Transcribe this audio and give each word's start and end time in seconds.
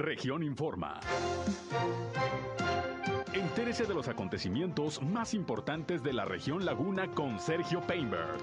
Región 0.00 0.42
Informa. 0.42 0.98
Entérese 3.34 3.84
de 3.84 3.92
los 3.92 4.08
acontecimientos 4.08 5.02
más 5.02 5.34
importantes 5.34 6.02
de 6.02 6.14
la 6.14 6.24
región 6.24 6.64
Laguna 6.64 7.08
con 7.08 7.38
Sergio 7.38 7.82
Painberg. 7.82 8.38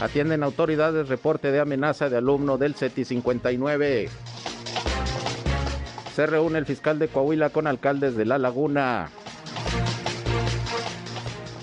Atienden 0.00 0.42
autoridades 0.42 1.08
reporte 1.08 1.52
de 1.52 1.60
amenaza 1.60 2.08
de 2.08 2.16
alumno 2.16 2.58
del 2.58 2.74
CETI 2.74 3.04
59. 3.04 4.08
Se 6.18 6.26
reúne 6.26 6.58
el 6.58 6.66
fiscal 6.66 6.98
de 6.98 7.06
Coahuila 7.06 7.50
con 7.50 7.68
alcaldes 7.68 8.16
de 8.16 8.24
La 8.24 8.38
Laguna. 8.38 9.08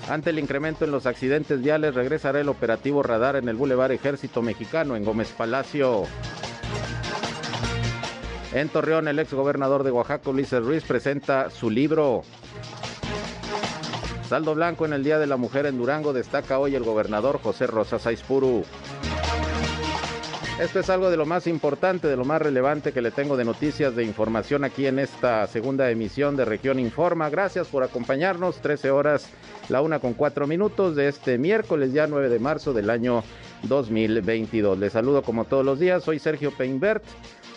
Ante 0.09 0.29
el 0.29 0.39
incremento 0.39 0.85
en 0.85 0.91
los 0.91 1.05
accidentes 1.07 1.61
viales, 1.61 1.93
regresará 1.93 2.39
el 2.39 2.47
operativo 2.47 3.03
radar 3.03 3.35
en 3.35 3.49
el 3.49 3.57
Boulevard 3.57 3.91
Ejército 3.91 4.41
Mexicano 4.41 4.95
en 4.95 5.03
Gómez 5.03 5.33
Palacio. 5.37 6.03
En 8.53 8.69
Torreón, 8.69 9.09
el 9.09 9.19
exgobernador 9.19 9.83
de 9.83 9.91
Oaxaca, 9.91 10.29
Ulises 10.29 10.63
Ruiz, 10.63 10.85
presenta 10.85 11.49
su 11.49 11.69
libro 11.69 12.21
Saldo 14.29 14.55
blanco 14.55 14.85
en 14.85 14.93
el 14.93 15.03
Día 15.03 15.19
de 15.19 15.27
la 15.27 15.35
Mujer 15.35 15.65
en 15.65 15.77
Durango 15.77 16.13
destaca 16.13 16.59
hoy 16.59 16.75
el 16.75 16.83
gobernador 16.83 17.41
José 17.43 17.67
Rosa 17.67 17.99
Saizpuru. 17.99 18.63
Esto 20.59 20.79
es 20.79 20.89
algo 20.89 21.09
de 21.09 21.17
lo 21.17 21.25
más 21.25 21.47
importante, 21.47 22.07
de 22.07 22.15
lo 22.15 22.23
más 22.23 22.41
relevante 22.41 22.93
que 22.93 23.01
le 23.01 23.11
tengo 23.11 23.35
de 23.35 23.43
noticias, 23.43 23.93
de 23.93 24.05
información 24.05 24.63
aquí 24.63 24.87
en 24.87 24.99
esta 24.99 25.45
segunda 25.47 25.91
emisión 25.91 26.37
de 26.37 26.45
Región 26.45 26.79
Informa. 26.79 27.29
Gracias 27.29 27.67
por 27.67 27.83
acompañarnos, 27.83 28.61
13 28.61 28.89
horas, 28.89 29.27
la 29.67 29.81
una 29.81 29.99
con 29.99 30.13
cuatro 30.13 30.47
minutos 30.47 30.95
de 30.95 31.09
este 31.09 31.37
miércoles, 31.37 31.91
ya 31.91 32.07
9 32.07 32.29
de 32.29 32.39
marzo 32.39 32.71
del 32.71 32.89
año 32.89 33.21
2022. 33.63 34.79
Les 34.79 34.93
saludo 34.93 35.23
como 35.23 35.43
todos 35.43 35.65
los 35.65 35.77
días, 35.77 36.03
soy 36.03 36.19
Sergio 36.19 36.51
Peinbert. 36.51 37.03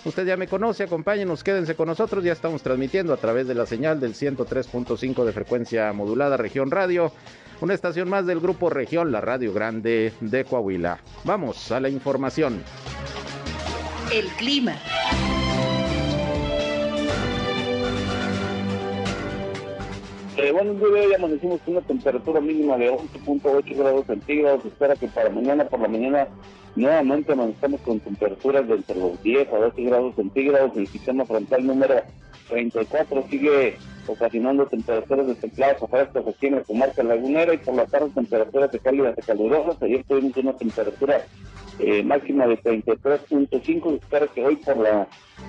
Usted 0.09 0.25
ya 0.27 0.39
me 0.39 0.49
conoce, 0.49 0.85
acompáñenos, 0.85 1.45
quédense 1.45 1.75
con 1.75 1.87
nosotros. 1.87 2.25
Ya 2.25 2.33
estamos 2.33 2.63
transmitiendo 2.63 3.13
a 3.13 3.19
través 3.19 3.47
de 3.47 3.55
la 3.55 3.67
señal 3.67 4.01
del 4.01 4.15
103.5 4.15 5.23
de 5.23 5.33
frecuencia 5.33 5.93
modulada 5.93 6.39
Región 6.39 6.71
Radio, 6.71 7.13
una 7.61 7.75
estación 7.75 8.09
más 8.09 8.25
del 8.25 8.41
grupo 8.41 8.71
Región, 8.71 9.13
la 9.13 9.21
Radio 9.21 9.53
Grande 9.53 10.15
de 10.23 10.45
Coahuila. 10.47 11.01
Vamos 11.25 11.71
a 11.73 11.81
la 11.81 11.91
información. 11.91 12.63
El 14.11 14.29
clima. 14.29 14.77
Eh, 20.39 20.53
bueno, 20.53 20.71
el 20.71 20.79
día 20.79 20.89
de 20.89 21.07
hoy 21.07 21.15
amanecimos 21.15 21.61
con 21.61 21.77
una 21.77 21.87
temperatura 21.87 22.41
mínima 22.41 22.79
de 22.79 22.91
11.8 22.91 23.77
grados 23.77 24.07
centígrados. 24.07 24.63
Se 24.63 24.69
espera 24.69 24.97
que 24.97 25.09
para 25.09 25.29
mañana 25.29 25.69
por 25.69 25.81
la 25.81 25.89
mañana 25.89 26.29
nuevamente 26.77 27.33
amanecemos 27.33 27.81
con 27.83 28.01
temperaturas 28.01 28.67
de 28.69 28.75
entre 28.75 28.97
los 28.97 29.23
10 29.23 29.49
a 29.53 29.59
12 29.59 29.83
grados 29.83 30.15
centígrados. 30.15 30.77
El 30.77 30.87
sistema 30.87 31.25
frontal 31.25 31.67
número 31.67 32.03
34 32.49 33.25
sigue 33.29 33.77
ocasionando 34.07 34.67
temperaturas 34.67 35.27
de 35.27 35.35
templadas 35.35 35.83
a 35.83 35.87
frescas 35.87 36.27
aquí 36.27 36.47
en 36.47 36.57
la 36.57 36.63
comarca 36.63 37.03
lagunera 37.03 37.55
y 37.55 37.59
por 37.59 37.75
la 37.75 37.87
tarde 37.87 38.11
temperaturas 38.15 38.73
de 38.73 38.79
cálidas 38.79 39.19
a 39.19 39.23
calurosas. 39.23 39.83
Ayer 39.83 40.05
tuvimos 40.05 40.37
una 40.37 40.55
temperatura 40.55 41.25
eh, 41.79 42.03
máxima 42.03 42.47
de 42.47 42.59
33.5. 42.59 44.01
Espero 44.01 44.33
que 44.33 44.45
hoy 44.45 44.57
por 44.57 44.79
la 44.79 45.07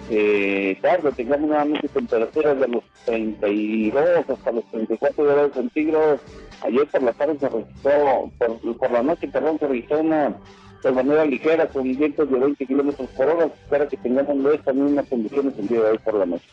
eh, 0.09 0.78
tarde 0.81 1.12
tengamos 1.14 1.47
nuevamente 1.50 1.88
temperaturas 1.88 2.59
de 2.59 2.67
los 2.67 2.84
32 3.06 4.30
hasta 4.30 4.52
los 4.52 4.66
34 4.66 5.23
grados 5.23 5.53
centígrados. 5.53 6.22
Ayer 6.62 6.88
por 6.88 7.03
la 7.03 7.14
tarde 7.14 7.38
se 7.40 7.50
registró, 7.50 8.31
por, 8.78 8.92
la 8.92 9.03
noche, 9.03 9.28
perdón, 9.28 9.58
se 9.59 9.67
registró 9.67 10.00
una 10.02 10.36
de 10.83 10.91
manera 10.91 11.25
ligera 11.25 11.67
con 11.67 11.84
vientos 11.84 12.29
de 12.29 12.40
20 12.40 12.66
kilómetros 12.66 13.09
por 13.09 13.28
hora. 13.28 13.45
Espero 13.45 13.88
que 13.88 13.97
tengamos 13.97 14.53
estas 14.53 14.75
mismas 14.75 15.06
condiciones 15.07 15.53
el 15.57 15.67
día 15.67 15.79
de 15.81 15.91
hoy 15.91 15.97
por 16.00 16.16
la 16.16 16.25
noche. 16.25 16.45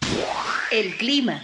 El 0.71 0.97
clima. 0.97 1.43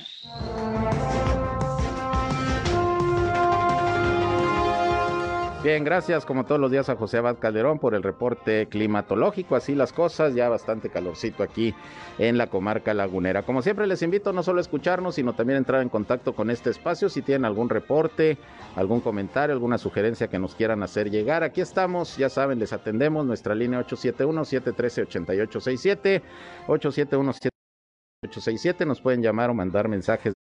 Bien, 5.63 5.85
gracias 5.85 6.27
como 6.27 6.45
todos 6.45 6.61
los 6.61 6.73
días 6.73 6.89
a 6.89 6.97
José 6.97 7.19
Abad 7.19 7.39
Calderón 7.39 7.79
por 7.79 7.95
el 7.95 8.03
reporte 8.03 8.67
climatológico. 8.67 9.55
Así 9.55 9.77
las 9.77 9.93
cosas, 9.93 10.35
ya 10.35 10.49
bastante 10.49 10.91
calorcito 10.91 11.45
aquí 11.45 11.73
en 12.19 12.37
la 12.37 12.49
comarca 12.49 12.93
lagunera. 12.95 13.45
Como 13.45 13.63
siempre 13.63 13.87
les 13.87 14.03
invito 14.03 14.33
no 14.33 14.43
solo 14.43 14.59
a 14.59 14.63
escucharnos, 14.63 15.15
sino 15.15 15.35
también 15.35 15.55
a 15.55 15.59
entrar 15.59 15.81
en 15.81 15.89
contacto 15.89 16.35
con 16.35 16.51
este 16.51 16.71
espacio. 16.71 17.09
Si 17.09 17.23
tienen 17.23 17.45
algún 17.45 17.69
reporte, 17.69 18.39
algún 18.75 19.01
comentario, 19.01 19.55
alguna 19.55 19.79
sugerencia 19.79 20.27
que 20.27 20.41
nos 20.41 20.57
quieran 20.57 20.83
hacer 20.83 21.13
llegar, 21.13 21.45
aquí 21.45 21.61
estamos. 21.61 22.17
Ya 22.17 22.29
saben, 22.29 22.59
les 22.59 22.73
atendemos 22.73 23.25
nuestra 23.25 23.55
línea 23.55 23.87
871-713-8867. 23.87 26.23
871-713-8867. 26.67 28.85
Nos 28.85 29.01
pueden 29.01 29.23
llamar 29.23 29.51
o 29.51 29.55
mandar 29.55 29.87
mensajes 29.87 30.35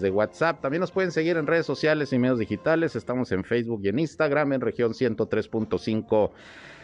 de 0.00 0.10
WhatsApp. 0.10 0.60
También 0.60 0.80
nos 0.80 0.92
pueden 0.92 1.10
seguir 1.10 1.36
en 1.36 1.46
redes 1.46 1.66
sociales 1.66 2.12
y 2.12 2.18
medios 2.18 2.38
digitales. 2.38 2.96
Estamos 2.96 3.32
en 3.32 3.44
Facebook 3.44 3.80
y 3.84 3.88
en 3.88 3.98
Instagram 3.98 4.52
en 4.52 4.60
región 4.60 4.92
103.5 4.92 6.30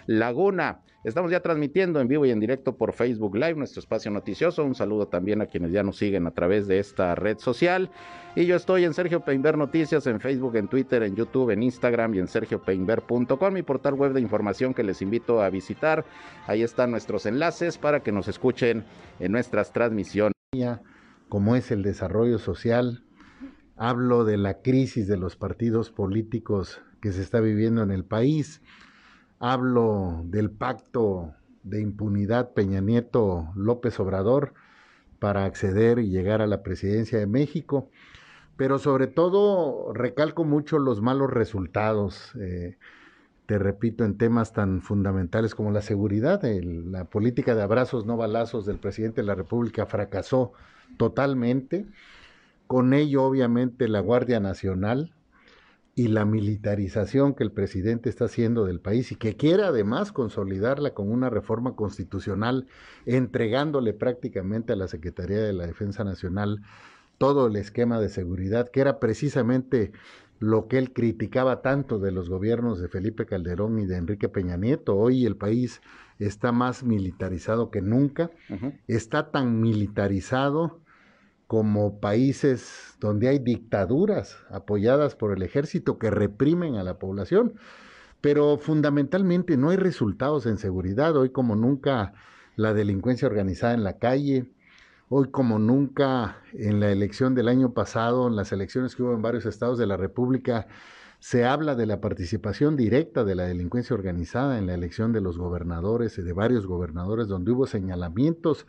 Laguna. 0.07 0.81
Estamos 1.05 1.31
ya 1.31 1.41
transmitiendo 1.41 2.01
en 2.01 2.09
vivo 2.09 2.25
y 2.25 2.31
en 2.31 2.41
directo 2.41 2.79
por 2.79 2.95
Facebook 2.95 3.37
Live 3.37 3.57
nuestro 3.57 3.81
espacio 3.81 4.11
noticioso. 4.11 4.65
Un 4.65 4.75
saludo 4.75 5.07
también 5.07 5.43
a 5.43 5.47
quienes 5.47 5.71
ya 5.71 5.83
nos 5.83 5.99
siguen 5.99 6.27
a 6.27 6.31
través 6.31 6.67
de 6.67 6.79
esta 6.79 7.15
red 7.15 7.37
social. 7.37 7.91
Y 8.35 8.47
yo 8.47 8.57
estoy 8.57 8.85
en 8.85 8.95
Sergio 8.95 9.21
Peinber 9.21 9.59
Noticias 9.59 10.07
en 10.07 10.19
Facebook, 10.19 10.57
en 10.57 10.67
Twitter, 10.67 11.03
en 11.03 11.15
YouTube, 11.15 11.51
en 11.51 11.63
Instagram 11.63 12.15
y 12.15 12.21
en 12.21 12.27
sergiopeinber.com, 12.27 13.53
mi 13.53 13.63
portal 13.63 13.95
web 13.95 14.15
de 14.15 14.23
información 14.23 14.73
que 14.73 14.83
les 14.83 15.03
invito 15.03 15.43
a 15.43 15.51
visitar. 15.51 16.07
Ahí 16.47 16.63
están 16.63 16.91
nuestros 16.91 17.27
enlaces 17.27 17.77
para 17.77 18.01
que 18.01 18.11
nos 18.11 18.27
escuchen 18.27 18.87
en 19.21 19.31
nuestras 19.31 19.75
transmisiones. 19.75 20.33
Como 21.29 21.55
es 21.55 21.71
el 21.71 21.83
desarrollo 21.83 22.39
social, 22.39 23.04
hablo 23.77 24.25
de 24.25 24.37
la 24.37 24.63
crisis 24.63 25.07
de 25.09 25.17
los 25.17 25.37
partidos 25.37 25.91
políticos 25.91 26.81
que 27.01 27.13
se 27.13 27.23
está 27.23 27.41
viviendo 27.41 27.83
en 27.83 27.91
el 27.91 28.05
país, 28.05 28.63
hablo 29.39 30.23
del 30.25 30.51
pacto 30.51 31.35
de 31.63 31.81
impunidad 31.81 32.53
Peña 32.53 32.81
Nieto 32.81 33.49
López 33.57 33.99
Obrador 34.01 34.55
para 35.19 35.45
acceder 35.45 35.99
y 35.99 36.11
llegar 36.11 36.41
a 36.43 36.47
la 36.47 36.63
presidencia 36.63 37.19
de 37.19 37.27
México, 37.27 37.91
pero 38.57 38.79
sobre 38.79 39.07
todo 39.07 39.93
recalco 39.93 40.45
mucho 40.45 40.79
los 40.79 41.01
malos 41.01 41.31
resultados, 41.31 42.33
eh, 42.39 42.77
te 43.47 43.59
repito, 43.59 44.05
en 44.05 44.17
temas 44.17 44.53
tan 44.53 44.81
fundamentales 44.81 45.55
como 45.55 45.71
la 45.71 45.83
seguridad, 45.83 46.43
la 46.43 47.05
política 47.05 47.55
de 47.55 47.63
abrazos 47.63 48.07
no 48.07 48.17
balazos 48.17 48.65
del 48.65 48.79
presidente 48.79 49.21
de 49.21 49.27
la 49.27 49.35
República 49.35 49.87
fracasó 49.87 50.53
totalmente 50.97 51.87
con 52.67 52.95
ello, 52.95 53.25
obviamente, 53.25 53.89
la 53.89 54.01
Guardia 54.01 54.41
Nacional 54.41 55.15
y 55.97 56.09
la 56.09 56.25
militarización 56.25 57.35
que 57.35 57.45
el 57.45 57.53
presidente 57.53 58.09
está 58.09 58.25
haciendo 58.25 58.65
del 58.65 58.81
país 58.81 59.13
y 59.13 59.17
que 59.17 59.37
quiere 59.37 59.63
además 59.63 60.11
consolidarla 60.11 60.93
con 60.93 61.11
una 61.11 61.31
reforma 61.31 61.77
constitucional, 61.77 62.67
entregándole 63.07 63.93
prácticamente 63.93 64.73
a 64.73 64.77
la 64.77 64.89
Secretaría 64.89 65.39
de 65.39 65.53
la 65.53 65.67
Defensa 65.67 66.03
Nacional 66.03 66.63
todo 67.19 67.47
el 67.47 67.57
esquema 67.57 68.01
de 68.01 68.09
seguridad, 68.09 68.69
que 68.71 68.81
era 68.81 68.99
precisamente 68.99 69.93
lo 70.41 70.67
que 70.67 70.79
él 70.79 70.93
criticaba 70.93 71.63
tanto 71.63 72.01
de 72.01 72.11
los 72.11 72.29
gobiernos 72.29 72.81
de 72.81 72.89
Felipe 72.89 73.25
Calderón 73.25 73.79
y 73.79 73.87
de 73.87 73.97
Enrique 73.97 74.29
Peña 74.29 74.57
Nieto. 74.57 74.97
Hoy 74.97 75.25
el 75.25 75.37
país 75.37 75.81
está 76.19 76.51
más 76.51 76.83
militarizado 76.83 77.71
que 77.71 77.81
nunca, 77.81 78.31
está 78.89 79.31
tan 79.31 79.61
militarizado 79.61 80.81
como 81.47 82.01
países 82.01 82.97
donde 83.01 83.29
hay 83.29 83.39
dictaduras 83.39 84.39
apoyadas 84.51 85.15
por 85.15 85.33
el 85.33 85.43
ejército 85.43 85.99
que 85.99 86.11
reprimen 86.11 86.77
a 86.77 86.85
la 86.85 86.99
población, 86.99 87.55
pero 88.21 88.57
fundamentalmente 88.57 89.57
no 89.57 89.71
hay 89.71 89.77
resultados 89.77 90.47
en 90.47 90.59
seguridad. 90.59 91.17
Hoy 91.17 91.31
como 91.31 91.57
nunca 91.57 92.15
la 92.57 92.73
delincuencia 92.73 93.29
organizada 93.29 93.75
en 93.75 93.85
la 93.85 93.99
calle, 93.99 94.51
hoy 95.09 95.31
como 95.31 95.59
nunca 95.59 96.39
en 96.53 96.81
la 96.81 96.91
elección 96.91 97.35
del 97.35 97.49
año 97.49 97.75
pasado, 97.75 98.27
en 98.27 98.37
las 98.37 98.53
elecciones 98.53 98.97
que 98.97 99.03
hubo 99.03 99.13
en 99.13 99.23
varios 99.23 99.45
estados 99.45 99.79
de 99.79 99.87
la 99.87 99.97
República, 99.97 100.67
se 101.19 101.45
habla 101.45 101.75
de 101.75 101.87
la 101.87 102.01
participación 102.01 102.77
directa 102.77 103.25
de 103.25 103.35
la 103.35 103.45
delincuencia 103.45 103.95
organizada 103.95 104.59
en 104.59 104.67
la 104.67 104.75
elección 104.75 105.13
de 105.13 105.21
los 105.21 105.39
gobernadores 105.39 106.19
y 106.19 106.23
de 106.23 106.33
varios 106.33 106.67
gobernadores, 106.67 107.29
donde 107.29 107.53
hubo 107.53 107.67
señalamientos 107.67 108.67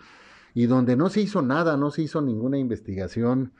y 0.56 0.66
donde 0.66 0.96
no 0.96 1.10
se 1.10 1.22
hizo 1.22 1.42
nada, 1.44 1.76
no 1.78 1.92
se 1.92 2.02
hizo 2.02 2.22
ninguna 2.22 2.58
investigación, 2.58 3.52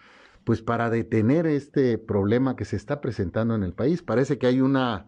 pues 0.46 0.62
para 0.62 0.90
detener 0.90 1.46
este 1.46 1.98
problema 1.98 2.56
que 2.56 2.64
se 2.64 2.78
está 2.78 3.02
presentando 3.02 3.54
en 3.54 3.64
el 3.64 3.74
país. 3.74 4.02
Parece 4.02 4.38
que 4.38 4.48
hay 4.48 4.62
una 4.62 5.06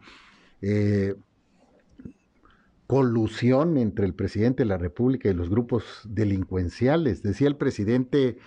eh, 0.62 1.16
colusión 2.88 3.78
entre 3.78 4.06
el 4.06 4.13
presidente 4.13 4.63
de 4.63 4.69
la 4.69 4.78
República 4.78 5.30
y 5.30 5.34
los 5.34 5.50
grupos 5.50 5.86
delincuenciales. 6.04 7.24
Decía 7.24 7.48
el 7.48 7.56
presidente 7.56 8.38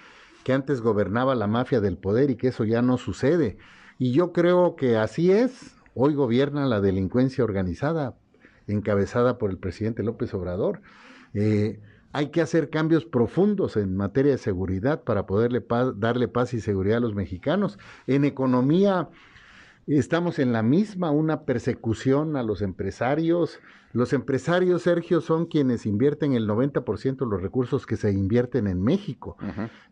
que 0.45 0.53
antes 0.53 0.83
gobernaba 0.83 1.35
la 1.35 1.47
mafia 1.47 1.81
del 1.81 1.97
poder 1.97 2.31
y 2.31 2.37
que 2.37 2.49
eso 2.49 2.65
ya 2.65 2.83
no 2.83 2.99
sucede. 2.99 3.57
Y 3.99 4.13
yo 4.13 4.33
creo 4.33 4.77
que 4.77 4.99
así 4.99 5.33
es. 5.33 5.77
Hoy 5.95 6.13
gobierna 6.13 6.67
la 6.67 6.83
delincuencia 6.83 7.43
organizada, 7.43 8.19
encabezada 8.67 9.39
por 9.39 9.51
el 9.51 9.57
presidente 9.57 10.03
López 10.03 10.35
Obrador. 10.35 10.83
Eh, 11.33 11.81
hay 12.13 12.29
que 12.29 12.41
hacer 12.41 12.71
cambios 12.71 13.05
profundos 13.05 13.77
en 13.77 13.97
materia 13.97 14.33
de 14.33 14.39
seguridad 14.39 15.05
para 15.05 15.27
poderle 15.27 15.65
darle 15.97 16.29
paz 16.29 16.55
y 16.55 16.61
seguridad 16.61 16.99
a 16.99 17.01
los 17.01 17.15
mexicanos. 17.15 17.79
En 18.07 18.25
economía 18.25 19.09
estamos 19.87 20.39
en 20.39 20.53
la 20.53 20.63
misma, 20.63 21.11
una 21.11 21.43
persecución 21.43 22.37
a 22.37 22.43
los 22.43 22.63
empresarios. 22.63 23.61
Los 23.93 24.13
empresarios, 24.13 24.83
Sergio, 24.83 25.21
son 25.21 25.47
quienes 25.47 25.87
invierten 25.87 26.33
el 26.33 26.49
90% 26.49 27.17
de 27.17 27.27
los 27.27 27.43
recursos 27.43 27.87
que 27.87 27.97
se 27.97 28.13
invierten 28.13 28.67
en 28.67 28.83
México. 28.83 29.37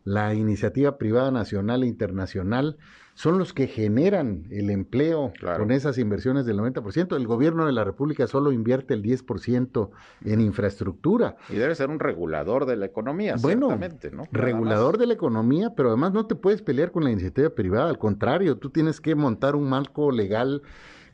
La 0.04 0.34
iniciativa 0.34 0.98
privada 0.98 1.30
nacional 1.30 1.82
e 1.82 1.86
internacional 1.86 2.78
son 3.18 3.36
los 3.36 3.52
que 3.52 3.66
generan 3.66 4.46
el 4.48 4.70
empleo 4.70 5.32
con 5.56 5.72
esas 5.72 5.98
inversiones 5.98 6.46
del 6.46 6.56
90%. 6.60 7.16
El 7.16 7.26
gobierno 7.26 7.66
de 7.66 7.72
la 7.72 7.82
República 7.82 8.28
solo 8.28 8.52
invierte 8.52 8.94
el 8.94 9.02
10% 9.02 9.90
en 10.24 10.40
infraestructura. 10.40 11.34
Y 11.48 11.56
debe 11.56 11.74
ser 11.74 11.90
un 11.90 11.98
regulador 11.98 12.64
de 12.64 12.76
la 12.76 12.86
economía, 12.86 13.34
bueno, 13.40 13.76
¿no? 14.12 14.28
Regulador 14.30 14.98
de 14.98 15.08
la 15.08 15.14
economía, 15.14 15.74
pero 15.76 15.88
además 15.88 16.12
no 16.12 16.26
te 16.26 16.36
puedes 16.36 16.62
pelear 16.62 16.92
con 16.92 17.02
la 17.02 17.10
iniciativa 17.10 17.50
privada, 17.50 17.90
al 17.90 17.98
contrario, 17.98 18.56
tú 18.56 18.70
tienes 18.70 19.00
que 19.00 19.16
montar 19.16 19.56
un 19.56 19.68
marco 19.68 20.12
legal 20.12 20.62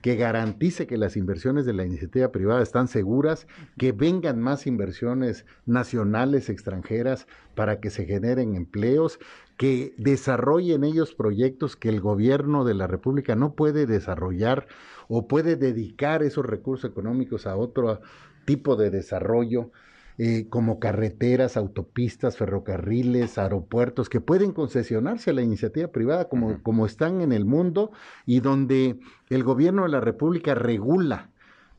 que 0.05 0.17
garantice 0.17 0.87
que 0.87 0.99
las 0.99 1.17
inversiones 1.17 1.65
de 1.65 1.73
la 1.73 1.87
iniciativa 1.87 2.31
privada 2.31 2.63
están 2.63 2.89
seguras, 2.89 3.47
que 3.79 3.93
vengan 3.93 4.39
más 4.39 4.67
inversiones 4.67 5.47
nacionales, 5.65 6.51
extranjeras, 6.51 7.27
para 7.55 7.81
que 7.81 7.89
se 7.89 8.05
generen 8.05 8.55
empleos, 8.55 9.19
que 9.57 9.95
desarrollen 9.99 10.85
ellos 10.85 11.15
proyectos 11.15 11.77
que 11.77 11.89
el 11.89 12.01
gobierno 12.01 12.65
de 12.65 12.75
la 12.75 12.87
República 12.87 13.37
no 13.37 13.55
puede 13.55 13.87
desarrollar 13.87 14.67
o 15.09 15.29
puede 15.29 15.57
dedicar 15.57 16.23
esos 16.23 16.45
recursos 16.45 16.91
económicos 16.91 17.47
a 17.47 17.57
otro 17.57 18.01
tipo 18.45 18.77
de 18.77 18.91
desarrollo. 18.91 19.71
Eh, 20.17 20.47
como 20.49 20.79
carreteras, 20.79 21.57
autopistas, 21.57 22.37
ferrocarriles, 22.37 23.37
aeropuertos, 23.37 24.09
que 24.09 24.21
pueden 24.21 24.53
concesionarse 24.53 25.31
a 25.31 25.33
la 25.33 25.43
iniciativa 25.43 25.89
privada 25.89 26.29
como, 26.29 26.63
como 26.63 26.87
están 26.87 27.21
en 27.21 27.33
el 27.33 27.45
mundo 27.45 27.91
y 28.25 28.39
donde 28.39 29.01
el 29.29 29.43
gobierno 29.43 29.83
de 29.83 29.89
la 29.89 30.01
República 30.01 30.55
regula 30.55 31.33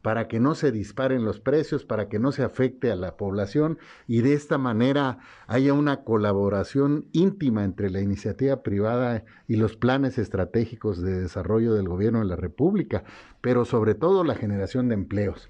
para 0.05 0.27
que 0.27 0.39
no 0.39 0.53
se 0.53 0.71
disparen 0.71 1.25
los 1.25 1.39
precios, 1.39 1.83
para 1.83 2.09
que 2.09 2.19
no 2.19 2.31
se 2.31 2.43
afecte 2.43 2.91
a 2.91 2.95
la 2.95 3.17
población 3.17 3.79
y 4.05 4.21
de 4.21 4.33
esta 4.33 4.59
manera 4.59 5.17
haya 5.47 5.73
una 5.73 6.03
colaboración 6.03 7.05
íntima 7.11 7.63
entre 7.63 7.89
la 7.89 8.01
iniciativa 8.01 8.61
privada 8.61 9.23
y 9.47 9.55
los 9.55 9.75
planes 9.75 10.19
estratégicos 10.19 11.01
de 11.01 11.21
desarrollo 11.21 11.73
del 11.73 11.87
gobierno 11.87 12.19
de 12.19 12.25
la 12.25 12.35
República, 12.35 13.03
pero 13.41 13.65
sobre 13.65 13.95
todo 13.95 14.23
la 14.23 14.35
generación 14.35 14.89
de 14.89 14.93
empleos, 14.93 15.49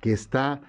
que 0.00 0.10
está 0.10 0.62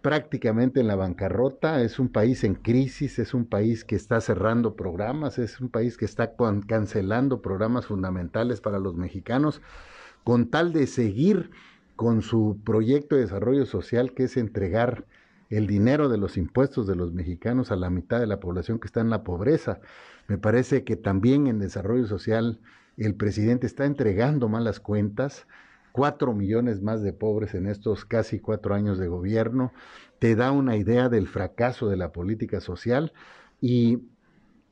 prácticamente 0.00 0.80
en 0.80 0.86
la 0.86 0.96
bancarrota, 0.96 1.82
es 1.82 1.98
un 1.98 2.08
país 2.08 2.44
en 2.44 2.54
crisis, 2.54 3.18
es 3.18 3.34
un 3.34 3.44
país 3.44 3.84
que 3.84 3.96
está 3.96 4.22
cerrando 4.22 4.74
programas, 4.74 5.38
es 5.38 5.60
un 5.60 5.68
país 5.68 5.98
que 5.98 6.06
está 6.06 6.32
cancelando 6.66 7.42
programas 7.42 7.84
fundamentales 7.84 8.62
para 8.62 8.78
los 8.78 8.96
mexicanos, 8.96 9.60
con 10.24 10.48
tal 10.48 10.72
de 10.72 10.86
seguir 10.86 11.50
con 11.96 12.22
su 12.22 12.58
proyecto 12.64 13.16
de 13.16 13.22
desarrollo 13.22 13.66
social, 13.66 14.12
que 14.14 14.24
es 14.24 14.36
entregar 14.36 15.06
el 15.50 15.66
dinero 15.66 16.08
de 16.08 16.18
los 16.18 16.36
impuestos 16.36 16.86
de 16.86 16.96
los 16.96 17.12
mexicanos 17.12 17.70
a 17.70 17.76
la 17.76 17.90
mitad 17.90 18.18
de 18.18 18.26
la 18.26 18.40
población 18.40 18.78
que 18.78 18.86
está 18.86 19.00
en 19.00 19.10
la 19.10 19.22
pobreza. 19.22 19.80
Me 20.26 20.38
parece 20.38 20.84
que 20.84 20.96
también 20.96 21.46
en 21.46 21.58
desarrollo 21.58 22.06
social 22.06 22.60
el 22.96 23.14
presidente 23.14 23.66
está 23.66 23.84
entregando 23.84 24.48
malas 24.48 24.80
cuentas, 24.80 25.46
cuatro 25.92 26.32
millones 26.34 26.82
más 26.82 27.02
de 27.02 27.12
pobres 27.12 27.54
en 27.54 27.66
estos 27.66 28.04
casi 28.04 28.40
cuatro 28.40 28.74
años 28.74 28.98
de 28.98 29.08
gobierno, 29.08 29.72
te 30.18 30.34
da 30.34 30.50
una 30.50 30.76
idea 30.76 31.08
del 31.08 31.28
fracaso 31.28 31.88
de 31.88 31.96
la 31.96 32.12
política 32.12 32.60
social. 32.60 33.12
Y 33.60 34.08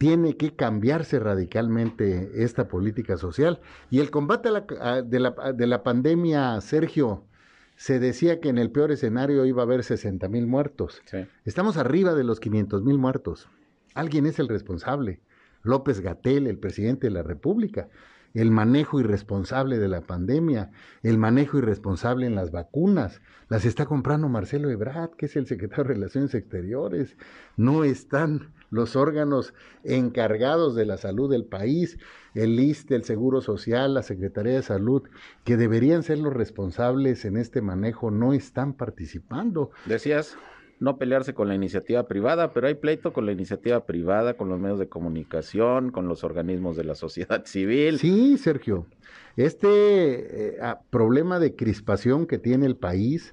tiene 0.03 0.37
que 0.37 0.57
cambiarse 0.57 1.21
radicalmente 1.21 2.43
esta 2.43 2.67
política 2.67 3.17
social. 3.17 3.61
Y 3.89 4.01
el 4.01 4.11
combate 4.11 4.49
de, 4.49 5.21
la, 5.21 5.53
de, 5.53 5.67
la, 5.69 5.83
pandemia, 5.85 6.61
Sergio, 6.61 7.23
se 7.77 8.01
decía 8.01 8.41
que 8.41 8.49
en 8.49 8.59
el 8.59 8.73
peor 8.73 8.91
escenario 8.91 9.45
iba 9.45 9.63
a 9.63 9.65
haber 9.65 9.85
60 9.85 10.27
mil 10.27 10.49
muertos. 10.49 11.01
Estamos 11.45 11.77
arriba 11.77 12.17
de 12.17 12.25
los 12.25 12.41
500 12.41 12.83
mil 12.83 12.99
muertos. 12.99 13.49
Alguien 13.95 14.27
es 14.27 14.41
el 14.41 14.49
responsable. 14.49 15.21
López 15.63 16.01
Gatel, 16.01 16.49
el 16.49 16.59
presidente 16.59 17.07
de 17.07 17.13
la 17.13 17.23
República 17.23 17.89
el 18.35 18.51
manejo 18.51 19.01
irresponsable 19.01 19.79
de 19.79 19.89
la 19.89 20.01
pandemia, 20.03 20.71
el 21.03 21.19
manejo 21.19 21.59
irresponsable 21.59 22.27
en 22.27 22.35
las 22.35 22.51
vacunas. 22.51 23.21
Las 23.49 23.65
está 23.65 23.87
comprando 23.87 24.29
Marcelo 24.29 24.71
Ebrard, 24.71 25.11
que 25.11 25.27
es 25.27 25.37
el 25.37 25.47
secretario 25.47 25.85
de 25.85 25.95
Relaciones 25.95 26.35
Exteriores. 26.35 27.17
No 27.57 27.85
están 27.85 28.53
los 28.71 28.97
órganos 28.97 29.53
encargados 29.85 30.75
de 30.75 30.87
la 30.87 30.97
salud 30.97 31.31
del 31.31 31.45
país, 31.45 31.99
el 32.35 32.59
ISTE, 32.59 32.95
el 32.95 33.05
Seguro 33.05 33.43
Social, 33.43 33.93
la 33.93 34.03
Secretaría 34.03 34.55
de 34.55 34.63
Salud, 34.63 35.03
que 35.45 35.59
deberían 35.59 36.03
ser 36.03 36.19
los 36.19 36.33
responsables 36.33 37.27
en 37.27 37.37
este 37.37 37.61
manejo, 37.61 38.11
no 38.11 38.33
están 38.33 38.73
participando. 38.73 39.71
Decías 39.85 40.39
no 40.83 40.99
pelearse 40.99 41.33
con 41.33 41.47
la 41.47 41.55
iniciativa 41.55 42.09
privada, 42.09 42.53
pero 42.53 42.67
hay 42.67 42.75
pleito 42.75 43.13
con 43.13 43.25
la 43.25 43.31
iniciativa 43.31 43.87
privada, 43.87 44.35
con 44.35 44.49
los 44.49 44.59
medios 44.59 44.81
de 44.81 44.89
comunicación, 44.89 45.93
con 45.93 46.09
los 46.09 46.25
organismos 46.25 46.77
de 46.77 46.83
la 46.83 46.97
sociedad 46.97 47.45
civil. 47.47 48.01
Sí, 48.01 48.37
Sergio. 48.37 48.87
Este 49.37 50.57
eh, 50.57 50.75
problema 50.91 51.39
de 51.39 51.55
crispación 51.55 52.27
que 52.27 52.39
tiene 52.39 52.67
el 52.67 52.75
país, 52.75 53.33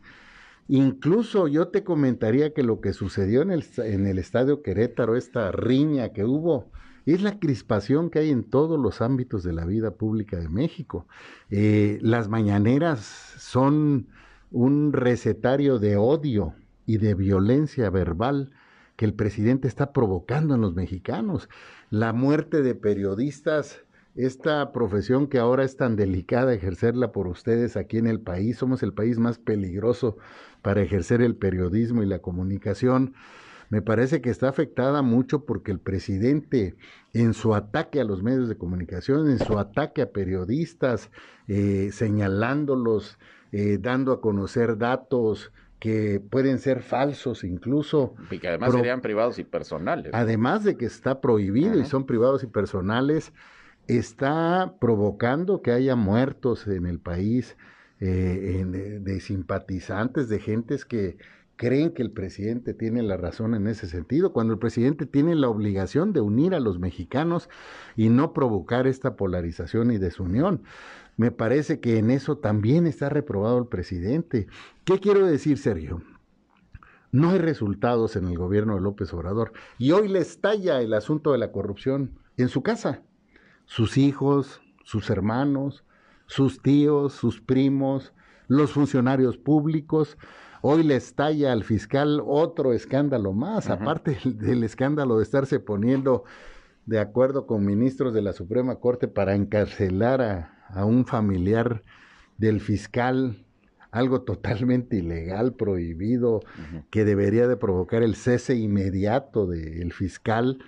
incluso 0.68 1.48
yo 1.48 1.70
te 1.70 1.84
comentaría 1.84 2.54
que 2.54 2.62
lo 2.62 2.82
que 2.82 2.94
sucedió 2.94 3.42
en 3.42 3.50
el, 3.50 3.66
en 3.78 4.06
el 4.06 4.20
estadio 4.20 4.62
Querétaro, 4.62 5.16
esta 5.16 5.52
riña 5.52 6.10
que 6.10 6.26
hubo, 6.26 6.70
es 7.08 7.24
la 7.24 7.40
crispación 7.40 8.12
que 8.12 8.20
hay 8.20 8.30
en 8.30 8.44
todos 8.44 8.80
los 8.80 9.02
ámbitos 9.02 9.42
de 9.42 9.54
la 9.54 9.66
vida 9.66 9.90
pública 9.96 10.38
de 10.38 10.50
México. 10.50 11.08
Eh, 11.50 11.98
las 12.04 12.28
mañaneras 12.28 13.00
son 13.40 14.06
un 14.52 14.94
recetario 14.94 15.80
de 15.80 15.98
odio 15.98 16.54
y 16.90 16.98
de 16.98 17.14
violencia 17.14 17.92
verbal 17.92 18.50
que 18.96 19.06
el 19.06 19.14
presidente 19.14 19.68
está 19.68 19.94
provocando 19.94 20.56
en 20.56 20.62
los 20.62 20.74
mexicanos. 20.74 21.48
La 21.92 22.14
muerte 22.14 22.64
de 22.64 22.74
periodistas, 22.74 23.84
esta 24.16 24.72
profesión 24.72 25.28
que 25.28 25.38
ahora 25.38 25.64
es 25.64 25.78
tan 25.78 25.96
delicada 25.96 26.52
ejercerla 26.52 27.12
por 27.12 27.28
ustedes 27.28 27.78
aquí 27.78 28.00
en 28.00 28.08
el 28.08 28.20
país, 28.22 28.58
somos 28.58 28.82
el 28.82 28.92
país 28.92 29.20
más 29.20 29.38
peligroso 29.38 30.18
para 30.64 30.82
ejercer 30.82 31.22
el 31.22 31.36
periodismo 31.36 32.02
y 32.02 32.08
la 32.08 32.24
comunicación. 32.24 33.14
Me 33.70 33.84
parece 33.84 34.20
que 34.20 34.32
está 34.32 34.50
afectada 34.50 35.04
mucho 35.04 35.46
porque 35.46 35.72
el 35.72 35.80
presidente 35.80 36.76
en 37.14 37.36
su 37.36 37.54
ataque 37.54 38.02
a 38.02 38.04
los 38.04 38.24
medios 38.24 38.50
de 38.50 38.58
comunicación, 38.58 39.30
en 39.30 39.38
su 39.38 39.60
ataque 39.60 40.02
a 40.02 40.12
periodistas, 40.12 41.12
eh, 41.48 41.92
señalándolos, 41.94 43.20
eh, 43.52 43.78
dando 43.80 44.12
a 44.12 44.22
conocer 44.22 44.80
datos, 44.80 45.52
que 45.80 46.20
pueden 46.20 46.60
ser 46.60 46.82
falsos 46.82 47.44
incluso. 47.44 48.14
Y 48.30 48.40
que 48.40 48.50
además 48.50 48.74
serían 48.74 49.02
privados 49.02 49.40
y 49.40 49.44
personales. 49.44 50.12
Además 50.14 50.64
de 50.64 50.76
que 50.78 50.86
está 50.86 51.22
prohibido 51.22 51.80
y 51.80 51.86
son 51.86 52.06
privados 52.06 52.44
y 52.44 52.48
personales, 52.48 53.34
está 53.88 54.76
provocando 54.80 55.62
que 55.62 55.72
haya 55.72 55.96
muertos 55.96 56.68
en 56.68 56.86
el 56.86 57.00
país 57.00 57.58
eh, 58.02 58.66
de, 59.02 59.20
simpatizantes, 59.20 60.30
de 60.30 60.40
gentes 60.40 60.86
que 60.86 61.18
creen 61.56 61.92
que 61.92 62.02
el 62.02 62.12
presidente 62.12 62.74
tiene 62.74 63.04
la 63.04 63.18
razón 63.18 63.54
en 63.56 63.68
ese 63.68 63.88
sentido, 63.88 64.32
cuando 64.32 64.54
el 64.54 64.60
presidente 64.60 65.06
tiene 65.06 65.36
la 65.36 65.50
obligación 65.50 66.14
de 66.14 66.22
unir 66.22 66.56
a 66.56 66.62
los 66.62 66.80
mexicanos 66.80 67.50
y 67.98 68.08
no 68.08 68.32
provocar 68.32 68.88
esta 68.88 69.18
polarización 69.18 69.92
y 69.92 69.98
desunión. 69.98 70.64
Me 71.20 71.32
parece 71.32 71.82
que 71.82 71.98
en 71.98 72.12
eso 72.12 72.38
también 72.38 72.88
está 72.88 73.10
reprobado 73.10 73.58
el 73.58 73.68
presidente. 73.68 74.48
¿Qué 74.86 75.00
quiero 75.00 75.26
decir, 75.28 75.58
Sergio? 75.58 76.02
No 77.12 77.32
hay 77.32 77.40
resultados 77.40 78.16
en 78.16 78.30
el 78.30 78.38
gobierno 78.38 78.76
de 78.76 78.80
López 78.80 79.14
Obrador. 79.14 79.52
Y 79.78 79.92
hoy 79.92 80.08
le 80.08 80.20
estalla 80.20 80.80
el 80.80 80.94
asunto 80.94 81.34
de 81.34 81.38
la 81.38 81.52
corrupción 81.52 82.18
en 82.38 82.48
su 82.48 82.64
casa. 82.64 83.02
Sus 83.66 83.98
hijos, 83.98 84.62
sus 84.86 85.10
hermanos, 85.10 85.84
sus 86.26 86.62
tíos, 86.62 87.12
sus 87.12 87.42
primos, 87.42 88.14
los 88.48 88.72
funcionarios 88.72 89.38
públicos. 89.38 90.18
Hoy 90.62 90.84
le 90.84 90.96
estalla 90.96 91.52
al 91.52 91.66
fiscal 91.66 92.24
otro 92.26 92.72
escándalo 92.72 93.34
más, 93.34 93.70
aparte 93.70 94.18
del 94.24 94.64
escándalo 94.64 95.18
de 95.18 95.24
estarse 95.24 95.60
poniendo 95.60 96.24
de 96.86 97.00
acuerdo 97.00 97.46
con 97.46 97.66
ministros 97.66 98.14
de 98.14 98.22
la 98.22 98.32
Suprema 98.32 98.76
Corte 98.76 99.10
para 99.10 99.36
encarcelar 99.36 100.22
a, 100.22 100.59
a 100.70 100.86
un 100.86 101.06
familiar 101.06 101.84
del 102.38 102.62
fiscal, 102.62 103.46
algo 103.92 104.22
totalmente 104.22 104.98
ilegal, 104.98 105.54
prohibido, 105.54 106.42
que 106.90 107.06
debería 107.06 107.48
de 107.48 107.58
provocar 107.58 108.04
el 108.04 108.16
cese 108.16 108.56
inmediato 108.56 109.48
del 109.48 109.92
fiscal. 109.94 110.60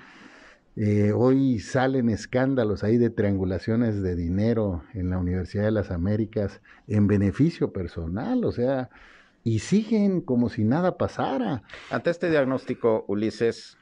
Eh, 0.76 1.12
hoy 1.14 1.60
salen 1.60 2.10
escándalos 2.10 2.84
ahí 2.84 2.98
de 2.98 3.10
triangulaciones 3.10 4.02
de 4.02 4.16
dinero 4.16 4.84
en 4.94 5.10
la 5.10 5.18
Universidad 5.18 5.66
de 5.66 5.72
las 5.72 5.92
Américas 5.92 6.62
en 6.88 7.08
beneficio 7.08 7.72
personal, 7.74 8.44
o 8.46 8.52
sea, 8.52 8.90
y 9.44 9.60
siguen 9.60 10.22
como 10.22 10.50
si 10.50 10.64
nada 10.64 10.98
pasara. 10.98 11.64
Ante 11.90 12.10
este 12.10 12.30
diagnóstico, 12.30 13.06
Ulises, 13.08 13.78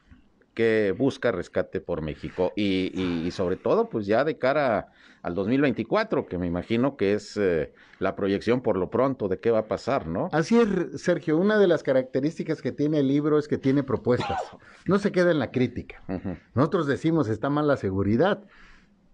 que 0.54 0.94
busca 0.96 1.32
rescate 1.32 1.80
por 1.80 2.02
México 2.02 2.52
y, 2.56 2.92
y, 3.26 3.30
sobre 3.30 3.56
todo, 3.56 3.88
pues 3.88 4.06
ya 4.06 4.24
de 4.24 4.38
cara 4.38 4.88
al 5.22 5.34
2024, 5.34 6.26
que 6.26 6.38
me 6.38 6.46
imagino 6.46 6.96
que 6.96 7.14
es 7.14 7.36
eh, 7.36 7.72
la 7.98 8.16
proyección 8.16 8.62
por 8.62 8.76
lo 8.76 8.90
pronto 8.90 9.28
de 9.28 9.38
qué 9.38 9.50
va 9.50 9.60
a 9.60 9.68
pasar, 9.68 10.06
¿no? 10.06 10.28
Así 10.32 10.58
es, 10.58 11.00
Sergio. 11.00 11.36
Una 11.36 11.58
de 11.58 11.66
las 11.66 11.82
características 11.82 12.62
que 12.62 12.72
tiene 12.72 13.00
el 13.00 13.08
libro 13.08 13.38
es 13.38 13.46
que 13.46 13.58
tiene 13.58 13.82
propuestas. 13.82 14.40
No 14.86 14.98
se 14.98 15.12
queda 15.12 15.30
en 15.30 15.38
la 15.38 15.50
crítica. 15.50 16.02
Nosotros 16.54 16.86
decimos 16.86 17.28
está 17.28 17.50
mal 17.50 17.68
la 17.68 17.76
seguridad. 17.76 18.42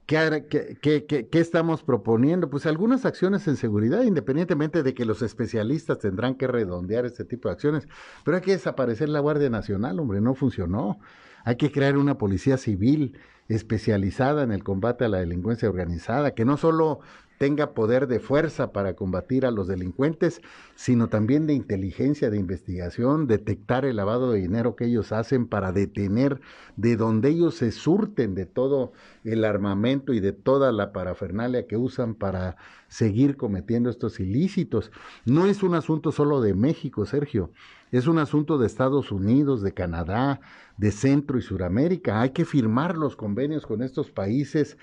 ¿Qué, 0.07 0.47
qué, 0.49 1.05
qué, 1.07 1.29
¿Qué, 1.29 1.41
estamos 1.41 1.83
proponiendo? 1.83 2.49
Pues 2.49 2.65
algunas 2.67 3.05
acciones 3.05 3.49
en 3.49 3.57
seguridad, 3.57 4.03
independientemente 4.05 4.85
de 4.85 4.95
que 4.95 5.05
los 5.05 5.21
especialistas 5.21 5.99
tendrán 5.99 6.37
que 6.37 6.47
redondear 6.47 7.05
este 7.07 7.25
tipo 7.25 7.49
de 7.49 7.55
acciones. 7.55 7.89
Pero 8.25 8.37
hay 8.37 8.43
que 8.43 8.53
desaparecer 8.53 9.09
la 9.09 9.19
Guardia 9.19 9.51
Nacional, 9.51 9.99
hombre, 9.99 10.21
no 10.21 10.35
funcionó. 10.37 11.01
Hay 11.45 11.57
que 11.57 11.73
crear 11.73 11.97
una 11.97 12.19
policía 12.19 12.57
civil 12.57 13.19
especializada 13.49 14.45
en 14.45 14.53
el 14.53 14.63
combate 14.63 15.05
a 15.05 15.09
la 15.09 15.19
delincuencia 15.19 15.69
organizada, 15.69 16.35
que 16.35 16.45
no 16.45 16.57
solo 16.57 17.01
tenga 17.39 17.75
poder 17.75 18.07
de 18.07 18.21
fuerza 18.21 18.73
para 18.73 18.95
combatir 18.95 19.47
a 19.47 19.51
los 19.51 19.67
delincuentes, 19.67 20.41
sino 20.75 21.09
también 21.09 21.47
de 21.47 21.55
inteligencia, 21.55 22.31
de 22.31 22.39
investigación, 22.39 23.27
detectar 23.27 23.85
el 23.85 23.97
lavado 23.97 24.33
de 24.33 24.41
dinero 24.41 24.77
que 24.77 24.87
ellos 24.87 25.13
hacen 25.13 25.47
para 25.47 25.73
detener 25.73 26.41
de 26.77 26.97
donde 26.97 27.31
ellos 27.31 27.57
se 27.57 27.73
surten 27.73 28.35
de 28.35 28.47
todo 28.47 28.93
el 29.25 29.45
armamento 29.45 30.13
y 30.13 30.21
de 30.21 30.33
toda 30.33 30.73
la 30.73 30.93
parafernalia 30.93 31.67
que 31.67 31.77
usan 31.77 32.15
para 32.15 32.57
seguir 32.89 33.37
cometiendo 33.37 33.91
estos 33.91 34.21
ilícitos. 34.21 34.91
No 35.25 35.47
es 35.47 35.63
un 35.63 35.75
asunto 35.75 36.13
solo 36.13 36.41
de 36.41 36.55
México, 36.55 37.05
Sergio, 37.05 37.51
es 37.93 38.07
un 38.07 38.19
asunto 38.19 38.59
de 38.59 38.67
Estados 38.67 39.13
Unidos, 39.13 39.63
de 39.63 39.73
Canadá, 39.73 40.41
de 40.77 40.91
Centro 40.91 41.39
y 41.39 41.43
Suramérica. 41.43 42.21
Hay 42.21 42.31
que 42.31 42.45
firmar 42.45 42.97
los 42.97 43.17
convenios 43.17 43.67
con 43.67 43.83
estos 43.83 44.11
países 44.11 44.77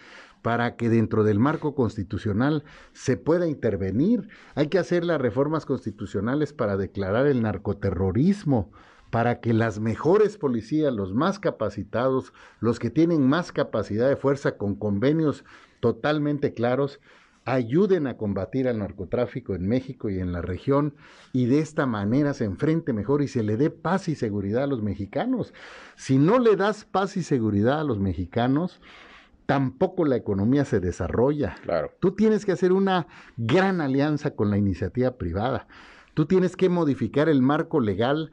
para 0.43 0.75
que 0.75 0.89
dentro 0.89 1.23
del 1.23 1.39
marco 1.39 1.73
constitucional 1.73 2.63
se 2.91 3.17
pueda 3.17 3.47
intervenir. 3.47 4.27
Hay 4.53 4.67
que 4.67 4.77
hacer 4.77 5.03
las 5.05 5.19
reformas 5.19 5.65
constitucionales 5.65 6.53
para 6.53 6.77
declarar 6.77 7.25
el 7.25 7.41
narcoterrorismo, 7.41 8.69
para 9.09 9.39
que 9.39 9.53
las 9.53 9.79
mejores 9.79 10.37
policías, 10.37 10.93
los 10.93 11.13
más 11.13 11.39
capacitados, 11.39 12.33
los 12.59 12.77
que 12.77 12.89
tienen 12.89 13.27
más 13.27 13.51
capacidad 13.51 14.09
de 14.09 14.17
fuerza 14.17 14.57
con 14.57 14.75
convenios 14.75 15.45
totalmente 15.79 16.53
claros, 16.53 16.99
ayuden 17.45 18.07
a 18.07 18.17
combatir 18.17 18.67
al 18.67 18.79
narcotráfico 18.79 19.55
en 19.55 19.67
México 19.67 20.09
y 20.09 20.19
en 20.19 20.33
la 20.33 20.41
región 20.41 20.95
y 21.31 21.45
de 21.45 21.59
esta 21.59 21.85
manera 21.85 22.33
se 22.33 22.45
enfrente 22.45 22.91
mejor 22.91 23.21
y 23.21 23.27
se 23.27 23.43
le 23.43 23.55
dé 23.57 23.69
paz 23.69 24.07
y 24.09 24.15
seguridad 24.15 24.63
a 24.63 24.67
los 24.67 24.81
mexicanos. 24.81 25.53
Si 25.95 26.17
no 26.17 26.39
le 26.39 26.55
das 26.55 26.85
paz 26.85 27.15
y 27.15 27.23
seguridad 27.23 27.79
a 27.79 27.83
los 27.83 27.99
mexicanos, 27.99 28.81
tampoco 29.45 30.05
la 30.05 30.15
economía 30.15 30.65
se 30.65 30.79
desarrolla. 30.79 31.55
Claro. 31.63 31.91
Tú 31.99 32.11
tienes 32.11 32.45
que 32.45 32.51
hacer 32.51 32.71
una 32.71 33.07
gran 33.37 33.81
alianza 33.81 34.31
con 34.31 34.49
la 34.49 34.57
iniciativa 34.57 35.17
privada. 35.17 35.67
Tú 36.13 36.25
tienes 36.25 36.55
que 36.55 36.69
modificar 36.69 37.29
el 37.29 37.41
marco 37.41 37.79
legal 37.79 38.31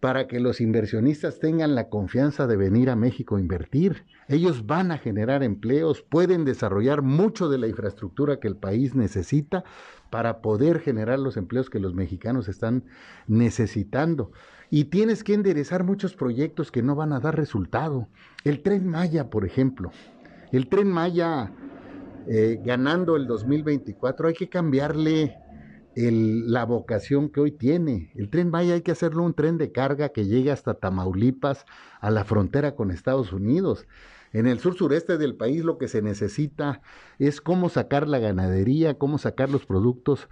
para 0.00 0.26
que 0.26 0.40
los 0.40 0.62
inversionistas 0.62 1.38
tengan 1.38 1.74
la 1.74 1.90
confianza 1.90 2.46
de 2.46 2.56
venir 2.56 2.88
a 2.88 2.96
México 2.96 3.36
a 3.36 3.40
invertir. 3.40 4.06
Ellos 4.28 4.66
van 4.66 4.90
a 4.92 4.98
generar 4.98 5.42
empleos, 5.42 6.02
pueden 6.02 6.46
desarrollar 6.46 7.02
mucho 7.02 7.50
de 7.50 7.58
la 7.58 7.68
infraestructura 7.68 8.40
que 8.40 8.48
el 8.48 8.56
país 8.56 8.94
necesita 8.94 9.62
para 10.08 10.40
poder 10.40 10.80
generar 10.80 11.18
los 11.18 11.36
empleos 11.36 11.68
que 11.68 11.80
los 11.80 11.94
mexicanos 11.94 12.48
están 12.48 12.84
necesitando. 13.26 14.32
Y 14.70 14.84
tienes 14.84 15.22
que 15.22 15.34
enderezar 15.34 15.84
muchos 15.84 16.14
proyectos 16.14 16.72
que 16.72 16.82
no 16.82 16.94
van 16.94 17.12
a 17.12 17.20
dar 17.20 17.36
resultado. 17.36 18.08
El 18.44 18.62
tren 18.62 18.86
Maya, 18.88 19.28
por 19.28 19.44
ejemplo. 19.44 19.90
El 20.52 20.68
tren 20.68 20.90
Maya 20.90 21.52
eh, 22.26 22.60
ganando 22.64 23.16
el 23.16 23.26
2024, 23.26 24.28
hay 24.28 24.34
que 24.34 24.48
cambiarle 24.48 25.36
la 25.94 26.64
vocación 26.64 27.28
que 27.28 27.40
hoy 27.40 27.52
tiene. 27.52 28.10
El 28.14 28.30
tren 28.30 28.50
Maya 28.50 28.74
hay 28.74 28.82
que 28.82 28.92
hacerlo 28.92 29.24
un 29.24 29.34
tren 29.34 29.58
de 29.58 29.72
carga 29.72 30.10
que 30.10 30.26
llegue 30.26 30.50
hasta 30.50 30.74
Tamaulipas, 30.74 31.66
a 32.00 32.10
la 32.10 32.24
frontera 32.24 32.74
con 32.74 32.90
Estados 32.90 33.32
Unidos. 33.32 33.86
En 34.32 34.46
el 34.46 34.60
sur 34.60 34.74
sureste 34.74 35.18
del 35.18 35.34
país 35.34 35.64
lo 35.64 35.76
que 35.78 35.88
se 35.88 36.02
necesita 36.02 36.80
es 37.18 37.40
cómo 37.40 37.68
sacar 37.68 38.08
la 38.08 38.18
ganadería, 38.18 38.94
cómo 38.94 39.18
sacar 39.18 39.50
los 39.50 39.66
productos 39.66 40.28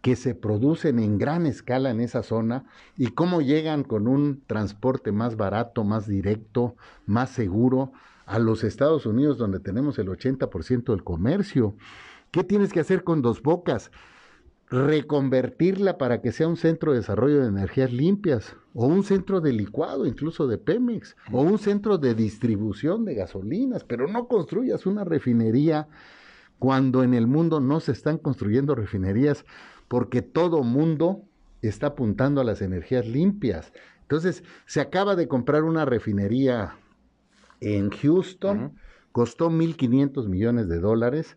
que 0.00 0.16
se 0.16 0.34
producen 0.34 0.98
en 0.98 1.18
gran 1.18 1.46
escala 1.46 1.90
en 1.90 2.00
esa 2.00 2.22
zona 2.22 2.64
y 2.96 3.08
cómo 3.08 3.40
llegan 3.40 3.84
con 3.84 4.08
un 4.08 4.42
transporte 4.46 5.12
más 5.12 5.36
barato, 5.36 5.84
más 5.84 6.08
directo, 6.08 6.74
más 7.06 7.30
seguro 7.30 7.92
a 8.32 8.38
los 8.38 8.64
Estados 8.64 9.04
Unidos 9.04 9.36
donde 9.36 9.60
tenemos 9.60 9.98
el 9.98 10.08
80% 10.08 10.84
del 10.84 11.04
comercio. 11.04 11.76
¿Qué 12.30 12.42
tienes 12.42 12.72
que 12.72 12.80
hacer 12.80 13.04
con 13.04 13.20
dos 13.20 13.42
bocas? 13.42 13.90
reconvertirla 14.70 15.98
para 15.98 16.22
que 16.22 16.32
sea 16.32 16.48
un 16.48 16.56
centro 16.56 16.92
de 16.92 17.00
desarrollo 17.00 17.42
de 17.42 17.48
energías 17.48 17.92
limpias, 17.92 18.56
o 18.72 18.86
un 18.86 19.04
centro 19.04 19.42
de 19.42 19.52
licuado, 19.52 20.06
incluso 20.06 20.46
de 20.46 20.56
Pemex, 20.56 21.14
o 21.30 21.42
un 21.42 21.58
centro 21.58 21.98
de 21.98 22.14
distribución 22.14 23.04
de 23.04 23.14
gasolinas, 23.14 23.84
pero 23.84 24.08
no 24.08 24.28
construyas 24.28 24.86
una 24.86 25.04
refinería 25.04 25.88
cuando 26.58 27.02
en 27.02 27.12
el 27.12 27.26
mundo 27.26 27.60
no 27.60 27.80
se 27.80 27.92
están 27.92 28.16
construyendo 28.16 28.74
refinerías, 28.74 29.44
porque 29.88 30.22
todo 30.22 30.62
mundo 30.62 31.20
está 31.60 31.88
apuntando 31.88 32.40
a 32.40 32.44
las 32.44 32.62
energías 32.62 33.06
limpias. 33.06 33.74
Entonces, 34.00 34.42
se 34.64 34.80
acaba 34.80 35.16
de 35.16 35.28
comprar 35.28 35.64
una 35.64 35.84
refinería 35.84 36.78
en 37.62 37.90
Houston, 37.90 38.72
costó 39.12 39.50
1.500 39.50 40.28
millones 40.28 40.68
de 40.68 40.80
dólares, 40.80 41.36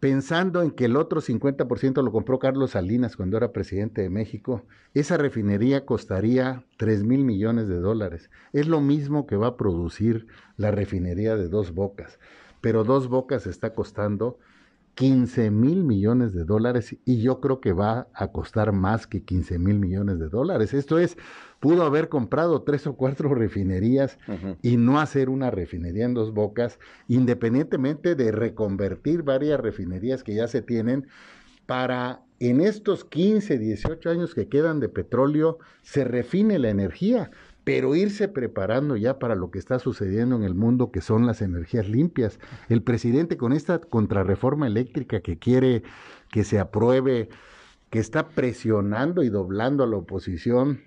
pensando 0.00 0.62
en 0.62 0.70
que 0.70 0.86
el 0.86 0.96
otro 0.96 1.20
50% 1.20 2.02
lo 2.02 2.12
compró 2.12 2.38
Carlos 2.38 2.72
Salinas 2.72 3.16
cuando 3.16 3.36
era 3.36 3.52
presidente 3.52 4.02
de 4.02 4.10
México, 4.10 4.64
esa 4.94 5.16
refinería 5.16 5.84
costaría 5.84 6.64
3 6.76 7.04
mil 7.04 7.24
millones 7.24 7.68
de 7.68 7.76
dólares. 7.76 8.30
Es 8.52 8.66
lo 8.66 8.80
mismo 8.80 9.26
que 9.26 9.36
va 9.36 9.48
a 9.48 9.56
producir 9.56 10.26
la 10.56 10.70
refinería 10.70 11.36
de 11.36 11.48
Dos 11.48 11.72
Bocas, 11.72 12.18
pero 12.60 12.84
Dos 12.84 13.08
Bocas 13.08 13.46
está 13.46 13.74
costando 13.74 14.38
15 15.00 15.50
mil 15.50 15.82
millones 15.82 16.34
de 16.34 16.44
dólares 16.44 16.94
y 17.06 17.22
yo 17.22 17.40
creo 17.40 17.62
que 17.62 17.72
va 17.72 18.08
a 18.12 18.32
costar 18.32 18.72
más 18.72 19.06
que 19.06 19.24
15 19.24 19.58
mil 19.58 19.78
millones 19.78 20.18
de 20.18 20.28
dólares. 20.28 20.74
Esto 20.74 20.98
es, 20.98 21.16
pudo 21.58 21.84
haber 21.84 22.10
comprado 22.10 22.60
tres 22.64 22.86
o 22.86 22.96
cuatro 22.96 23.34
refinerías 23.34 24.18
y 24.60 24.76
no 24.76 25.00
hacer 25.00 25.30
una 25.30 25.50
refinería 25.50 26.04
en 26.04 26.12
dos 26.12 26.34
bocas, 26.34 26.78
independientemente 27.08 28.14
de 28.14 28.30
reconvertir 28.30 29.22
varias 29.22 29.58
refinerías 29.58 30.22
que 30.22 30.34
ya 30.34 30.48
se 30.48 30.60
tienen. 30.60 31.06
Para 31.64 32.20
en 32.38 32.60
estos 32.60 33.06
15, 33.06 33.56
18 33.56 34.10
años 34.10 34.34
que 34.34 34.48
quedan 34.48 34.80
de 34.80 34.90
petróleo 34.90 35.60
se 35.80 36.04
refine 36.04 36.58
la 36.58 36.68
energía 36.68 37.30
pero 37.64 37.94
irse 37.94 38.28
preparando 38.28 38.96
ya 38.96 39.18
para 39.18 39.34
lo 39.34 39.50
que 39.50 39.58
está 39.58 39.78
sucediendo 39.78 40.36
en 40.36 40.44
el 40.44 40.54
mundo, 40.54 40.90
que 40.90 41.00
son 41.00 41.26
las 41.26 41.42
energías 41.42 41.88
limpias. 41.88 42.38
El 42.68 42.82
presidente 42.82 43.36
con 43.36 43.52
esta 43.52 43.80
contrarreforma 43.80 44.66
eléctrica 44.66 45.20
que 45.20 45.38
quiere 45.38 45.82
que 46.30 46.44
se 46.44 46.58
apruebe, 46.58 47.28
que 47.90 47.98
está 47.98 48.28
presionando 48.28 49.22
y 49.22 49.28
doblando 49.28 49.84
a 49.84 49.86
la 49.86 49.96
oposición, 49.96 50.80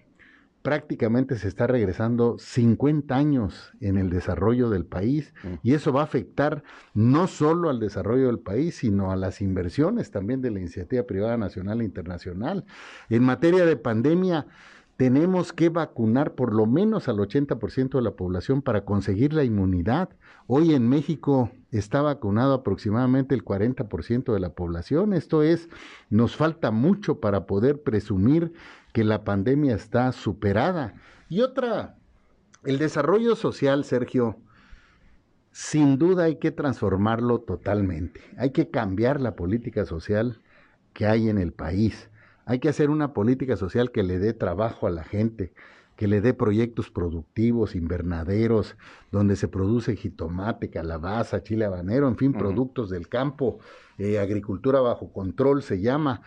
prácticamente 0.63 1.36
se 1.36 1.50
está 1.50 1.68
regresando 1.68 2.38
50 2.39 3.13
años 3.13 3.74
en 3.82 3.98
el 3.98 4.10
desarrollo 4.10 4.70
del 4.70 4.86
país 4.86 5.34
mm. 5.44 5.56
y 5.62 5.74
eso 5.74 5.92
va 5.92 6.01
a 6.01 6.06
afectar 6.06 6.63
no 6.94 7.27
solo 7.27 7.70
al 7.70 7.80
desarrollo 7.80 8.27
del 8.27 8.39
país, 8.39 8.75
sino 8.75 9.12
a 9.12 9.18
las 9.18 9.42
inversiones 9.42 10.10
también 10.10 10.42
de 10.42 10.51
la 10.51 10.60
iniciativa 10.60 11.03
privada 11.03 11.38
nacional 11.38 11.82
e 11.82 11.84
internacional. 11.84 12.65
En 13.10 13.24
materia 13.24 13.65
de 13.65 13.75
pandemia, 13.75 14.48
tenemos 14.98 15.54
que 15.54 15.70
vacunar 15.70 16.36
por 16.36 16.54
lo 16.54 16.66
menos 16.66 17.08
al 17.08 17.18
80% 17.18 17.96
de 17.96 18.02
la 18.02 18.12
población 18.12 18.62
para 18.62 18.86
conseguir 18.86 19.34
la 19.34 19.44
inmunidad. 19.44 20.10
Hoy 20.46 20.74
en 20.74 20.88
México 20.88 21.52
está 21.72 22.02
vacunado 22.02 22.54
aproximadamente 22.54 23.34
el 23.34 23.44
40% 23.44 24.34
de 24.34 24.40
la 24.40 24.54
población. 24.54 25.14
Esto 25.14 25.42
es, 25.42 25.68
nos 26.10 26.36
falta 26.36 26.72
mucho 26.72 27.20
para 27.20 27.48
poder 27.48 27.82
presumir 27.82 28.54
que 28.94 29.04
la 29.04 29.24
pandemia 29.24 29.74
está 29.74 30.12
superada. 30.12 30.94
Y 31.28 31.42
otra, 31.42 31.98
el 32.64 32.78
desarrollo 32.78 33.36
social, 33.36 33.86
Sergio, 33.86 34.38
sin 35.52 35.98
duda 35.98 36.26
hay 36.26 36.36
que 36.36 36.52
transformarlo 36.52 37.40
totalmente. 37.40 38.22
Hay 38.38 38.52
que 38.52 38.70
cambiar 38.70 39.20
la 39.20 39.36
política 39.36 39.86
social 39.86 40.40
que 40.94 41.08
hay 41.08 41.30
en 41.30 41.40
el 41.40 41.52
país. 41.52 42.10
Hay 42.46 42.60
que 42.60 42.70
hacer 42.70 42.90
una 42.90 43.14
política 43.14 43.56
social 43.56 43.92
que 43.92 44.04
le 44.04 44.20
dé 44.20 44.34
trabajo 44.34 44.88
a 44.88 44.92
la 44.92 45.04
gente. 45.04 45.54
que 45.96 46.08
le 46.08 46.22
dé 46.22 46.34
proyectos 46.34 46.90
productivos, 46.90 47.76
invernaderos, 47.76 48.76
donde 49.12 49.36
se 49.36 49.48
produce 49.48 49.96
jitomate, 49.96 50.72
calabaza, 50.72 51.44
chile 51.44 51.66
habanero, 51.66 52.08
en 52.08 52.18
fin, 52.18 52.34
productos 52.34 52.90
del 52.90 53.08
campo, 53.08 53.60
eh, 54.00 54.18
agricultura 54.18 54.80
bajo 54.82 55.14
control 55.14 55.62
se 55.62 55.82
llama, 55.82 56.24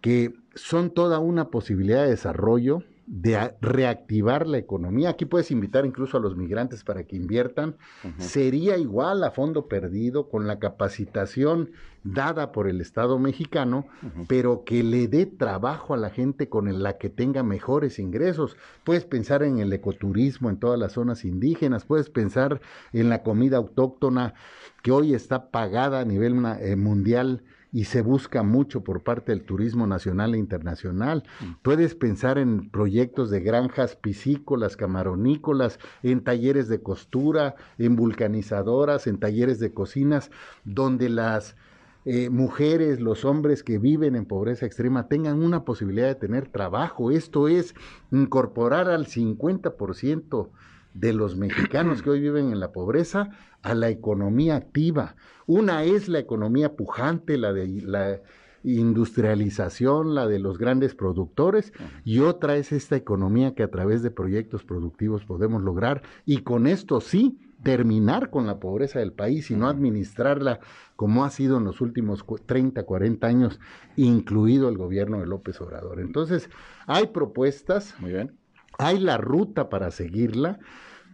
que 0.00 0.34
son 0.54 0.90
toda 0.90 1.18
una 1.18 1.50
posibilidad 1.50 2.04
de 2.04 2.10
desarrollo 2.10 2.84
de 3.08 3.54
reactivar 3.62 4.46
la 4.46 4.58
economía. 4.58 5.10
Aquí 5.10 5.24
puedes 5.24 5.50
invitar 5.50 5.86
incluso 5.86 6.18
a 6.18 6.20
los 6.20 6.36
migrantes 6.36 6.84
para 6.84 7.04
que 7.04 7.16
inviertan. 7.16 7.76
Sería 8.18 8.76
igual 8.76 9.24
a 9.24 9.30
fondo 9.30 9.66
perdido 9.66 10.28
con 10.28 10.46
la 10.46 10.58
capacitación 10.58 11.70
dada 12.04 12.52
por 12.52 12.68
el 12.68 12.82
Estado 12.82 13.18
mexicano, 13.18 13.86
pero 14.28 14.62
que 14.64 14.82
le 14.82 15.08
dé 15.08 15.24
trabajo 15.24 15.94
a 15.94 15.96
la 15.96 16.10
gente 16.10 16.50
con 16.50 16.82
la 16.82 16.98
que 16.98 17.08
tenga 17.08 17.42
mejores 17.42 17.98
ingresos. 17.98 18.58
Puedes 18.84 19.06
pensar 19.06 19.42
en 19.42 19.58
el 19.58 19.72
ecoturismo 19.72 20.50
en 20.50 20.58
todas 20.58 20.78
las 20.78 20.92
zonas 20.92 21.24
indígenas, 21.24 21.86
puedes 21.86 22.10
pensar 22.10 22.60
en 22.92 23.08
la 23.08 23.22
comida 23.22 23.56
autóctona 23.56 24.34
que 24.82 24.92
hoy 24.92 25.14
está 25.14 25.50
pagada 25.50 26.00
a 26.00 26.04
nivel 26.04 26.44
eh, 26.60 26.76
mundial 26.76 27.42
y 27.72 27.84
se 27.84 28.02
busca 28.02 28.42
mucho 28.42 28.82
por 28.82 29.02
parte 29.02 29.32
del 29.32 29.44
turismo 29.44 29.86
nacional 29.86 30.34
e 30.34 30.38
internacional. 30.38 31.24
Mm. 31.40 31.52
Puedes 31.62 31.94
pensar 31.94 32.38
en 32.38 32.70
proyectos 32.70 33.30
de 33.30 33.40
granjas 33.40 33.96
piscícolas, 33.96 34.76
camaronícolas, 34.76 35.78
en 36.02 36.22
talleres 36.22 36.68
de 36.68 36.82
costura, 36.82 37.54
en 37.78 37.96
vulcanizadoras, 37.96 39.06
en 39.06 39.18
talleres 39.18 39.58
de 39.58 39.72
cocinas, 39.72 40.30
donde 40.64 41.08
las 41.08 41.56
eh, 42.04 42.30
mujeres, 42.30 43.00
los 43.00 43.24
hombres 43.24 43.62
que 43.62 43.78
viven 43.78 44.16
en 44.16 44.24
pobreza 44.24 44.64
extrema 44.64 45.08
tengan 45.08 45.42
una 45.42 45.64
posibilidad 45.64 46.06
de 46.06 46.14
tener 46.14 46.48
trabajo. 46.48 47.10
Esto 47.10 47.48
es 47.48 47.74
incorporar 48.10 48.88
al 48.88 49.06
50% 49.06 50.48
de 50.94 51.12
los 51.12 51.36
mexicanos 51.36 52.02
que 52.02 52.10
hoy 52.10 52.20
viven 52.20 52.52
en 52.52 52.60
la 52.60 52.72
pobreza 52.72 53.30
a 53.62 53.74
la 53.74 53.88
economía 53.88 54.56
activa. 54.56 55.16
Una 55.46 55.84
es 55.84 56.08
la 56.08 56.18
economía 56.18 56.76
pujante, 56.76 57.38
la 57.38 57.52
de 57.52 57.66
la 57.82 58.20
industrialización, 58.64 60.14
la 60.14 60.26
de 60.26 60.38
los 60.38 60.58
grandes 60.58 60.94
productores, 60.94 61.72
y 62.04 62.20
otra 62.20 62.56
es 62.56 62.72
esta 62.72 62.96
economía 62.96 63.54
que 63.54 63.62
a 63.62 63.70
través 63.70 64.02
de 64.02 64.10
proyectos 64.10 64.64
productivos 64.64 65.24
podemos 65.24 65.62
lograr 65.62 66.02
y 66.26 66.38
con 66.38 66.66
esto 66.66 67.00
sí 67.00 67.38
terminar 67.62 68.30
con 68.30 68.46
la 68.46 68.60
pobreza 68.60 69.00
del 69.00 69.12
país 69.12 69.50
y 69.50 69.56
no 69.56 69.68
administrarla 69.68 70.60
como 70.96 71.24
ha 71.24 71.30
sido 71.30 71.58
en 71.58 71.64
los 71.64 71.80
últimos 71.80 72.24
30, 72.46 72.82
40 72.84 73.26
años, 73.26 73.60
incluido 73.96 74.68
el 74.68 74.76
gobierno 74.76 75.20
de 75.20 75.26
López 75.26 75.60
Obrador. 75.60 76.00
Entonces, 76.00 76.50
hay 76.86 77.08
propuestas, 77.08 77.94
muy 78.00 78.12
bien. 78.12 78.36
Hay 78.78 79.00
la 79.00 79.16
ruta 79.16 79.68
para 79.68 79.90
seguirla. 79.90 80.60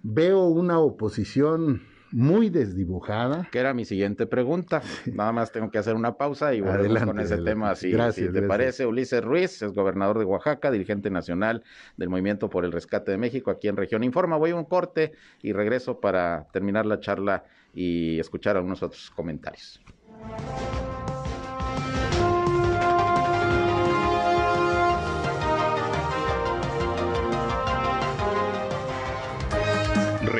Veo 0.02 0.49
una 0.49 0.78
oposición 0.80 1.83
muy 2.12 2.50
desdibujada. 2.50 3.49
Que 3.50 3.59
era 3.59 3.73
mi 3.73 3.87
siguiente 3.87 4.26
pregunta. 4.26 4.83
Nada 5.06 5.33
más 5.33 5.50
tengo 5.50 5.71
que 5.71 5.78
hacer 5.78 5.94
una 5.94 6.18
pausa 6.18 6.54
y 6.54 6.61
volvemos 6.61 7.02
con 7.04 7.18
ese 7.18 7.38
tema. 7.38 7.75
Si, 7.75 7.90
gracias, 7.90 8.35
te 8.35 8.42
parece, 8.42 8.85
Ulises 8.85 9.25
Ruiz 9.25 9.62
es 9.62 9.73
gobernador 9.73 10.18
de 10.18 10.26
Oaxaca, 10.26 10.71
dirigente 10.71 11.09
nacional 11.09 11.64
del 11.97 12.11
Movimiento 12.11 12.50
por 12.50 12.66
el 12.66 12.73
Rescate 12.73 13.12
de 13.12 13.16
México 13.16 13.50
aquí 13.50 13.68
en 13.68 13.78
Región 13.78 14.04
Informa. 14.04 14.37
Voy 14.37 14.50
a 14.50 14.56
un 14.56 14.66
corte 14.66 15.12
y 15.40 15.54
regreso 15.54 16.00
para 16.00 16.47
terminar 16.52 16.85
la 16.85 17.00
charla 17.00 17.44
y 17.73 18.21
escuchar 18.21 18.59
algunos 18.59 18.83
otros 18.83 19.11
comentarios. 19.11 19.80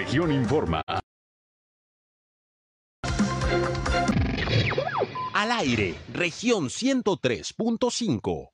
Región 0.05 0.33
Informa. 0.33 0.85
Al 5.33 5.51
aire, 5.51 5.95
región 6.13 6.67
103.5. 6.67 8.51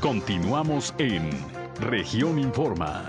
Continuamos 0.00 0.94
en 0.96 1.28
región 1.78 2.38
Informa. 2.38 3.06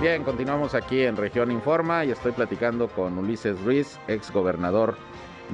Bien, 0.00 0.24
continuamos 0.24 0.74
aquí 0.74 1.02
en 1.02 1.18
región 1.18 1.50
Informa 1.52 2.06
y 2.06 2.12
estoy 2.12 2.32
platicando 2.32 2.88
con 2.88 3.18
Ulises 3.18 3.60
Ruiz, 3.60 4.00
ex 4.08 4.32
gobernador 4.32 4.96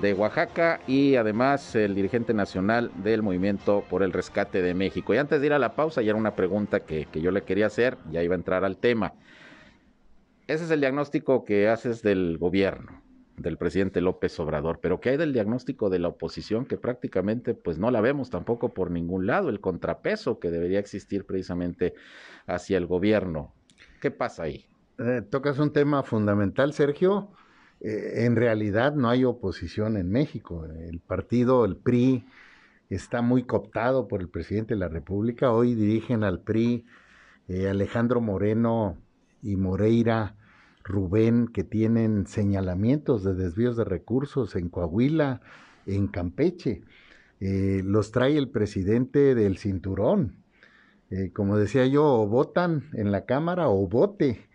de 0.01 0.15
Oaxaca 0.15 0.81
y 0.87 1.17
además 1.17 1.75
el 1.75 1.95
dirigente 1.95 2.35
nacional 2.35 2.91
del 3.03 3.23
Movimiento 3.23 3.85
por 3.89 4.03
el 4.03 4.13
Rescate 4.13 4.63
de 4.63 4.75
México. 4.75 5.15
Y 5.15 5.19
antes 5.19 5.41
de 5.41 5.47
ir 5.47 5.53
a 5.53 5.59
la 5.59 5.75
pausa, 5.75 6.03
ya 6.03 6.11
era 6.11 6.19
una 6.19 6.37
pregunta 6.37 6.81
que, 6.81 7.07
que 7.07 7.21
yo 7.21 7.31
le 7.31 7.43
quería 7.43 7.67
hacer, 7.67 7.97
ya 8.11 8.23
iba 8.23 8.35
a 8.35 8.39
entrar 8.39 8.65
al 8.65 8.77
tema. 8.77 9.15
Ese 10.47 10.65
es 10.65 10.71
el 10.71 10.81
diagnóstico 10.81 11.45
que 11.45 11.69
haces 11.69 12.03
del 12.03 12.39
gobierno 12.39 13.03
del 13.37 13.59
presidente 13.59 14.01
López 14.01 14.39
Obrador, 14.41 14.81
pero 14.81 15.01
¿qué 15.01 15.11
hay 15.11 15.17
del 15.17 15.33
diagnóstico 15.33 15.91
de 15.91 15.99
la 15.99 16.09
oposición 16.09 16.65
que 16.65 16.79
prácticamente 16.79 17.55
pues 17.55 17.79
no 17.79 17.91
la 17.91 18.01
vemos 18.01 18.31
tampoco 18.31 18.73
por 18.73 18.91
ningún 18.91 19.27
lado, 19.27 19.51
el 19.51 19.61
contrapeso 19.61 20.39
que 20.39 20.51
debería 20.51 20.79
existir 20.79 21.27
precisamente 21.27 21.95
hacia 22.47 22.79
el 22.79 22.87
gobierno? 22.87 23.53
¿Qué 24.01 24.11
pasa 24.11 24.45
ahí? 24.45 24.67
Eh, 24.99 25.23
tocas 25.29 25.59
un 25.59 25.73
tema 25.73 26.03
fundamental, 26.03 26.73
Sergio. 26.73 27.31
Eh, 27.81 28.25
en 28.25 28.37
realidad 28.37 28.95
no 28.95 29.09
hay 29.09 29.25
oposición 29.25 29.97
en 29.97 30.11
México. 30.11 30.65
El 30.65 31.01
partido, 31.01 31.65
el 31.65 31.77
PRI, 31.77 32.25
está 32.89 33.23
muy 33.23 33.45
cooptado 33.45 34.09
por 34.09 34.21
el 34.21 34.29
presidente 34.29 34.75
de 34.75 34.81
la 34.81 34.89
República. 34.89 35.53
Hoy 35.53 35.75
dirigen 35.75 36.25
al 36.25 36.41
PRI 36.41 36.85
eh, 37.49 37.69
Alejandro 37.69 38.21
Moreno 38.21 38.97
y 39.43 39.57
Moreira 39.57 40.37
Rubén, 40.85 41.49
que 41.49 41.65
tienen 41.65 42.27
señalamientos 42.27 43.25
de 43.25 43.35
desvíos 43.35 43.77
de 43.77 43.85
recursos 43.85 44.57
en 44.57 44.69
Coahuila, 44.69 45.41
en 45.85 46.07
Campeche. 46.07 46.83
Eh, 47.41 47.83
los 47.85 48.13
trae 48.13 48.39
el 48.39 48.49
presidente 48.49 49.35
del 49.35 49.59
cinturón. 49.59 50.45
Como 51.35 51.57
decía 51.57 51.87
yo, 51.87 52.05
o 52.05 52.27
votan 52.27 52.91
en 52.93 53.13
la 53.13 53.27
Cámara 53.27 53.69
o 53.69 53.87
vote. 53.87 54.49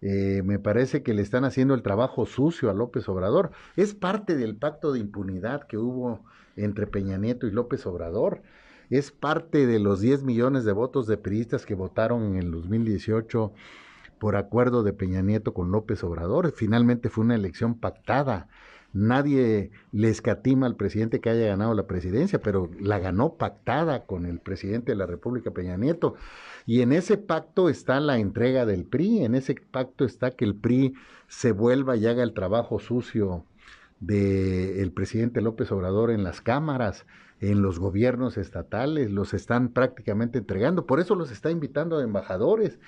Eh, 0.00 0.42
me 0.44 0.58
parece 0.58 1.02
que 1.02 1.14
le 1.14 1.22
están 1.22 1.44
haciendo 1.44 1.74
el 1.74 1.82
trabajo 1.82 2.26
sucio 2.26 2.70
a 2.70 2.74
López 2.74 3.08
Obrador. 3.08 3.50
Es 3.76 3.94
parte 3.94 4.36
del 4.36 4.56
pacto 4.56 4.92
de 4.92 5.00
impunidad 5.00 5.66
que 5.66 5.76
hubo 5.76 6.24
entre 6.56 6.86
Peña 6.86 7.18
Nieto 7.18 7.46
y 7.46 7.50
López 7.50 7.86
Obrador. 7.86 8.42
Es 8.90 9.10
parte 9.10 9.66
de 9.66 9.78
los 9.78 10.00
10 10.00 10.22
millones 10.22 10.64
de 10.64 10.72
votos 10.72 11.06
de 11.06 11.18
periodistas 11.18 11.66
que 11.66 11.74
votaron 11.74 12.22
en 12.24 12.36
el 12.36 12.50
2018 12.50 13.52
por 14.18 14.36
acuerdo 14.36 14.82
de 14.82 14.92
Peña 14.92 15.22
Nieto 15.22 15.52
con 15.52 15.70
López 15.70 16.02
Obrador. 16.04 16.52
Finalmente 16.52 17.08
fue 17.08 17.24
una 17.24 17.34
elección 17.34 17.78
pactada. 17.78 18.48
Nadie 18.92 19.70
le 19.92 20.08
escatima 20.08 20.66
al 20.66 20.76
presidente 20.76 21.20
que 21.20 21.28
haya 21.28 21.48
ganado 21.48 21.74
la 21.74 21.86
presidencia, 21.86 22.40
pero 22.40 22.70
la 22.80 22.98
ganó 22.98 23.34
pactada 23.34 24.06
con 24.06 24.24
el 24.24 24.40
presidente 24.40 24.92
de 24.92 24.96
la 24.96 25.06
República, 25.06 25.50
Peña 25.50 25.76
Nieto. 25.76 26.14
Y 26.64 26.80
en 26.80 26.92
ese 26.92 27.18
pacto 27.18 27.68
está 27.68 28.00
la 28.00 28.18
entrega 28.18 28.64
del 28.64 28.84
PRI, 28.84 29.24
en 29.24 29.34
ese 29.34 29.54
pacto 29.54 30.04
está 30.04 30.30
que 30.30 30.44
el 30.46 30.54
PRI 30.54 30.94
se 31.26 31.52
vuelva 31.52 31.96
y 31.96 32.06
haga 32.06 32.22
el 32.22 32.32
trabajo 32.32 32.78
sucio 32.78 33.44
del 34.00 34.90
presidente 34.92 35.42
López 35.42 35.70
Obrador 35.70 36.10
en 36.10 36.22
las 36.24 36.40
cámaras, 36.40 37.04
en 37.40 37.62
los 37.62 37.78
gobiernos 37.78 38.38
estatales, 38.38 39.10
los 39.10 39.34
están 39.34 39.68
prácticamente 39.68 40.38
entregando. 40.38 40.86
Por 40.86 40.98
eso 40.98 41.14
los 41.14 41.30
está 41.30 41.50
invitando 41.50 41.98
a 41.98 42.02
embajadores 42.02 42.78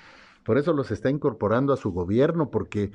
por 0.43 0.57
eso 0.57 0.73
los 0.73 0.91
está 0.91 1.09
incorporando 1.09 1.73
a 1.73 1.77
su 1.77 1.91
gobierno, 1.91 2.49
porque 2.49 2.91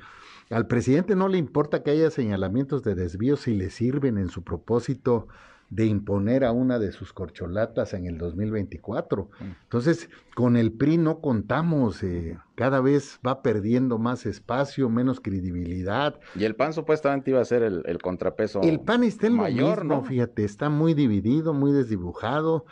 al 0.49 0.67
presidente 0.67 1.15
no 1.15 1.27
le 1.27 1.37
importa 1.37 1.83
que 1.83 1.91
haya 1.91 2.09
señalamientos 2.09 2.83
de 2.83 2.95
desvío 2.95 3.37
si 3.37 3.53
le 3.53 3.69
sirven 3.69 4.17
en 4.17 4.29
su 4.29 4.43
propósito 4.43 5.27
de 5.69 5.85
imponer 5.85 6.45
a 6.45 6.51
una 6.51 6.79
de 6.79 6.93
sus 6.93 7.11
corcholatas 7.11 7.93
en 7.93 8.05
el 8.05 8.17
2024. 8.17 9.29
Mm. 9.39 9.43
Entonces, 9.63 10.09
con 10.33 10.55
el 10.55 10.71
PRI 10.71 10.97
no 10.97 11.19
contamos, 11.19 12.03
eh, 12.03 12.37
cada 12.55 12.79
vez 12.79 13.19
va 13.25 13.41
perdiendo 13.41 13.97
más 13.97 14.25
espacio, 14.25 14.89
menos 14.89 15.19
credibilidad. 15.19 16.19
Y 16.35 16.45
el 16.45 16.55
PAN 16.55 16.71
supuestamente 16.71 17.31
iba 17.31 17.41
a 17.41 17.45
ser 17.45 17.63
el, 17.63 17.97
contrapeso. 18.01 18.61
El 18.61 18.79
PAN 18.79 19.03
está 19.03 19.27
en 19.27 19.33
mayor, 19.33 19.83
¿no? 19.83 20.03
Fíjate, 20.03 20.45
está 20.45 20.69
muy 20.69 20.93
dividido, 20.93 21.53
muy 21.53 21.73
desdibujado. 21.73 22.65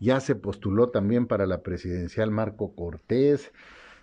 Ya 0.00 0.20
se 0.20 0.34
postuló 0.34 0.88
también 0.88 1.26
para 1.26 1.44
la 1.44 1.62
presidencial 1.62 2.30
Marco 2.30 2.74
Cortés 2.74 3.52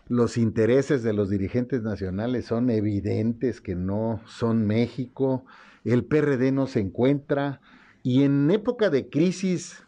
los 0.07 0.37
intereses 0.37 1.03
de 1.03 1.13
los 1.13 1.29
dirigentes 1.29 1.81
nacionales 1.81 2.45
son 2.45 2.69
evidentes 2.69 3.61
que 3.61 3.75
no 3.75 4.21
son 4.25 4.65
México, 4.65 5.45
el 5.83 6.05
PRD 6.05 6.51
no 6.51 6.67
se 6.67 6.79
encuentra 6.79 7.61
y 8.03 8.23
en 8.23 8.51
época 8.51 8.89
de 8.89 9.09
crisis 9.09 9.83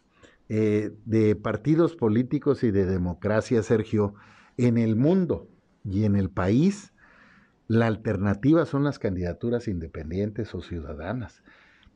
eh, 0.48 0.92
de 1.04 1.36
partidos 1.36 1.94
políticos 1.94 2.64
y 2.64 2.70
de 2.70 2.86
democracia, 2.86 3.62
Sergio, 3.62 4.14
en 4.56 4.78
el 4.78 4.96
mundo 4.96 5.46
y 5.84 6.04
en 6.04 6.16
el 6.16 6.30
país, 6.30 6.92
la 7.68 7.86
alternativa 7.86 8.64
son 8.64 8.82
las 8.82 8.98
candidaturas 8.98 9.68
independientes 9.68 10.54
o 10.54 10.62
ciudadanas. 10.62 11.42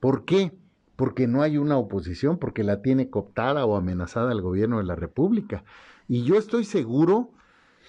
¿Por 0.01 0.25
qué? 0.25 0.53
Porque 0.97 1.27
no 1.27 1.43
hay 1.43 1.57
una 1.57 1.77
oposición, 1.79 2.39
porque 2.39 2.63
la 2.63 2.83
tiene 2.83 3.09
cooptada 3.09 3.65
o 3.65 3.77
amenazada 3.77 4.33
el 4.33 4.43
gobierno 4.43 4.79
de 4.79 4.85
la 4.85 4.97
República. 4.97 5.65
Y 6.07 6.25
yo 6.25 6.37
estoy 6.37 6.65
seguro 6.65 7.31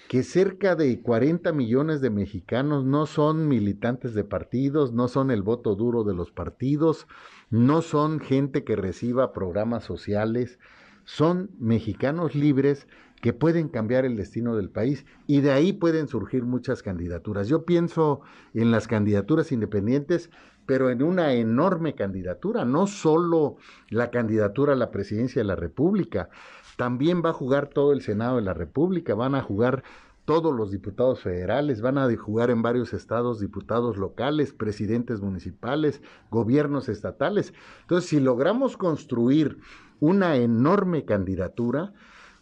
que 0.08 0.22
cerca 0.22 0.76
de 0.76 1.00
40 1.00 1.52
millones 1.52 2.00
de 2.00 2.10
mexicanos 2.10 2.84
no 2.84 3.06
son 3.06 3.48
militantes 3.48 4.14
de 4.14 4.24
partidos, 4.24 4.92
no 4.92 5.08
son 5.08 5.30
el 5.30 5.42
voto 5.42 5.74
duro 5.74 6.04
de 6.04 6.14
los 6.14 6.30
partidos, 6.30 7.06
no 7.50 7.82
son 7.82 8.20
gente 8.20 8.64
que 8.64 8.76
reciba 8.76 9.32
programas 9.32 9.84
sociales, 9.84 10.58
son 11.04 11.50
mexicanos 11.58 12.34
libres 12.34 12.86
que 13.20 13.32
pueden 13.32 13.68
cambiar 13.68 14.04
el 14.04 14.16
destino 14.16 14.54
del 14.56 14.68
país 14.68 15.06
y 15.26 15.40
de 15.40 15.50
ahí 15.52 15.72
pueden 15.72 16.08
surgir 16.08 16.44
muchas 16.44 16.82
candidaturas. 16.82 17.48
Yo 17.48 17.64
pienso 17.64 18.20
en 18.52 18.70
las 18.70 18.86
candidaturas 18.86 19.50
independientes, 19.50 20.30
pero 20.66 20.90
en 20.90 21.02
una 21.02 21.32
enorme 21.32 21.94
candidatura, 21.94 22.64
no 22.64 22.86
solo 22.86 23.56
la 23.88 24.10
candidatura 24.10 24.74
a 24.74 24.76
la 24.76 24.90
presidencia 24.90 25.40
de 25.40 25.48
la 25.48 25.56
República, 25.56 26.28
también 26.76 27.22
va 27.24 27.30
a 27.30 27.34
jugar 27.34 27.68
todo 27.68 27.92
el 27.92 28.02
Senado 28.02 28.36
de 28.36 28.42
la 28.42 28.54
República, 28.54 29.14
van 29.14 29.34
a 29.34 29.42
jugar 29.42 29.82
todos 30.24 30.54
los 30.54 30.70
diputados 30.70 31.20
federales, 31.20 31.82
van 31.82 31.98
a 31.98 32.08
jugar 32.16 32.50
en 32.50 32.62
varios 32.62 32.94
estados 32.94 33.40
diputados 33.40 33.96
locales, 33.96 34.52
presidentes 34.52 35.20
municipales, 35.20 36.02
gobiernos 36.30 36.88
estatales. 36.88 37.52
Entonces, 37.82 38.08
si 38.08 38.20
logramos 38.20 38.76
construir 38.76 39.58
una 40.00 40.36
enorme 40.36 41.04
candidatura, 41.04 41.92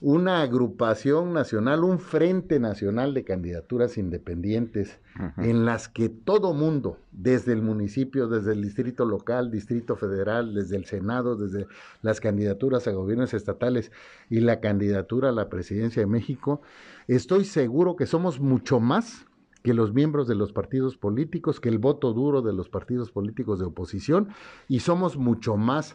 una 0.03 0.43
agrupación 0.43 1.33
nacional, 1.33 1.85
un 1.85 2.01
frente 2.01 2.59
nacional 2.59 3.15
de 3.15 3.23
candidaturas 3.23 3.97
independientes 3.97 4.99
en 5.37 5.65
las 5.65 5.89
que 5.89 6.09
todo 6.09 6.55
mundo, 6.55 6.99
desde 7.13 7.53
el 7.53 7.63
municipio, 7.63 8.27
desde 8.27 8.53
el 8.53 8.63
distrito 8.63 9.05
local, 9.05 9.53
distrito 9.53 9.95
federal, 9.95 10.55
desde 10.55 10.77
el 10.77 10.87
Senado, 10.87 11.37
desde 11.37 11.69
las 12.03 12.21
candidaturas 12.21 12.89
a 12.89 12.91
gobiernos 12.91 13.33
estatales 13.33 13.93
y 14.29 14.41
la 14.41 14.59
candidatura 14.59 15.29
a 15.29 15.33
la 15.33 15.49
presidencia 15.49 16.03
de 16.03 16.07
México, 16.07 16.63
estoy 17.07 17.45
seguro 17.45 17.95
que 17.95 18.07
somos 18.07 18.41
mucho 18.41 18.81
más 18.81 19.27
que 19.63 19.73
los 19.73 19.95
miembros 19.95 20.27
de 20.27 20.35
los 20.35 20.53
partidos 20.53 20.97
políticos, 20.97 21.61
que 21.61 21.69
el 21.69 21.79
voto 21.79 22.13
duro 22.13 22.43
de 22.43 22.53
los 22.53 22.69
partidos 22.69 23.13
políticos 23.13 23.61
de 23.61 23.67
oposición, 23.67 24.31
y 24.67 24.81
somos 24.81 25.17
mucho 25.17 25.57
más 25.57 25.95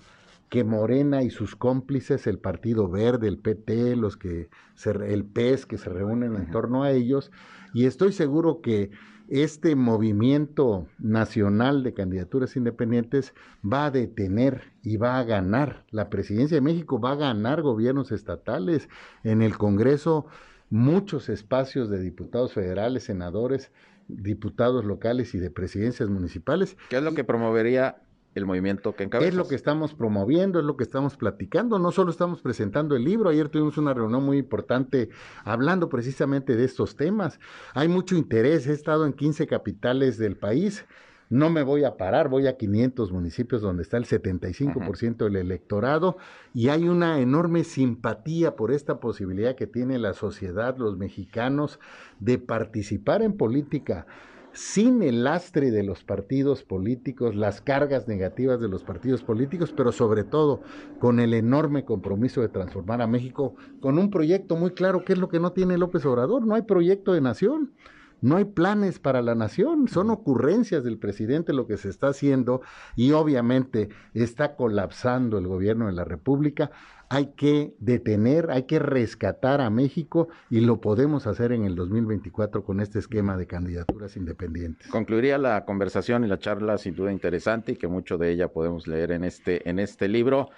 que 0.50 0.64
Morena 0.64 1.24
y 1.24 1.30
sus 1.30 1.56
cómplices, 1.56 2.28
el 2.28 2.40
Partido 2.40 2.90
Verde, 2.90 3.28
el 3.28 3.38
PT, 3.38 3.96
los 3.96 4.18
que 4.18 4.50
el 4.86 5.26
PES 5.26 5.66
que 5.66 5.78
se 5.78 5.90
reúnen 5.90 6.36
en 6.36 6.52
torno 6.52 6.84
a 6.84 6.92
ellos, 6.92 7.32
y 7.74 7.86
estoy 7.86 8.14
seguro 8.14 8.62
que 8.62 8.92
este 9.28 9.76
movimiento 9.76 10.88
nacional 11.00 11.84
de 11.84 11.94
candidaturas 11.94 12.56
independientes 12.56 13.34
va 13.62 13.88
a 13.88 13.92
detener 13.92 14.72
y 14.84 14.96
va 14.96 15.20
a 15.20 15.24
ganar. 15.26 15.86
La 15.92 16.10
presidencia 16.10 16.56
de 16.56 16.62
México 16.62 17.00
va 17.00 17.12
a 17.12 17.16
ganar 17.16 17.62
gobiernos 17.62 18.14
estatales 18.14 18.88
en 19.24 19.42
el 19.42 19.58
Congreso, 19.58 20.28
muchos 20.70 21.28
espacios 21.28 21.90
de 21.90 22.00
diputados 22.00 22.54
federales, 22.54 23.04
senadores, 23.04 23.72
diputados 24.08 24.86
locales 24.86 25.36
y 25.36 25.40
de 25.40 25.52
presidencias 25.52 26.08
municipales. 26.10 26.78
¿Qué 26.90 26.98
es 26.98 27.04
lo 27.04 27.14
que 27.14 27.26
promovería 27.26 28.02
el 28.38 28.46
movimiento 28.46 28.96
que 28.96 29.04
encabezas. 29.04 29.34
Es 29.34 29.38
lo 29.38 29.48
que 29.48 29.56
estamos 29.56 29.94
promoviendo, 29.94 30.60
es 30.60 30.66
lo 30.66 30.78
que 30.78 30.84
estamos 30.84 31.18
platicando. 31.18 31.80
No 31.80 31.92
solo 31.92 32.12
estamos 32.12 32.42
presentando 32.42 32.96
el 32.96 33.04
libro, 33.04 33.30
ayer 33.30 33.50
tuvimos 33.50 33.78
una 33.78 33.94
reunión 33.94 34.24
muy 34.24 34.38
importante 34.38 35.10
hablando 35.44 35.90
precisamente 35.90 36.56
de 36.56 36.64
estos 36.64 36.96
temas. 36.96 37.40
Hay 37.74 37.88
mucho 37.88 38.16
interés, 38.16 38.68
he 38.68 38.74
estado 38.74 39.06
en 39.06 39.14
15 39.14 39.48
capitales 39.48 40.18
del 40.18 40.38
país. 40.38 40.86
No 41.30 41.50
me 41.50 41.64
voy 41.64 41.84
a 41.84 41.98
parar, 41.98 42.30
voy 42.30 42.48
a 42.48 42.56
500 42.56 43.12
municipios 43.12 43.62
donde 43.62 43.84
está 43.84 43.98
el 43.98 44.06
75% 44.06 45.26
del 45.26 45.36
electorado 45.36 46.18
y 46.54 46.70
hay 46.70 46.88
una 46.88 47.20
enorme 47.20 47.66
simpatía 47.66 48.56
por 48.56 48.72
esta 48.72 49.02
posibilidad 49.02 49.56
que 49.56 49.68
tiene 49.68 50.00
la 50.00 50.14
sociedad, 50.14 50.78
los 50.78 50.98
mexicanos, 50.98 51.82
de 52.20 52.38
participar 52.38 53.24
en 53.24 53.36
política 53.36 54.08
sin 54.58 55.04
el 55.04 55.24
lastre 55.24 55.70
de 55.70 55.84
los 55.84 56.04
partidos 56.04 56.64
políticos, 56.64 57.36
las 57.36 57.62
cargas 57.62 58.08
negativas 58.08 58.60
de 58.60 58.68
los 58.68 58.84
partidos 58.84 59.22
políticos, 59.22 59.72
pero 59.72 59.92
sobre 59.92 60.24
todo 60.24 60.62
con 60.98 61.20
el 61.20 61.36
enorme 61.36 61.86
compromiso 61.86 62.42
de 62.42 62.50
transformar 62.50 63.04
a 63.04 63.08
México 63.08 63.54
con 63.80 64.00
un 64.00 64.10
proyecto 64.10 64.56
muy 64.56 64.72
claro, 64.72 65.06
que 65.06 65.14
es 65.14 65.20
lo 65.20 65.30
que 65.30 65.40
no 65.40 65.52
tiene 65.52 65.78
López 65.78 66.04
Obrador, 66.08 66.48
no 66.48 66.56
hay 66.56 66.64
proyecto 66.64 67.14
de 67.14 67.22
nación. 67.22 67.74
No 68.20 68.38
hay 68.38 68.46
planes 68.46 68.98
para 68.98 69.22
la 69.22 69.36
nación, 69.36 69.88
son 69.88 70.10
ocurrencias 70.10 70.84
del 70.84 70.98
presidente 70.98 71.54
lo 71.54 71.68
que 71.68 71.78
se 71.78 71.90
está 71.90 72.08
haciendo 72.08 72.62
y 72.96 73.12
obviamente 73.12 73.90
está 74.16 74.56
colapsando 74.56 75.38
el 75.38 75.46
gobierno 75.46 75.86
de 75.86 75.92
la 75.92 76.04
República 76.04 76.72
hay 77.10 77.28
que 77.38 77.74
detener, 77.80 78.52
hay 78.52 78.64
que 78.64 78.80
rescatar 78.80 79.62
a 79.62 79.70
México 79.70 80.28
y 80.50 80.62
lo 80.62 80.82
podemos 80.82 81.26
hacer 81.28 81.52
en 81.52 81.64
el 81.64 81.76
2024 81.76 82.64
con 82.64 82.80
este 82.80 83.00
esquema 83.00 83.38
de 83.38 83.48
candidaturas 83.48 84.18
independientes. 84.18 84.88
Concluiría 84.90 85.38
la 85.38 85.64
conversación 85.66 86.26
y 86.26 86.28
la 86.28 86.40
charla 86.40 86.78
sin 86.78 86.96
duda 86.96 87.12
interesante 87.12 87.74
y 87.74 87.76
que 87.76 87.88
mucho 87.88 88.18
de 88.18 88.32
ella 88.32 88.50
podemos 88.50 88.88
leer 88.88 89.12
en 89.12 89.24
este, 89.24 89.70
en 89.70 89.80
este 89.80 90.08
libro. 90.08 90.50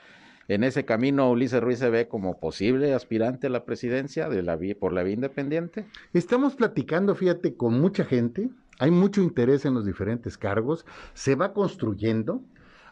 En 0.48 0.64
ese 0.64 0.84
camino, 0.84 1.30
Ulises 1.30 1.62
Ruiz 1.62 1.78
se 1.78 1.92
ve 1.92 2.08
como 2.08 2.40
posible 2.40 2.96
aspirante 2.96 3.46
a 3.46 3.52
la 3.52 3.66
presidencia 3.66 4.30
de 4.30 4.42
la 4.42 4.56
vía, 4.56 4.76
por 4.80 4.94
la 4.94 5.04
vía 5.04 5.14
independiente. 5.14 5.86
Estamos 6.12 6.56
platicando, 6.56 7.14
fíjate, 7.14 7.54
con 7.54 7.80
mucha 7.80 8.04
gente. 8.04 8.50
Hay 8.80 8.90
mucho 8.90 9.22
interés 9.22 9.66
en 9.66 9.76
los 9.76 9.86
diferentes 9.86 10.40
cargos. 10.40 10.88
Se 11.14 11.36
va 11.36 11.54
construyendo. 11.54 12.42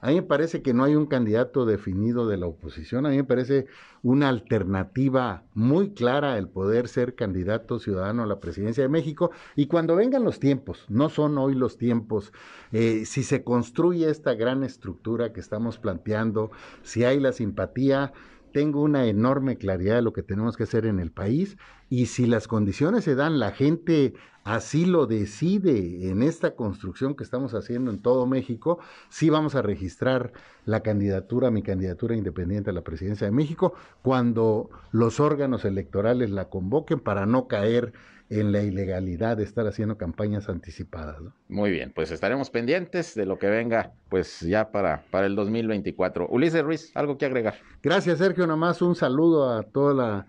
A 0.01 0.09
mí 0.09 0.15
me 0.15 0.23
parece 0.23 0.61
que 0.61 0.73
no 0.73 0.83
hay 0.83 0.95
un 0.95 1.05
candidato 1.05 1.65
definido 1.65 2.27
de 2.27 2.37
la 2.37 2.47
oposición, 2.47 3.05
a 3.05 3.09
mí 3.09 3.17
me 3.17 3.23
parece 3.23 3.67
una 4.03 4.29
alternativa 4.29 5.43
muy 5.53 5.93
clara 5.93 6.37
el 6.37 6.47
poder 6.49 6.87
ser 6.87 7.15
candidato 7.15 7.79
ciudadano 7.79 8.23
a 8.23 8.27
la 8.27 8.39
presidencia 8.39 8.83
de 8.83 8.89
México 8.89 9.31
y 9.55 9.67
cuando 9.67 9.95
vengan 9.95 10.23
los 10.23 10.39
tiempos, 10.39 10.85
no 10.89 11.09
son 11.09 11.37
hoy 11.37 11.55
los 11.55 11.77
tiempos, 11.77 12.31
eh, 12.71 13.05
si 13.05 13.23
se 13.23 13.43
construye 13.43 14.09
esta 14.09 14.33
gran 14.35 14.63
estructura 14.63 15.33
que 15.33 15.39
estamos 15.39 15.77
planteando, 15.77 16.51
si 16.83 17.03
hay 17.03 17.19
la 17.19 17.31
simpatía, 17.31 18.13
tengo 18.53 18.81
una 18.81 19.05
enorme 19.05 19.57
claridad 19.57 19.95
de 19.95 20.01
lo 20.01 20.13
que 20.13 20.23
tenemos 20.23 20.57
que 20.57 20.63
hacer 20.63 20.85
en 20.85 20.99
el 20.99 21.11
país 21.11 21.57
y 21.89 22.07
si 22.07 22.25
las 22.25 22.47
condiciones 22.47 23.03
se 23.03 23.15
dan, 23.15 23.39
la 23.39 23.51
gente 23.51 24.13
así 24.43 24.85
lo 24.85 25.07
decide 25.07 26.09
en 26.09 26.23
esta 26.23 26.55
construcción 26.55 27.15
que 27.15 27.23
estamos 27.23 27.53
haciendo 27.53 27.91
en 27.91 27.99
todo 27.99 28.25
México, 28.25 28.79
sí 29.09 29.29
vamos 29.29 29.55
a 29.55 29.61
registrar 29.61 30.31
la 30.65 30.81
candidatura, 30.81 31.51
mi 31.51 31.63
candidatura 31.63 32.15
independiente 32.15 32.69
a 32.69 32.73
la 32.73 32.81
presidencia 32.81 33.27
de 33.27 33.31
México, 33.31 33.73
cuando 34.01 34.69
los 34.91 35.19
órganos 35.19 35.65
electorales 35.65 36.29
la 36.29 36.45
convoquen 36.45 36.99
para 36.99 37.25
no 37.25 37.47
caer 37.47 37.93
en 38.29 38.51
la 38.51 38.61
ilegalidad 38.61 39.37
de 39.37 39.43
estar 39.43 39.67
haciendo 39.67 39.97
campañas 39.97 40.49
anticipadas. 40.49 41.17
Muy 41.47 41.71
bien, 41.71 41.91
pues 41.95 42.11
estaremos 42.11 42.49
pendientes 42.49 43.15
de 43.15 43.25
lo 43.25 43.37
que 43.39 43.47
venga, 43.47 43.91
pues 44.09 44.41
ya 44.41 44.71
para, 44.71 45.03
para 45.11 45.27
el 45.27 45.35
2024. 45.35 46.27
Ulises 46.29 46.63
Ruiz, 46.63 46.91
¿algo 46.95 47.17
que 47.17 47.25
agregar? 47.25 47.55
Gracias, 47.81 48.17
Sergio. 48.17 48.45
Nomás 48.45 48.81
un 48.81 48.95
saludo 48.95 49.49
a 49.51 49.63
todos 49.63 50.25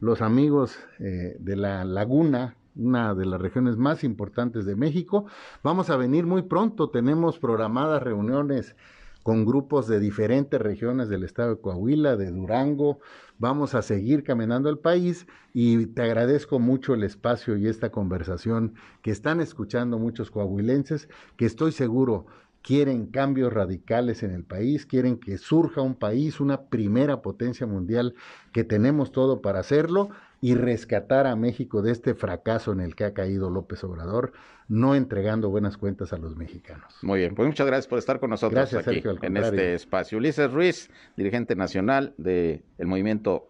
los 0.00 0.22
amigos 0.22 0.78
eh, 0.98 1.36
de 1.38 1.56
la 1.56 1.84
Laguna, 1.84 2.56
una 2.74 3.14
de 3.14 3.26
las 3.26 3.40
regiones 3.40 3.76
más 3.76 4.02
importantes 4.04 4.64
de 4.64 4.76
México. 4.76 5.26
Vamos 5.62 5.90
a 5.90 5.96
venir 5.96 6.26
muy 6.26 6.42
pronto, 6.42 6.90
tenemos 6.90 7.38
programadas 7.38 8.02
reuniones 8.02 8.74
con 9.22 9.44
grupos 9.44 9.86
de 9.86 10.00
diferentes 10.00 10.60
regiones 10.60 11.10
del 11.10 11.24
estado 11.24 11.56
de 11.56 11.60
Coahuila, 11.60 12.16
de 12.16 12.30
Durango. 12.30 13.00
Vamos 13.38 13.74
a 13.74 13.82
seguir 13.82 14.24
caminando 14.24 14.70
el 14.70 14.78
país 14.78 15.26
y 15.52 15.86
te 15.86 16.02
agradezco 16.02 16.58
mucho 16.58 16.94
el 16.94 17.02
espacio 17.02 17.56
y 17.56 17.66
esta 17.66 17.90
conversación 17.90 18.74
que 19.02 19.10
están 19.10 19.40
escuchando 19.40 19.98
muchos 19.98 20.30
coahuilenses, 20.30 21.08
que 21.36 21.44
estoy 21.44 21.72
seguro 21.72 22.26
quieren 22.62 23.06
cambios 23.06 23.52
radicales 23.52 24.22
en 24.22 24.32
el 24.32 24.44
país, 24.44 24.86
quieren 24.86 25.18
que 25.18 25.38
surja 25.38 25.80
un 25.80 25.94
país, 25.94 26.40
una 26.40 26.62
primera 26.62 27.22
potencia 27.22 27.66
mundial, 27.66 28.14
que 28.52 28.64
tenemos 28.64 29.12
todo 29.12 29.40
para 29.40 29.60
hacerlo 29.60 30.10
y 30.40 30.54
rescatar 30.54 31.26
a 31.26 31.36
México 31.36 31.82
de 31.82 31.92
este 31.92 32.14
fracaso 32.14 32.72
en 32.72 32.80
el 32.80 32.94
que 32.94 33.04
ha 33.04 33.14
caído 33.14 33.50
López 33.50 33.84
Obrador, 33.84 34.32
no 34.68 34.94
entregando 34.94 35.50
buenas 35.50 35.76
cuentas 35.76 36.12
a 36.12 36.18
los 36.18 36.36
mexicanos. 36.36 36.94
Muy 37.02 37.20
bien, 37.20 37.34
pues 37.34 37.46
muchas 37.46 37.66
gracias 37.66 37.86
por 37.86 37.98
estar 37.98 38.20
con 38.20 38.30
nosotros 38.30 38.72
aquí 38.74 39.02
en 39.22 39.36
este 39.36 39.74
espacio. 39.74 40.18
Ulises 40.18 40.50
Ruiz, 40.50 40.90
dirigente 41.16 41.56
nacional 41.56 42.14
del 42.16 42.62
movimiento 42.78 43.48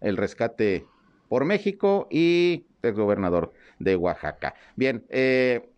El 0.00 0.16
Rescate 0.16 0.86
por 1.28 1.44
México 1.44 2.06
y 2.10 2.66
gobernador 2.92 3.52
de 3.78 3.96
Oaxaca. 3.96 4.54
Bien, 4.76 5.04
eh, 5.08 5.68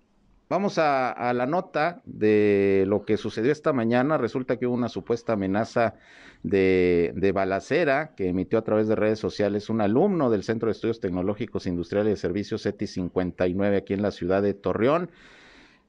Vamos 0.48 0.78
a, 0.78 1.32
la 1.34 1.44
nota 1.44 2.00
de 2.06 2.84
lo 2.86 3.04
que 3.04 3.18
sucedió 3.18 3.52
esta 3.52 3.74
mañana. 3.74 4.16
Resulta 4.16 4.56
que 4.58 4.66
hubo 4.66 4.74
una 4.74 4.88
supuesta 4.88 5.34
amenaza 5.34 5.96
de, 6.42 7.32
balacera 7.34 8.14
que 8.16 8.28
emitió 8.28 8.58
a 8.58 8.62
través 8.64 8.88
de 8.88 8.96
redes 8.96 9.18
sociales 9.18 9.68
un 9.68 9.82
alumno 9.82 10.30
del 10.30 10.44
Centro 10.44 10.68
de 10.68 10.72
Estudios 10.72 11.00
Tecnológicos 11.00 11.66
Industriales 11.66 12.18
y 12.18 12.20
Servicios 12.20 12.64
ETI 12.64 12.86
59 12.86 13.76
aquí 13.76 13.92
en 13.92 14.00
la 14.00 14.10
ciudad 14.10 14.40
de 14.42 14.54
Torreón. 14.54 15.10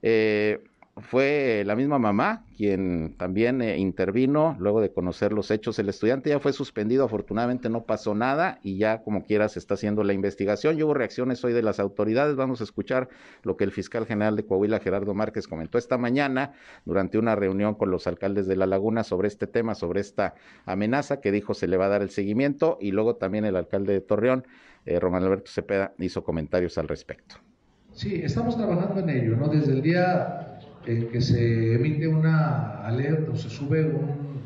Eh, 0.01 0.61
fue 1.01 1.63
la 1.65 1.75
misma 1.75 1.99
mamá 1.99 2.45
quien 2.55 3.15
también 3.17 3.61
eh, 3.61 3.77
intervino 3.77 4.57
luego 4.59 4.81
de 4.81 4.91
conocer 4.91 5.31
los 5.31 5.49
hechos. 5.49 5.79
El 5.79 5.87
estudiante 5.87 6.29
ya 6.29 6.39
fue 6.39 6.51
suspendido, 6.51 7.05
afortunadamente 7.05 7.69
no 7.69 7.83
pasó 7.83 8.15
nada 8.15 8.59
y 8.63 8.77
ya 8.77 9.01
como 9.01 9.23
quiera 9.23 9.47
se 9.47 9.59
está 9.59 9.75
haciendo 9.75 10.03
la 10.03 10.13
investigación. 10.13 10.77
Y 10.77 10.83
hubo 10.83 10.93
reacciones 10.93 11.43
hoy 11.45 11.53
de 11.53 11.61
las 11.61 11.79
autoridades. 11.79 12.35
Vamos 12.35 12.61
a 12.61 12.65
escuchar 12.65 13.07
lo 13.43 13.55
que 13.55 13.63
el 13.63 13.71
fiscal 13.71 14.05
general 14.05 14.35
de 14.35 14.45
Coahuila, 14.45 14.79
Gerardo 14.79 15.13
Márquez, 15.13 15.47
comentó 15.47 15.77
esta 15.77 15.97
mañana 15.97 16.53
durante 16.85 17.17
una 17.17 17.35
reunión 17.35 17.75
con 17.75 17.91
los 17.91 18.07
alcaldes 18.07 18.45
de 18.45 18.57
La 18.57 18.65
Laguna 18.65 19.03
sobre 19.03 19.29
este 19.29 19.47
tema, 19.47 19.75
sobre 19.75 20.01
esta 20.01 20.35
amenaza 20.65 21.21
que 21.21 21.31
dijo 21.31 21.53
se 21.53 21.67
le 21.67 21.77
va 21.77 21.85
a 21.85 21.89
dar 21.89 22.01
el 22.01 22.09
seguimiento. 22.09 22.77
Y 22.81 22.91
luego 22.91 23.15
también 23.15 23.45
el 23.45 23.55
alcalde 23.55 23.93
de 23.93 24.01
Torreón, 24.01 24.45
eh, 24.85 24.99
Román 24.99 25.23
Alberto 25.23 25.49
Cepeda, 25.51 25.93
hizo 25.97 26.23
comentarios 26.23 26.77
al 26.77 26.87
respecto. 26.87 27.35
Sí, 27.93 28.21
estamos 28.23 28.55
trabajando 28.55 28.99
en 29.01 29.09
ello, 29.09 29.35
¿no? 29.35 29.47
Desde 29.47 29.73
el 29.73 29.81
día 29.81 30.48
que 31.11 31.21
se 31.21 31.75
emite 31.75 32.07
una 32.07 32.85
alerta 32.85 33.31
o 33.31 33.35
se 33.35 33.49
sube 33.49 33.85
un, 33.85 34.41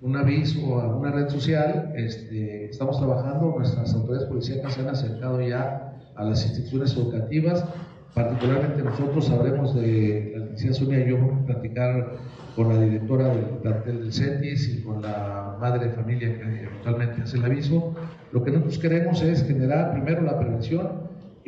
un 0.00 0.16
aviso 0.16 0.80
a 0.80 0.96
una 0.96 1.10
red 1.10 1.28
social, 1.28 1.92
este, 1.96 2.66
estamos 2.66 2.98
trabajando, 2.98 3.54
nuestras 3.56 3.94
autoridades 3.94 4.28
policiales 4.28 4.74
se 4.74 4.80
han 4.82 4.88
acercado 4.88 5.40
ya 5.40 5.94
a 6.14 6.24
las 6.24 6.44
instituciones 6.44 6.94
educativas, 6.94 7.64
particularmente 8.14 8.82
nosotros 8.82 9.26
sabremos 9.26 9.74
de 9.74 10.34
la 10.36 10.44
licenciada 10.44 10.74
Sonia 10.74 11.06
y 11.06 11.10
yo 11.10 11.44
platicar 11.46 12.18
con 12.54 12.68
la 12.68 12.80
directora 12.80 13.28
del 13.28 13.44
plantel 13.62 14.00
del 14.00 14.12
CETIS 14.12 14.68
y 14.68 14.82
con 14.82 15.02
la 15.02 15.56
madre 15.60 15.86
de 15.88 15.92
familia 15.92 16.38
que 16.38 16.66
actualmente 16.66 17.22
hace 17.22 17.38
el 17.38 17.44
aviso. 17.44 17.94
Lo 18.30 18.44
que 18.44 18.50
nosotros 18.52 18.78
queremos 18.78 19.22
es 19.22 19.44
generar 19.44 19.92
primero 19.92 20.22
la 20.22 20.38
prevención, 20.38 20.88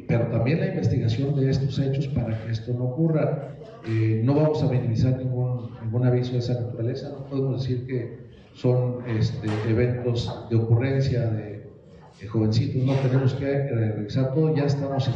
pero 0.09 0.27
también 0.29 0.61
la 0.61 0.67
investigación 0.67 1.37
de 1.37 1.51
estos 1.51 1.79
hechos 1.79 2.09
para 2.09 2.43
que 2.43 2.51
esto 2.51 2.73
no 2.73 2.85
ocurra. 2.85 3.57
Eh, 3.89 4.21
no 4.25 4.35
vamos 4.35 4.61
a 4.65 4.67
minimizar 4.67 5.17
ningún, 5.17 5.71
ningún 5.81 6.05
aviso 6.05 6.33
de 6.33 6.39
esa 6.39 6.55
naturaleza, 6.55 7.09
no 7.11 7.25
podemos 7.27 7.63
decir 7.63 7.87
que 7.87 8.27
son 8.53 9.07
este, 9.07 9.47
eventos 9.69 10.33
de 10.51 10.57
ocurrencia 10.57 11.27
de, 11.27 11.71
jovencitos, 12.29 12.83
no 12.83 12.95
tenemos 12.95 13.35
que 13.35 13.47
revisar 13.47 14.35
todo, 14.35 14.53
ya 14.57 14.65
estamos 14.65 15.07
en... 15.07 15.15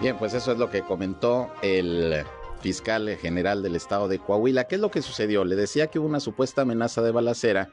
Bien, 0.00 0.16
pues 0.18 0.34
eso 0.34 0.50
es 0.50 0.58
lo 0.58 0.70
que 0.70 0.82
comentó 0.82 1.52
el 1.62 2.24
fiscal 2.60 3.08
general 3.20 3.62
del 3.62 3.76
estado 3.76 4.08
de 4.08 4.18
Coahuila. 4.18 4.64
¿Qué 4.64 4.74
es 4.76 4.80
lo 4.80 4.90
que 4.90 5.02
sucedió? 5.02 5.44
Le 5.44 5.54
decía 5.54 5.86
que 5.86 6.00
hubo 6.00 6.08
una 6.08 6.18
supuesta 6.18 6.62
amenaza 6.62 7.02
de 7.02 7.12
balacera 7.12 7.70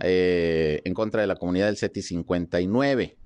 eh, 0.00 0.80
en 0.84 0.94
contra 0.94 1.20
de 1.20 1.26
la 1.26 1.36
comunidad 1.36 1.66
del 1.66 1.76
CETI 1.76 2.00
59 2.00 3.17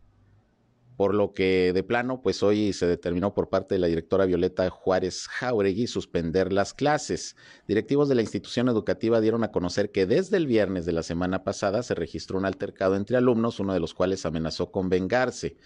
por 0.97 1.15
lo 1.15 1.33
que 1.33 1.73
de 1.73 1.83
plano, 1.83 2.21
pues 2.23 2.43
hoy 2.43 2.73
se 2.73 2.87
determinó 2.87 3.35
por 3.35 3.49
parte 3.49 3.75
de 3.75 3.79
la 3.79 3.87
directora 3.87 4.27
Violeta 4.27 4.69
Juárez 4.71 5.27
Jauregui 5.29 5.87
suspender 5.87 6.53
las 6.53 6.75
clases. 6.75 7.37
Directivos 7.67 8.09
de 8.09 8.15
la 8.15 8.23
institución 8.23 8.69
educativa 8.69 9.21
dieron 9.21 9.45
a 9.45 9.53
conocer 9.53 9.91
que 9.91 10.07
desde 10.07 10.37
el 10.37 10.47
viernes 10.47 10.87
de 10.87 10.93
la 10.93 11.03
semana 11.03 11.45
pasada 11.45 11.83
se 11.83 11.95
registró 11.95 12.39
un 12.39 12.45
altercado 12.45 12.97
entre 12.97 13.17
alumnos, 13.17 13.61
uno 13.61 13.73
de 13.73 13.81
los 13.81 13.95
cuales 13.95 14.27
amenazó 14.27 14.71
con 14.71 14.89
vengarse. 14.89 15.57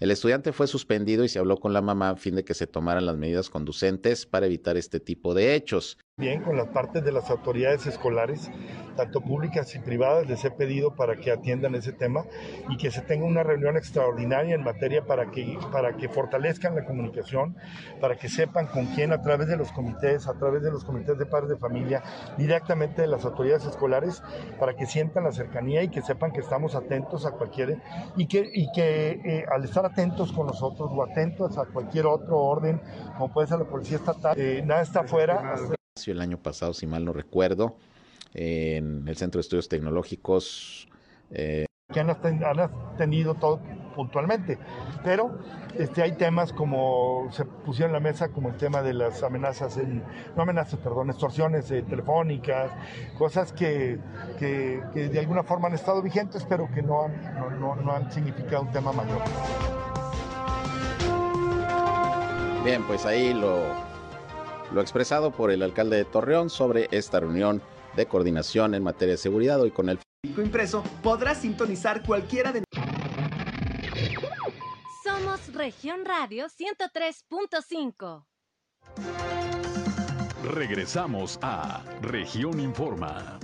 El 0.00 0.10
estudiante 0.10 0.52
fue 0.52 0.66
suspendido 0.66 1.24
y 1.24 1.28
se 1.28 1.38
habló 1.38 1.58
con 1.58 1.72
la 1.72 1.82
mamá 1.82 2.10
a 2.10 2.16
fin 2.16 2.34
de 2.34 2.44
que 2.44 2.54
se 2.54 2.66
tomaran 2.66 3.06
las 3.06 3.16
medidas 3.16 3.50
conducentes 3.50 4.26
para 4.26 4.46
evitar 4.46 4.76
este 4.76 5.00
tipo 5.00 5.34
de 5.34 5.54
hechos. 5.54 5.98
Bien, 6.18 6.42
con 6.42 6.56
las 6.56 6.68
partes 6.68 7.04
de 7.04 7.12
las 7.12 7.28
autoridades 7.28 7.84
escolares, 7.84 8.50
tanto 8.96 9.20
públicas 9.20 9.74
y 9.74 9.80
privadas, 9.80 10.26
les 10.26 10.42
he 10.46 10.50
pedido 10.50 10.94
para 10.94 11.16
que 11.16 11.30
atiendan 11.30 11.74
ese 11.74 11.92
tema 11.92 12.24
y 12.70 12.78
que 12.78 12.90
se 12.90 13.02
tenga 13.02 13.26
una 13.26 13.42
reunión 13.42 13.76
extraordinaria 13.76 14.54
en 14.54 14.64
materia 14.64 15.04
para 15.04 15.30
que, 15.30 15.58
para 15.70 15.98
que 15.98 16.08
fortalezcan 16.08 16.74
la 16.74 16.86
comunicación, 16.86 17.54
para 18.00 18.16
que 18.16 18.30
sepan 18.30 18.66
con 18.66 18.86
quién 18.94 19.12
a 19.12 19.20
través 19.20 19.46
de 19.48 19.58
los 19.58 19.70
comités, 19.72 20.26
a 20.26 20.32
través 20.38 20.62
de 20.62 20.70
los 20.70 20.84
comités 20.84 21.18
de 21.18 21.26
padres 21.26 21.50
de 21.50 21.58
familia, 21.58 22.02
directamente 22.38 23.02
de 23.02 23.08
las 23.08 23.26
autoridades 23.26 23.66
escolares, 23.66 24.22
para 24.58 24.74
que 24.74 24.86
sientan 24.86 25.24
la 25.24 25.32
cercanía 25.32 25.82
y 25.82 25.90
que 25.90 26.00
sepan 26.00 26.32
que 26.32 26.40
estamos 26.40 26.74
atentos 26.74 27.26
a 27.26 27.32
cualquier, 27.32 27.82
y 28.16 28.26
que, 28.26 28.50
y 28.54 28.72
que 28.72 29.20
eh, 29.22 29.44
al 29.54 29.64
estar 29.64 29.84
atentos 29.84 30.32
con 30.32 30.46
nosotros 30.46 30.90
o 30.94 31.02
atentos 31.02 31.58
a 31.58 31.66
cualquier 31.66 32.06
otro 32.06 32.38
orden, 32.38 32.80
como 33.18 33.30
puede 33.34 33.48
ser 33.48 33.58
la 33.58 33.66
policía 33.66 33.98
estatal, 33.98 34.34
eh, 34.40 34.62
nada 34.64 34.80
está 34.80 35.04
fuera 35.04 35.75
el 36.06 36.20
año 36.20 36.38
pasado, 36.38 36.74
si 36.74 36.86
mal 36.86 37.04
no 37.04 37.12
recuerdo, 37.12 37.76
en 38.34 39.08
el 39.08 39.16
Centro 39.16 39.38
de 39.38 39.42
Estudios 39.42 39.68
Tecnológicos. 39.68 40.88
Eh, 41.30 41.66
que 41.92 42.00
han, 42.00 42.10
atendido 42.10 43.34
todo 43.34 43.60
puntualmente, 43.94 44.58
pero 45.04 45.38
este, 45.78 46.02
hay 46.02 46.12
temas 46.12 46.52
como 46.52 47.28
se 47.30 47.44
pusieron 47.44 47.94
en 47.94 48.02
la 48.02 48.10
mesa, 48.10 48.28
como 48.28 48.48
el 48.48 48.56
tema 48.56 48.82
de 48.82 48.92
las 48.92 49.22
amenazas, 49.22 49.76
en, 49.76 50.02
no 50.34 50.42
amenazas, 50.42 50.80
perdón, 50.80 51.10
extorsiones 51.10 51.70
eh, 51.70 51.82
telefónicas, 51.82 52.72
cosas 53.16 53.52
que, 53.52 54.00
que, 54.38 54.82
de 54.94 55.18
alguna 55.18 55.44
forma 55.44 55.68
han 55.68 55.74
estado 55.74 56.02
vigentes, 56.02 56.44
pero 56.48 56.68
que 56.74 56.82
no 56.82 57.04
han, 57.04 57.60
no, 57.60 57.76
no 57.76 57.92
han 57.92 58.10
significado 58.10 58.62
un 58.62 58.72
tema 58.72 58.92
mayor. 58.92 59.22
Bien, 62.64 62.82
pues 62.82 63.06
ahí 63.06 63.32
lo, 63.32 63.85
lo 64.76 64.82
expresado 64.82 65.30
por 65.32 65.50
el 65.50 65.62
alcalde 65.62 65.96
de 65.96 66.04
Torreón 66.04 66.50
sobre 66.50 66.88
esta 66.90 67.18
reunión 67.18 67.62
de 67.96 68.06
coordinación 68.06 68.74
en 68.74 68.82
materia 68.82 69.14
de 69.14 69.18
seguridad 69.18 69.58
hoy 69.58 69.70
con 69.70 69.88
el 69.88 69.98
impreso 70.22 70.82
podrás 71.02 71.38
sintonizar 71.38 72.02
cualquiera 72.02 72.52
de 72.52 72.62
Somos 75.02 75.54
Región 75.54 76.04
Radio 76.04 76.46
103.5. 76.48 78.26
Regresamos 80.44 81.38
a 81.40 81.82
Región 82.02 82.60
Informa. 82.60 83.38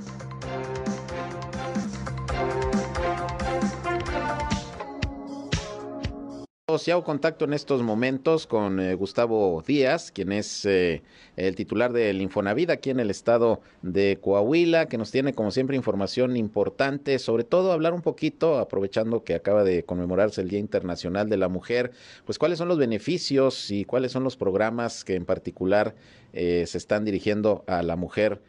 Si 6.78 6.90
hago 6.90 7.04
contacto 7.04 7.44
en 7.44 7.52
estos 7.52 7.82
momentos 7.82 8.46
con 8.46 8.80
eh, 8.80 8.94
Gustavo 8.94 9.62
Díaz, 9.66 10.10
quien 10.10 10.32
es 10.32 10.64
eh, 10.64 11.02
el 11.36 11.54
titular 11.54 11.92
del 11.92 12.22
Infonavit 12.22 12.70
aquí 12.70 12.90
en 12.90 13.00
el 13.00 13.10
estado 13.10 13.60
de 13.82 14.18
Coahuila, 14.20 14.86
que 14.86 14.96
nos 14.96 15.10
tiene 15.10 15.34
como 15.34 15.50
siempre 15.50 15.76
información 15.76 16.36
importante, 16.36 17.18
sobre 17.18 17.44
todo 17.44 17.72
hablar 17.72 17.92
un 17.92 18.00
poquito, 18.00 18.58
aprovechando 18.58 19.22
que 19.22 19.34
acaba 19.34 19.64
de 19.64 19.84
conmemorarse 19.84 20.40
el 20.40 20.48
Día 20.48 20.60
Internacional 20.60 21.28
de 21.28 21.36
la 21.36 21.48
Mujer, 21.48 21.90
pues 22.24 22.38
cuáles 22.38 22.58
son 22.58 22.68
los 22.68 22.78
beneficios 22.78 23.70
y 23.70 23.84
cuáles 23.84 24.12
son 24.12 24.24
los 24.24 24.36
programas 24.36 25.04
que 25.04 25.14
en 25.14 25.26
particular 25.26 25.94
eh, 26.32 26.64
se 26.66 26.78
están 26.78 27.04
dirigiendo 27.04 27.64
a 27.66 27.82
la 27.82 27.96
mujer. 27.96 28.40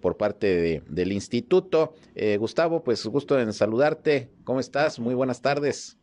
por 0.00 0.16
parte 0.16 0.82
del 0.88 1.12
instituto. 1.12 1.92
Gustavo, 2.38 2.82
pues 2.82 3.04
gusto 3.04 3.38
en 3.38 3.52
saludarte. 3.52 4.30
¿Cómo 4.44 4.58
estás? 4.58 4.98
Muy 4.98 5.14
buenas 5.14 5.42
tardes. 5.42 5.98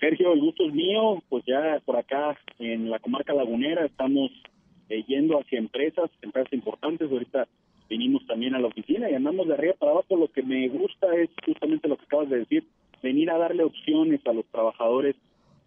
Sergio, 0.00 0.32
el 0.32 0.40
gusto 0.40 0.64
es 0.66 0.72
mío, 0.72 1.22
pues 1.28 1.44
ya 1.46 1.78
por 1.84 1.96
acá 1.96 2.38
en 2.58 2.88
la 2.88 2.98
comarca 3.00 3.34
lagunera 3.34 3.84
estamos 3.84 4.30
eh, 4.88 5.04
yendo 5.06 5.38
hacia 5.38 5.58
empresas, 5.58 6.10
empresas 6.22 6.54
importantes, 6.54 7.12
ahorita 7.12 7.46
vinimos 7.86 8.26
también 8.26 8.54
a 8.54 8.58
la 8.58 8.68
oficina 8.68 9.10
y 9.10 9.14
andamos 9.14 9.46
de 9.46 9.54
arriba 9.54 9.74
para 9.78 9.92
abajo, 9.92 10.16
lo 10.16 10.32
que 10.32 10.42
me 10.42 10.68
gusta 10.68 11.14
es 11.16 11.28
justamente 11.44 11.86
lo 11.86 11.98
que 11.98 12.04
acabas 12.04 12.30
de 12.30 12.38
decir, 12.38 12.64
venir 13.02 13.30
a 13.30 13.36
darle 13.36 13.62
opciones 13.62 14.26
a 14.26 14.32
los 14.32 14.46
trabajadores 14.46 15.16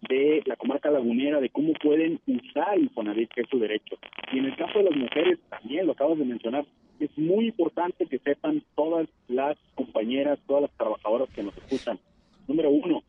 de 0.08 0.42
la 0.46 0.56
comarca 0.56 0.90
lagunera 0.90 1.40
de 1.40 1.50
cómo 1.50 1.72
pueden 1.74 2.20
usar 2.26 2.76
Infonavit, 2.78 3.30
que 3.30 3.42
es 3.42 3.48
su 3.48 3.60
derecho. 3.60 3.96
Y 4.32 4.38
en 4.38 4.46
el 4.46 4.56
caso 4.56 4.80
de 4.80 4.86
las 4.86 4.96
mujeres, 4.96 5.38
también 5.48 5.86
lo 5.86 5.92
acabas 5.92 6.18
de 6.18 6.24
mencionar, 6.24 6.66
es 6.98 7.16
muy 7.16 7.46
importante 7.46 8.06
que 8.06 8.18
sepan 8.18 8.64
todas 8.74 9.06
las 9.28 9.56
compañeras, 9.76 10.40
todas 10.48 10.62
las 10.62 10.72
trabajadoras 10.72 11.30
que 11.30 11.44
nos 11.44 11.56
escuchan. 11.56 12.00
Número 12.48 12.70
uno, 12.70 13.02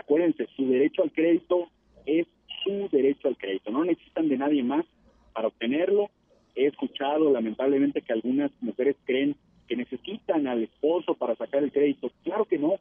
Acuérdense, 0.00 0.46
su 0.56 0.66
derecho 0.66 1.02
al 1.02 1.12
crédito 1.12 1.68
es 2.06 2.26
su 2.64 2.88
derecho 2.90 3.28
al 3.28 3.36
crédito, 3.36 3.70
no 3.70 3.84
necesitan 3.84 4.30
de 4.30 4.38
nadie 4.38 4.62
más 4.62 4.86
para 5.34 5.48
obtenerlo. 5.48 6.08
He 6.54 6.66
escuchado 6.66 7.30
lamentablemente 7.30 8.00
que 8.00 8.14
algunas 8.14 8.50
mujeres 8.62 8.96
creen 9.04 9.36
que 9.68 9.76
necesitan 9.76 10.46
al 10.46 10.62
esposo 10.62 11.14
para 11.14 11.36
sacar 11.36 11.62
el 11.62 11.70
crédito. 11.70 12.10
Claro 12.24 12.46
que 12.46 12.58
no. 12.58 12.76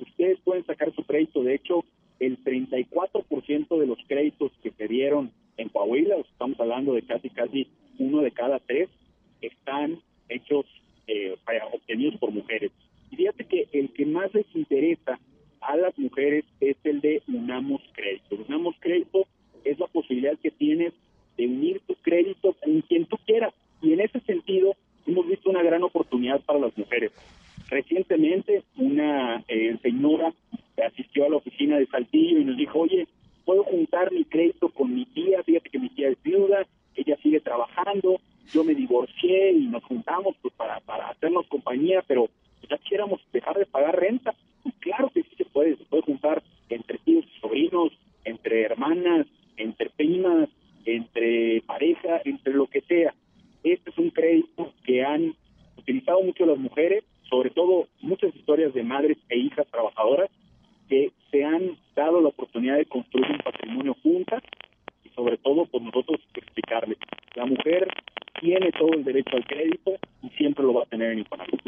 Ustedes 0.00 0.40
pueden 0.40 0.66
sacar 0.66 0.92
su 0.92 1.04
crédito. 1.04 1.44
De 1.44 1.54
hecho, 1.54 1.84
el 2.18 2.42
34% 2.42 3.78
de 3.78 3.86
los 3.86 3.98
créditos 4.08 4.50
que 4.60 4.72
se 4.72 4.88
dieron 4.88 5.30
en 5.56 5.68
Coahuila, 5.68 6.16
estamos 6.16 6.58
hablando 6.58 6.94
de 6.94 7.02
casi 7.02 7.30
casi 7.30 7.68
uno 8.00 8.22
de 8.22 8.32
cada 8.32 8.58
tres, 8.58 8.90
están 9.40 10.00
hechos, 10.28 10.66
eh, 11.06 11.36
obtenidos 11.72 12.16
por 12.18 12.32
mujeres. 12.32 12.72
Y 13.12 13.16
fíjate 13.16 13.44
que 13.44 13.68
el 13.72 13.90
que 13.92 14.04
más 14.04 14.34
les 14.34 14.46
interesa 14.54 15.20
a 15.66 15.76
las 15.76 15.98
mujeres 15.98 16.44
es 16.60 16.76
el 16.84 17.00
de 17.00 17.22
Unamos 17.28 17.82
Crédito. 17.92 18.36
Unamos 18.46 18.76
Crédito 18.80 19.26
es 19.64 19.78
la 19.78 19.86
posibilidad 19.86 20.38
que 20.38 20.50
tienes 20.50 20.92
de 21.36 21.46
unir 21.46 21.80
tu 21.86 21.94
crédito 21.96 22.54
con 22.62 22.80
quien 22.82 23.06
tú 23.06 23.16
quieras. 23.26 23.52
Y 23.82 23.92
en 23.92 24.00
ese 24.00 24.20
sentido, 24.20 24.74
hemos 25.06 25.26
visto 25.26 25.50
una 25.50 25.62
gran 25.62 25.82
oportunidad 25.82 26.40
para 26.42 26.58
las 26.58 26.76
mujeres. 26.78 27.12
Recientemente, 27.68 28.62
una 28.76 29.42
eh, 29.48 29.76
señora 29.82 30.32
asistió 30.84 31.26
a 31.26 31.30
la 31.30 31.36
oficina 31.36 31.78
de 31.78 31.86
Saltillo 31.86 32.38
y 32.38 32.44
nos 32.44 32.56
dijo, 32.56 32.80
oye, 32.80 33.06
puedo 33.44 33.64
juntar 33.64 34.12
mi 34.12 34.24
crédito 34.24 34.68
coche 38.86 39.52
y 39.52 39.66
nos 39.66 39.84
juntamos 39.84 40.36
pues 40.40 40.54
para, 40.54 40.80
para 40.80 41.10
hacernos 41.10 41.46
compañía, 41.48 42.02
pero 42.06 42.28
ya 42.68 42.78
quisiéramos 42.78 43.20
dejar 43.32 43.56
de 43.56 43.66
pagar 43.66 43.98
renta. 43.98 44.34
Pues 44.62 44.74
claro 44.80 45.10
que 45.10 45.22
sí 45.22 45.30
se 45.36 45.44
puede, 45.44 45.76
se 45.76 45.84
puede 45.84 46.02
juntar 46.02 46.42
entre 46.68 46.98
tíos 46.98 47.24
y 47.24 47.40
sobrinos, 47.40 47.92
entre 48.24 48.62
hermanas, 48.62 49.26
entre 49.56 49.90
primas, 49.90 50.48
entre 50.84 51.62
pareja, 51.62 52.20
entre 52.24 52.54
lo 52.54 52.66
que 52.66 52.80
sea. 52.82 53.14
Este 53.62 53.90
es 53.90 53.98
un 53.98 54.10
crédito 54.10 54.72
que 54.84 55.04
han 55.04 55.34
utilizado 55.76 56.22
mucho 56.22 56.46
las 56.46 56.58
mujeres, 56.58 57.04
sobre 57.28 57.50
todo 57.50 57.88
muchas 58.00 58.34
historias 58.34 58.72
de 58.74 58.82
madres 58.82 59.18
e 59.28 59.38
hijas 59.38 59.66
trabajadoras 59.70 60.30
que 60.88 61.12
se 61.30 61.44
han 61.44 61.76
dado 61.94 62.20
la 62.20 62.28
oportunidad 62.28 62.76
de 62.76 62.86
construir 62.86 63.30
un 63.30 63.38
patrimonio 63.38 63.96
juntas 64.02 64.42
y 65.04 65.08
sobre 65.10 65.36
todo 65.38 65.66
por 65.66 65.82
pues, 65.82 65.82
nosotros 65.82 66.20
explicarles. 66.34 66.98
La 67.34 67.44
mujer 67.44 67.88
tiene 68.40 68.70
todo 68.72 68.92
el 68.92 69.04
derecho 69.04 69.36
al 69.36 69.46
crédito 69.46 69.92
y 70.22 70.28
siempre 70.30 70.64
lo 70.64 70.74
va 70.74 70.82
a 70.82 70.86
tener 70.86 71.12
en 71.12 71.20
Infonavit. 71.20 71.60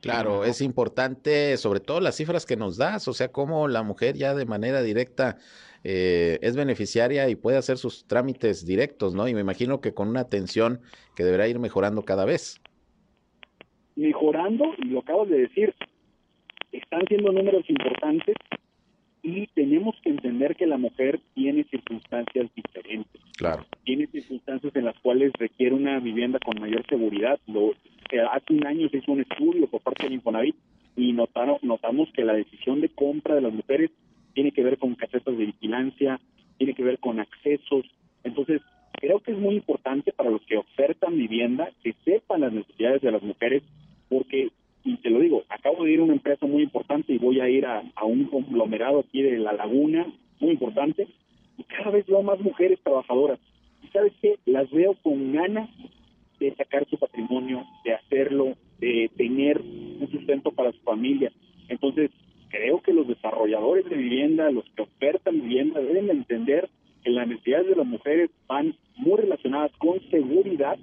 Claro, 0.00 0.41
es 0.52 0.60
importante, 0.62 1.56
sobre 1.56 1.80
todo 1.80 2.00
las 2.00 2.16
cifras 2.16 2.46
que 2.46 2.56
nos 2.56 2.76
das, 2.76 3.08
o 3.08 3.12
sea, 3.12 3.28
cómo 3.28 3.68
la 3.68 3.82
mujer 3.82 4.16
ya 4.16 4.34
de 4.34 4.46
manera 4.46 4.82
directa 4.82 5.38
eh, 5.84 6.38
es 6.42 6.56
beneficiaria 6.56 7.28
y 7.28 7.34
puede 7.34 7.58
hacer 7.58 7.76
sus 7.76 8.06
trámites 8.06 8.64
directos, 8.64 9.14
¿no? 9.14 9.28
Y 9.28 9.34
me 9.34 9.40
imagino 9.40 9.80
que 9.80 9.92
con 9.92 10.08
una 10.08 10.20
atención 10.20 10.80
que 11.16 11.24
deberá 11.24 11.48
ir 11.48 11.58
mejorando 11.58 12.02
cada 12.04 12.24
vez. 12.24 12.60
Mejorando, 13.96 14.64
y 14.78 14.86
lo 14.86 15.00
acabas 15.00 15.28
de 15.28 15.40
decir, 15.40 15.74
están 16.70 17.02
siendo 17.08 17.32
números 17.32 17.64
importantes 17.68 18.36
y 19.22 19.46
tenemos 19.48 19.94
que 20.02 20.10
entender 20.10 20.56
que 20.56 20.66
la 20.66 20.78
mujer 20.78 21.20
tiene 21.34 21.64
circunstancias 21.64 22.50
diferentes. 22.54 23.20
Claro. 23.36 23.66
Tiene 23.84 24.06
circunstancias 24.06 24.74
en 24.74 24.84
las 24.84 24.98
cuales 25.00 25.32
requiere 25.38 25.74
una 25.74 26.00
vivienda 26.00 26.38
con 26.44 26.60
mayor 26.60 26.84
seguridad. 26.88 27.38
Lo, 27.46 27.72
hace 28.20 28.52
un 28.52 28.66
año 28.66 28.88
se 28.88 28.98
hizo 28.98 29.12
un 29.12 29.20
estudio 29.20 29.66
por 29.66 29.80
parte 29.80 30.04
del 30.04 30.14
Infonavit 30.14 30.56
y 30.96 31.12
notaron, 31.12 31.58
notamos 31.62 32.08
que 32.12 32.24
la 32.24 32.34
decisión 32.34 32.80
de 32.80 32.88
compra 32.88 33.34
de 33.34 33.40
las 33.40 33.52
mujeres 33.52 33.90
tiene 34.34 34.52
que 34.52 34.62
ver 34.62 34.78
con 34.78 34.94
casetas 34.94 35.36
de 35.36 35.46
vigilancia, 35.46 36.20
tiene 36.58 36.74
que 36.74 36.84
ver 36.84 36.98
con 36.98 37.20
accesos. 37.20 37.84
Entonces, 38.24 38.60
creo 38.92 39.20
que 39.20 39.32
es 39.32 39.38
muy 39.38 39.56
importante 39.56 40.12
para 40.12 40.30
los 40.30 40.42
que 40.42 40.56
ofertan 40.56 41.16
vivienda 41.16 41.70
que 41.82 41.94
sepan 42.04 42.42
las 42.42 42.52
necesidades 42.52 43.02
de 43.02 43.12
las 43.12 43.22
mujeres, 43.22 43.62
porque 44.08 44.50
y 44.84 44.96
te 44.96 45.10
lo 45.10 45.20
digo, 45.20 45.44
acabo 45.48 45.84
de 45.84 45.92
ir 45.92 46.00
a 46.00 46.04
una 46.04 46.14
empresa 46.14 46.46
muy 46.46 46.62
importante 46.62 47.12
y 47.12 47.18
voy 47.18 47.40
a 47.40 47.48
ir 47.48 47.66
a, 47.66 47.82
un 48.02 48.24
conglomerado 48.24 49.00
aquí 49.00 49.22
de 49.22 49.38
La 49.38 49.52
Laguna, 49.52 50.06
muy 50.40 50.50
importante, 50.50 51.06
y 51.56 51.62
cada 51.64 51.90
vez 51.90 52.06
veo 52.06 52.22
más 52.22 52.40
mujeres 52.40 52.80
trabajadoras. 52.82 53.38
Y 53.82 53.88
sabes 53.88 54.12
qué, 54.20 54.38
las 54.44 54.70
veo 54.70 54.94
con 55.02 55.32
ganas 55.32 55.70
de 56.42 56.56
sacar 56.56 56.86
su 56.88 56.98
patrimonio, 56.98 57.64
de 57.84 57.94
hacerlo, 57.94 58.56
de 58.78 59.10
tener 59.16 59.60
un 59.60 60.08
sustento 60.10 60.50
para 60.50 60.72
su 60.72 60.80
familia. 60.80 61.32
Entonces, 61.68 62.10
creo 62.48 62.82
que 62.82 62.92
los 62.92 63.06
desarrolladores 63.06 63.88
de 63.88 63.96
vivienda, 63.96 64.50
los 64.50 64.64
que 64.74 64.82
ofertan 64.82 65.40
vivienda, 65.40 65.80
deben 65.80 66.10
entender 66.10 66.68
que 67.04 67.10
las 67.10 67.28
necesidades 67.28 67.68
de 67.68 67.76
las 67.76 67.86
mujeres 67.86 68.30
van 68.48 68.74
muy 68.96 69.20
relacionadas 69.20 69.72
con 69.78 70.00
seguridad 70.10 70.76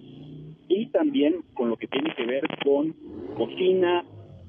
y 0.68 0.86
también 0.88 1.42
con 1.54 1.70
lo 1.70 1.78
que 1.78 1.88
tiene 1.88 2.14
que 2.16 2.26
ver 2.26 2.44
con 2.64 2.96
cocina, 3.36 4.06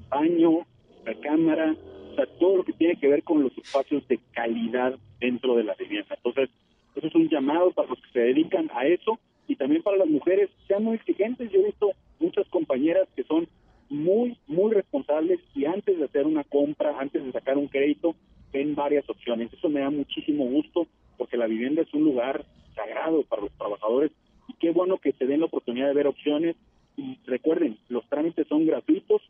baño, 0.09 0.65
recámara, 1.05 1.75
o 2.11 2.15
sea, 2.15 2.25
todo 2.39 2.57
lo 2.57 2.63
que 2.63 2.73
tiene 2.73 2.95
que 2.95 3.07
ver 3.07 3.23
con 3.23 3.43
los 3.43 3.57
espacios 3.57 4.07
de 4.07 4.19
calidad 4.33 4.97
dentro 5.19 5.55
de 5.55 5.63
la 5.63 5.75
vivienda. 5.75 6.15
Entonces, 6.15 6.49
eso 6.95 7.07
es 7.07 7.15
un 7.15 7.29
llamado 7.29 7.71
para 7.71 7.89
los 7.89 8.01
que 8.01 8.11
se 8.11 8.19
dedican 8.19 8.69
a 8.73 8.85
eso 8.85 9.19
también 9.61 9.83
para 9.83 9.97
las 9.97 10.07
mujeres, 10.07 10.49
sean 10.67 10.83
muy 10.83 10.95
exigentes. 10.95 11.51
Yo 11.51 11.59
he 11.59 11.65
visto 11.65 11.91
muchas 12.19 12.47
compañeras 12.49 13.07
que 13.15 13.23
son 13.25 13.47
muy, 13.89 14.35
muy 14.47 14.73
responsables 14.73 15.39
y 15.53 15.65
antes 15.65 15.99
de 15.99 16.05
hacer 16.05 16.25
una 16.25 16.43
compra, 16.43 16.99
antes 16.99 17.23
de 17.23 17.31
sacar 17.31 17.59
un 17.59 17.67
crédito, 17.67 18.15
ven 18.51 18.73
varias 18.73 19.07
opciones. 19.07 19.53
Eso 19.53 19.69
me 19.69 19.81
da 19.81 19.91
muchísimo 19.91 20.45
gusto 20.45 20.87
porque 21.15 21.37
la 21.37 21.45
vivienda 21.45 21.83
es 21.83 21.93
un 21.93 22.03
lugar 22.03 22.43
sagrado 22.73 23.21
para 23.23 23.43
los 23.43 23.51
trabajadores 23.51 24.11
qué 24.59 24.71
bueno 24.71 24.97
que 24.97 25.11
se 25.13 25.25
den 25.25 25.41
la 25.41 25.45
oportunidad 25.45 25.87
de 25.87 25.93
ver 25.93 26.07
opciones. 26.07 26.55
Y 26.97 27.19
recuerden, 27.25 27.77
los 27.87 28.07
trámites 28.09 28.47
son 28.47 28.65
gratuitos, 28.65 29.21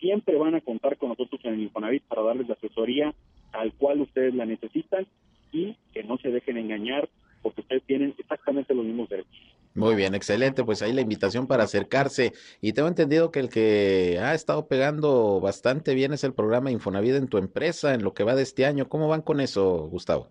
siempre 0.00 0.36
van 0.36 0.54
a 0.54 0.62
contar 0.62 0.96
con 0.96 1.10
nosotros 1.10 1.40
en 1.44 1.54
el 1.54 1.62
Infonavit 1.62 2.04
para 2.04 2.22
darles 2.22 2.48
la 2.48 2.54
asesoría 2.54 3.14
al 3.52 3.72
cual 3.74 4.00
ustedes 4.00 4.34
la 4.34 4.46
necesitan 4.46 5.06
y 5.52 5.76
que 5.92 6.04
no 6.04 6.18
se 6.18 6.30
dejen 6.30 6.56
engañar 6.56 7.08
porque 7.44 7.60
ustedes 7.60 7.84
tienen 7.84 8.14
exactamente 8.18 8.74
los 8.74 8.84
mismos 8.84 9.08
derechos. 9.08 9.30
Muy 9.74 9.96
bien, 9.96 10.14
excelente. 10.14 10.64
Pues 10.64 10.82
ahí 10.82 10.92
la 10.92 11.00
invitación 11.00 11.46
para 11.46 11.64
acercarse. 11.64 12.32
Y 12.60 12.72
tengo 12.72 12.88
entendido 12.88 13.30
que 13.30 13.40
el 13.40 13.48
que 13.48 14.18
ha 14.20 14.32
estado 14.34 14.66
pegando 14.66 15.40
bastante 15.40 15.94
bien 15.94 16.12
es 16.12 16.24
el 16.24 16.32
programa 16.32 16.70
Infonavit 16.70 17.14
en 17.14 17.28
tu 17.28 17.38
empresa, 17.38 17.92
en 17.92 18.02
lo 18.02 18.14
que 18.14 18.24
va 18.24 18.34
de 18.34 18.42
este 18.42 18.66
año. 18.66 18.88
¿Cómo 18.88 19.08
van 19.08 19.22
con 19.22 19.40
eso, 19.40 19.88
Gustavo? 19.88 20.28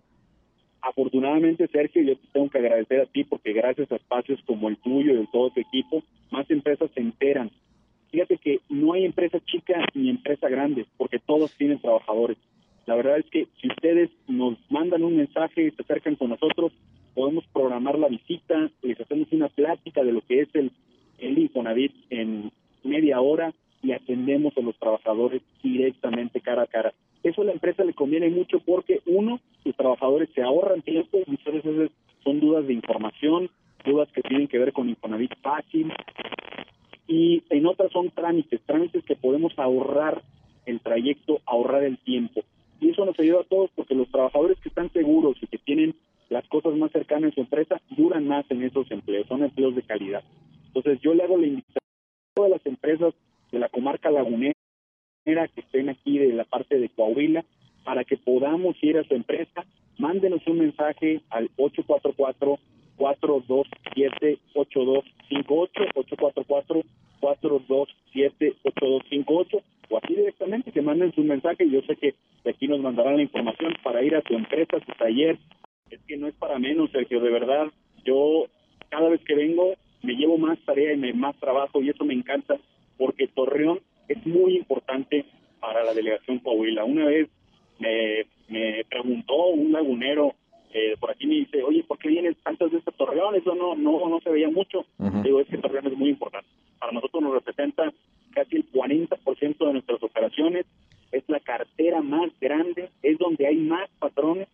Afortunadamente, 0.81 1.67
Sergio, 1.67 2.03
yo 2.03 2.17
te 2.17 2.27
tengo 2.33 2.49
que 2.49 2.57
agradecer 2.57 3.01
a 3.01 3.05
ti 3.05 3.23
porque 3.25 3.53
gracias 3.53 3.91
a 3.91 3.95
espacios 3.95 4.41
como 4.45 4.69
el 4.69 4.77
tuyo 4.77 5.13
y 5.13 5.17
de 5.17 5.27
todo 5.31 5.49
tu 5.51 5.59
equipo, 5.59 6.03
más 6.31 6.49
empresas 6.49 6.89
se 6.93 7.01
enteran. 7.01 7.51
Fíjate 8.11 8.37
que 8.37 8.59
no 8.69 8.93
hay 8.93 9.05
empresa 9.05 9.39
chica 9.45 9.85
ni 9.93 10.09
empresa 10.09 10.47
grande, 10.47 10.85
porque 10.97 11.19
todos 11.19 11.53
tienen 11.57 11.79
trabajadores. 11.79 12.37
La 12.85 12.95
verdad 12.95 13.17
es 13.17 13.25
que 13.31 13.47
si 13.59 13.67
ustedes 13.67 14.09
nos 14.27 14.57
mandan 14.69 15.03
un 15.03 15.17
mensaje 15.17 15.67
y 15.67 15.71
se 15.71 15.81
acercan 15.81 16.15
con 16.15 16.29
nosotros, 16.29 16.71
podemos 17.13 17.45
programar 17.53 17.97
la 17.97 18.07
visita, 18.07 18.69
les 18.81 18.99
hacemos 18.99 19.27
una 19.31 19.49
plática 19.49 20.03
de 20.03 20.11
lo 20.11 20.21
que 20.21 20.41
es 20.41 20.49
el, 20.53 20.71
el 21.19 21.37
Infonavit 21.37 21.93
en 22.09 22.51
media 22.83 23.21
hora 23.21 23.53
y 23.81 23.91
atendemos 23.91 24.57
a 24.57 24.61
los 24.61 24.77
trabajadores 24.77 25.41
directamente 25.61 26.41
cara 26.41 26.63
a 26.63 26.67
cara. 26.67 26.93
Eso 27.23 27.41
a 27.41 27.45
la 27.45 27.51
empresa 27.53 27.83
le 27.83 27.93
conviene 27.93 28.29
mucho 28.29 28.59
porque, 28.59 29.01
uno, 29.05 29.39
sus 29.63 29.75
trabajadores 29.75 30.29
se 30.33 30.41
ahorran 30.41 30.81
tiempo, 30.81 31.19
muchas 31.27 31.53
veces 31.53 31.91
son 32.23 32.39
dudas 32.39 32.67
de 32.67 32.73
información, 32.73 33.49
dudas 33.85 34.09
que 34.11 34.21
tienen 34.21 34.47
que 34.47 34.59
ver 34.59 34.73
con 34.73 34.89
Infonavit 34.89 35.33
fácil, 35.41 35.91
y 37.07 37.43
en 37.49 37.65
otras 37.65 37.91
son 37.91 38.09
trámites, 38.11 38.61
trámites 38.65 39.03
que 39.03 39.15
podemos 39.15 39.53
ahorrar 39.57 40.21
el 40.65 40.79
trayecto, 40.79 41.41
ahorrar 41.45 41.83
el 41.83 41.97
tiempo. 41.97 42.41
Y 42.79 42.89
eso 42.89 43.05
nos 43.05 43.19
ayuda 43.19 43.41
a 43.41 43.45
todos 43.45 43.69
porque 43.75 43.95
los 43.95 44.09
trabajadores 44.09 44.59
que 44.59 44.69
están 44.69 44.91
seguros 44.91 45.37
y 45.41 45.47
que 45.47 45.57
tienen 45.57 45.95
las 46.33 46.47
cosas 46.47 46.73
más 46.75 46.91
cercanas 46.91 47.29
en 47.29 47.35
su 47.35 47.41
empresa 47.41 47.79
duran 47.91 48.27
más 48.27 48.45
en 48.49 48.63
esos 48.63 48.89
empleos, 48.91 49.27
son 49.27 49.43
empleos 49.43 49.75
de 49.75 49.83
calidad. 49.83 50.23
Entonces 50.67 50.99
yo 51.01 51.13
le 51.13 51.23
hago 51.23 51.37
la 51.37 51.47
invitación 51.47 51.77
a 51.77 52.35
todas 52.35 52.51
las 52.51 52.65
empresas 52.65 53.13
de 53.51 53.59
la 53.59 53.69
comarca 53.69 54.09
lagunera 54.09 54.53
que 55.25 55.61
estén 55.61 55.89
aquí 55.89 56.17
de 56.17 56.33
la 56.33 56.43
parte 56.43 56.79
de 56.79 56.89
Coahuila 56.89 57.45
para 57.85 58.03
que 58.03 58.17
podamos 58.17 58.75
ir 58.81 58.97
a 58.97 59.03
su 59.03 59.13
empresa. 59.13 59.65
Mándenos 59.97 60.45
un 60.47 60.57
mensaje 60.57 61.21
al 61.29 61.49
844 61.57 62.57
427 62.97 64.39
8258 64.55 65.81
844 65.95 66.81
427 67.19 68.55
8258 68.63 69.63
o 69.89 69.97
así 69.97 70.15
directamente 70.15 70.71
que 70.71 70.81
manden 70.81 71.13
su 71.13 71.21
mensaje. 71.21 71.69
Yo 71.69 71.81
sé 71.83 71.95
que 71.95 72.15
aquí 72.49 72.67
nos 72.67 72.79
mandarán 72.79 73.17
la 73.17 73.23
información 73.23 73.73
para 73.83 74.03
ir 74.03 74.15
a 74.15 74.23
su 74.23 74.33
empresa, 74.33 74.77
a 74.77 74.85
su 74.85 74.91
taller. 74.97 75.37
Es 75.93 76.01
que 76.07 76.17
no 76.17 76.27
es 76.27 76.35
para 76.35 76.59
menos, 76.59 76.91
Sergio, 76.91 77.19
de 77.19 77.29
verdad. 77.29 77.67
Yo 78.03 78.47
cada 78.89 79.09
vez 79.09 79.21
que 79.23 79.35
vengo 79.35 79.73
me 80.01 80.13
llevo 80.15 80.37
más 80.37 80.59
tarea 80.65 80.93
y 80.93 81.13
más 81.13 81.35
trabajo 81.39 81.81
y 81.81 81.89
eso 81.89 82.03
me 82.03 82.13
encanta 82.13 82.57
porque 82.97 83.27
Torreón 83.27 83.79
es 84.07 84.25
muy 84.25 84.57
importante 84.57 85.25
para 85.59 85.83
la 85.83 85.93
delegación 85.93 86.39
Coahuila. 86.39 86.83
Una 86.83 87.05
vez 87.05 87.29
me, 87.79 88.25
me 88.49 88.83
preguntó 88.85 89.47
un 89.47 89.71
lagunero 89.71 90.35
eh, 90.73 90.97
por 90.99 91.11
aquí 91.11 91.27
me 91.27 91.35
dice, 91.35 91.61
oye, 91.61 91.83
¿por 91.83 91.99
qué 91.99 92.09
vienen 92.09 92.35
tantas 92.43 92.71
de 92.71 92.79
estas 92.79 92.95
Torreón? 92.95 93.35
Eso 93.35 93.53
no, 93.53 93.75
no, 93.75 94.09
no 94.09 94.19
se 94.21 94.31
veía 94.31 94.49
mucho. 94.49 94.85
Digo, 95.23 95.39
es 95.39 95.47
que 95.47 95.59
Torreón 95.59 95.85
es 95.85 95.97
muy 95.97 96.09
importante. 96.09 96.47
Para 96.79 96.91
nosotros 96.91 97.21
nos 97.21 97.33
representa 97.33 97.93
casi 98.31 98.55
el 98.55 98.71
40% 98.71 99.67
de 99.67 99.73
nuestras 99.73 100.01
operaciones. 100.01 100.65
Es 101.11 101.23
la 101.27 101.39
cartera 101.41 102.01
más 102.01 102.31
grande, 102.41 102.89
es 103.03 103.19
donde 103.19 103.45
hay 103.45 103.57
más 103.57 103.87
patrones. 103.99 104.47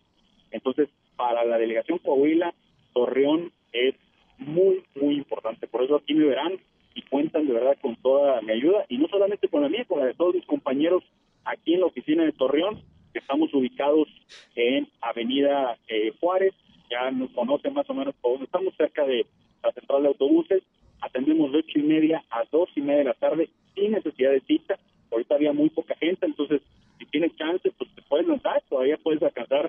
Entonces, 0.51 0.89
para 1.19 1.43
la 1.43 1.57
delegación 1.57 1.97
Coahuila, 1.97 2.53
Torreón 2.93 3.51
es 3.73 3.93
muy, 4.37 4.85
muy 4.95 5.15
importante. 5.15 5.67
Por 5.67 5.83
eso 5.83 5.97
aquí 5.97 6.13
me 6.13 6.23
verán 6.23 6.53
y 6.95 7.01
cuentan 7.01 7.45
de 7.45 7.51
verdad 7.51 7.75
con 7.81 7.97
toda 7.97 8.41
mi 8.41 8.53
ayuda, 8.53 8.85
y 8.87 8.97
no 8.97 9.09
solamente 9.09 9.49
con 9.49 9.61
la 9.61 9.67
mía, 9.67 9.83
con 9.85 9.99
la 9.99 10.05
de 10.05 10.13
todos 10.13 10.35
mis 10.35 10.45
compañeros 10.45 11.03
aquí 11.43 11.73
en 11.73 11.81
la 11.81 11.87
oficina 11.87 12.23
de 12.23 12.31
Torreón, 12.31 12.81
que 13.11 13.19
estamos 13.19 13.53
ubicados 13.53 14.07
en 14.55 14.87
Avenida 15.01 15.77
eh, 15.89 16.13
Juárez, 16.21 16.53
ya 16.89 17.11
nos 17.11 17.31
conocen 17.31 17.73
más 17.73 17.89
o 17.89 17.93
menos 17.93 18.15
todos, 18.21 18.41
estamos 18.41 18.73
cerca 18.77 19.05
de 19.05 19.25
la 19.61 19.73
central 19.73 20.03
de 20.03 20.07
autobuses, 20.07 20.63
atendemos 21.01 21.51
de 21.51 21.57
ocho 21.59 21.79
y 21.79 21.83
media 21.83 22.23
a 22.29 22.45
dos 22.49 22.69
y 22.77 22.81
media 22.81 22.99
de 22.99 23.03
la 23.03 23.13
tarde 23.15 23.49
sin 23.75 23.91
necesidad 23.91 24.31
de 24.31 24.39
cita, 24.41 24.79
ahorita 25.11 25.35
había 25.35 25.51
muy 25.51 25.69
poca 25.69 25.95
gente, 25.95 26.25
entonces 26.25 26.61
si 26.97 27.05
tienes 27.07 27.35
chance, 27.35 27.69
pues 27.77 27.93
te 27.93 28.01
puedes 28.03 28.25
lanzar, 28.25 28.63
todavía 28.69 28.97
puedes 28.97 29.21
alcanzar, 29.21 29.68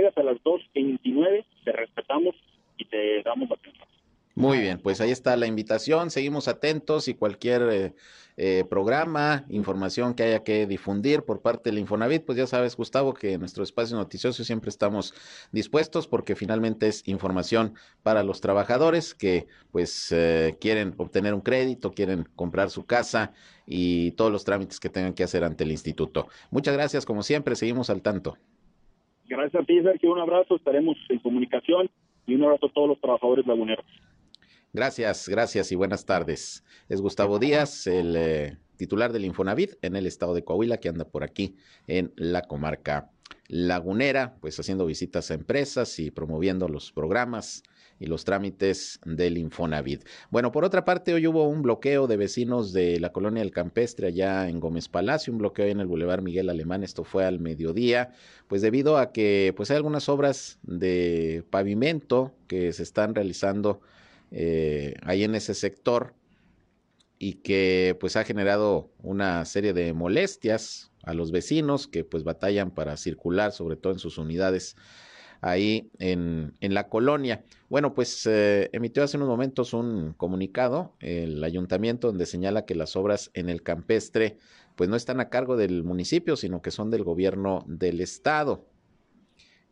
llegas 0.00 0.16
a 0.16 0.22
las 0.22 0.36
2.29, 0.38 1.44
te 1.64 1.72
respetamos 1.72 2.34
y 2.78 2.84
te 2.86 3.22
damos 3.22 3.48
la 3.48 3.56
atención. 3.56 3.86
Muy 4.34 4.58
bien, 4.58 4.78
pues 4.80 5.00
ahí 5.00 5.10
está 5.10 5.36
la 5.36 5.46
invitación. 5.46 6.10
Seguimos 6.10 6.48
atentos 6.48 7.08
y 7.08 7.14
cualquier 7.14 7.62
eh, 7.70 7.94
eh, 8.38 8.64
programa, 8.70 9.44
información 9.50 10.14
que 10.14 10.22
haya 10.22 10.44
que 10.44 10.66
difundir 10.66 11.24
por 11.24 11.42
parte 11.42 11.68
del 11.68 11.78
Infonavit, 11.78 12.24
pues 12.24 12.38
ya 12.38 12.46
sabes, 12.46 12.74
Gustavo, 12.74 13.12
que 13.12 13.34
en 13.34 13.40
nuestro 13.40 13.64
espacio 13.64 13.96
noticioso 13.96 14.42
siempre 14.44 14.70
estamos 14.70 15.12
dispuestos 15.52 16.06
porque 16.06 16.36
finalmente 16.36 16.86
es 16.86 17.06
información 17.06 17.74
para 18.02 18.22
los 18.22 18.40
trabajadores 18.40 19.14
que 19.14 19.46
pues 19.72 20.10
eh, 20.12 20.56
quieren 20.58 20.94
obtener 20.96 21.34
un 21.34 21.42
crédito, 21.42 21.92
quieren 21.92 22.26
comprar 22.34 22.70
su 22.70 22.86
casa 22.86 23.32
y 23.66 24.12
todos 24.12 24.32
los 24.32 24.44
trámites 24.44 24.80
que 24.80 24.88
tengan 24.88 25.12
que 25.12 25.24
hacer 25.24 25.44
ante 25.44 25.64
el 25.64 25.72
instituto. 25.72 26.28
Muchas 26.50 26.74
gracias, 26.74 27.04
como 27.04 27.22
siempre, 27.22 27.56
seguimos 27.56 27.90
al 27.90 28.00
tanto. 28.00 28.38
Gracias 29.30 29.62
a 29.62 29.64
ti, 29.64 29.80
Sergio. 29.80 30.10
Un 30.10 30.18
abrazo, 30.18 30.56
estaremos 30.56 30.96
en 31.08 31.20
comunicación 31.20 31.88
y 32.26 32.34
un 32.34 32.42
abrazo 32.42 32.66
a 32.66 32.72
todos 32.72 32.88
los 32.88 33.00
trabajadores 33.00 33.46
laguneros. 33.46 33.86
Gracias, 34.72 35.28
gracias 35.28 35.70
y 35.70 35.76
buenas 35.76 36.04
tardes. 36.04 36.64
Es 36.88 37.00
Gustavo 37.00 37.38
Díaz, 37.38 37.86
el 37.86 38.16
eh, 38.16 38.56
titular 38.76 39.12
del 39.12 39.24
Infonavit 39.24 39.74
en 39.82 39.94
el 39.94 40.06
estado 40.06 40.34
de 40.34 40.42
Coahuila, 40.42 40.78
que 40.78 40.88
anda 40.88 41.04
por 41.04 41.22
aquí 41.22 41.54
en 41.86 42.12
la 42.16 42.42
comarca 42.42 43.12
lagunera, 43.46 44.34
pues 44.40 44.58
haciendo 44.58 44.84
visitas 44.84 45.30
a 45.30 45.34
empresas 45.34 46.00
y 46.00 46.10
promoviendo 46.10 46.66
los 46.66 46.90
programas 46.90 47.62
y 48.00 48.06
los 48.06 48.24
trámites 48.24 48.98
del 49.04 49.36
Infonavit. 49.36 50.04
Bueno, 50.30 50.50
por 50.50 50.64
otra 50.64 50.84
parte, 50.84 51.12
hoy 51.12 51.26
hubo 51.26 51.46
un 51.46 51.60
bloqueo 51.60 52.06
de 52.06 52.16
vecinos 52.16 52.72
de 52.72 52.98
la 52.98 53.12
colonia 53.12 53.42
del 53.42 53.52
Campestre 53.52 54.08
allá 54.08 54.48
en 54.48 54.58
Gómez 54.58 54.88
Palacio, 54.88 55.32
un 55.32 55.38
bloqueo 55.38 55.66
en 55.66 55.80
el 55.80 55.86
Boulevard 55.86 56.22
Miguel 56.22 56.48
Alemán, 56.48 56.82
esto 56.82 57.04
fue 57.04 57.26
al 57.26 57.38
mediodía, 57.38 58.12
pues 58.48 58.62
debido 58.62 58.96
a 58.96 59.12
que 59.12 59.52
pues 59.54 59.70
hay 59.70 59.76
algunas 59.76 60.08
obras 60.08 60.58
de 60.62 61.44
pavimento 61.50 62.34
que 62.48 62.72
se 62.72 62.82
están 62.82 63.14
realizando 63.14 63.82
eh, 64.30 64.94
ahí 65.02 65.22
en 65.22 65.34
ese 65.34 65.54
sector 65.54 66.14
y 67.18 67.34
que 67.34 67.96
pues 68.00 68.16
ha 68.16 68.24
generado 68.24 68.90
una 69.02 69.44
serie 69.44 69.74
de 69.74 69.92
molestias 69.92 70.90
a 71.02 71.12
los 71.12 71.32
vecinos 71.32 71.86
que 71.86 72.02
pues 72.02 72.24
batallan 72.24 72.70
para 72.70 72.96
circular, 72.96 73.52
sobre 73.52 73.76
todo 73.76 73.92
en 73.92 73.98
sus 73.98 74.16
unidades 74.16 74.74
ahí 75.40 75.90
en, 75.98 76.54
en 76.60 76.74
la 76.74 76.88
colonia. 76.88 77.44
Bueno, 77.68 77.94
pues 77.94 78.26
eh, 78.26 78.68
emitió 78.72 79.02
hace 79.02 79.16
unos 79.16 79.28
momentos 79.28 79.72
un 79.72 80.12
comunicado 80.14 80.94
el 81.00 81.42
ayuntamiento 81.44 82.08
donde 82.08 82.26
señala 82.26 82.64
que 82.64 82.74
las 82.74 82.96
obras 82.96 83.30
en 83.34 83.48
el 83.48 83.62
campestre 83.62 84.38
pues 84.76 84.88
no 84.88 84.96
están 84.96 85.20
a 85.20 85.28
cargo 85.28 85.56
del 85.56 85.84
municipio, 85.84 86.36
sino 86.36 86.62
que 86.62 86.70
son 86.70 86.90
del 86.90 87.04
gobierno 87.04 87.64
del 87.66 88.00
estado. 88.00 88.66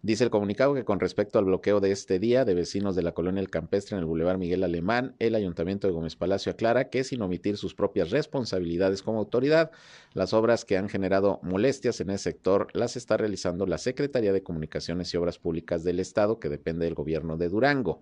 Dice 0.01 0.22
el 0.22 0.30
comunicado 0.30 0.74
que 0.74 0.84
con 0.84 1.01
respecto 1.01 1.40
al 1.40 1.46
bloqueo 1.46 1.80
de 1.80 1.90
este 1.90 2.20
día 2.20 2.44
de 2.44 2.55
vecinos 2.55 2.94
de 2.94 3.03
la 3.03 3.12
colonia 3.12 3.40
El 3.40 3.51
Campestre 3.51 3.96
en 3.96 4.01
el 4.01 4.07
Boulevard 4.07 4.38
Miguel 4.38 4.62
Alemán, 4.62 5.16
el 5.18 5.34
Ayuntamiento 5.34 5.88
de 5.88 5.92
Gómez 5.92 6.14
Palacio 6.14 6.53
aclara 6.53 6.88
que 6.88 7.03
sin 7.03 7.20
omitir 7.20 7.57
sus 7.57 7.74
propias 7.74 8.11
responsabilidades 8.11 9.03
como 9.03 9.18
autoridad, 9.18 9.72
las 10.14 10.32
obras 10.34 10.64
que 10.64 10.76
han 10.76 10.88
generado 10.88 11.40
molestias 11.42 12.01
en 12.01 12.11
ese 12.11 12.30
sector 12.30 12.68
las 12.74 12.96
está 12.96 13.16
realizando 13.16 13.66
la 13.66 13.78
Secretaría 13.78 14.32
de 14.32 14.44
Comunicaciones 14.44 15.12
y 15.12 15.16
Obras 15.16 15.40
Públicas 15.40 15.82
del 15.82 15.99
Estado, 15.99 16.38
que 16.38 16.49
depende 16.49 16.84
del 16.84 16.94
gobierno 16.94 17.36
de 17.36 17.49
Durango. 17.49 18.01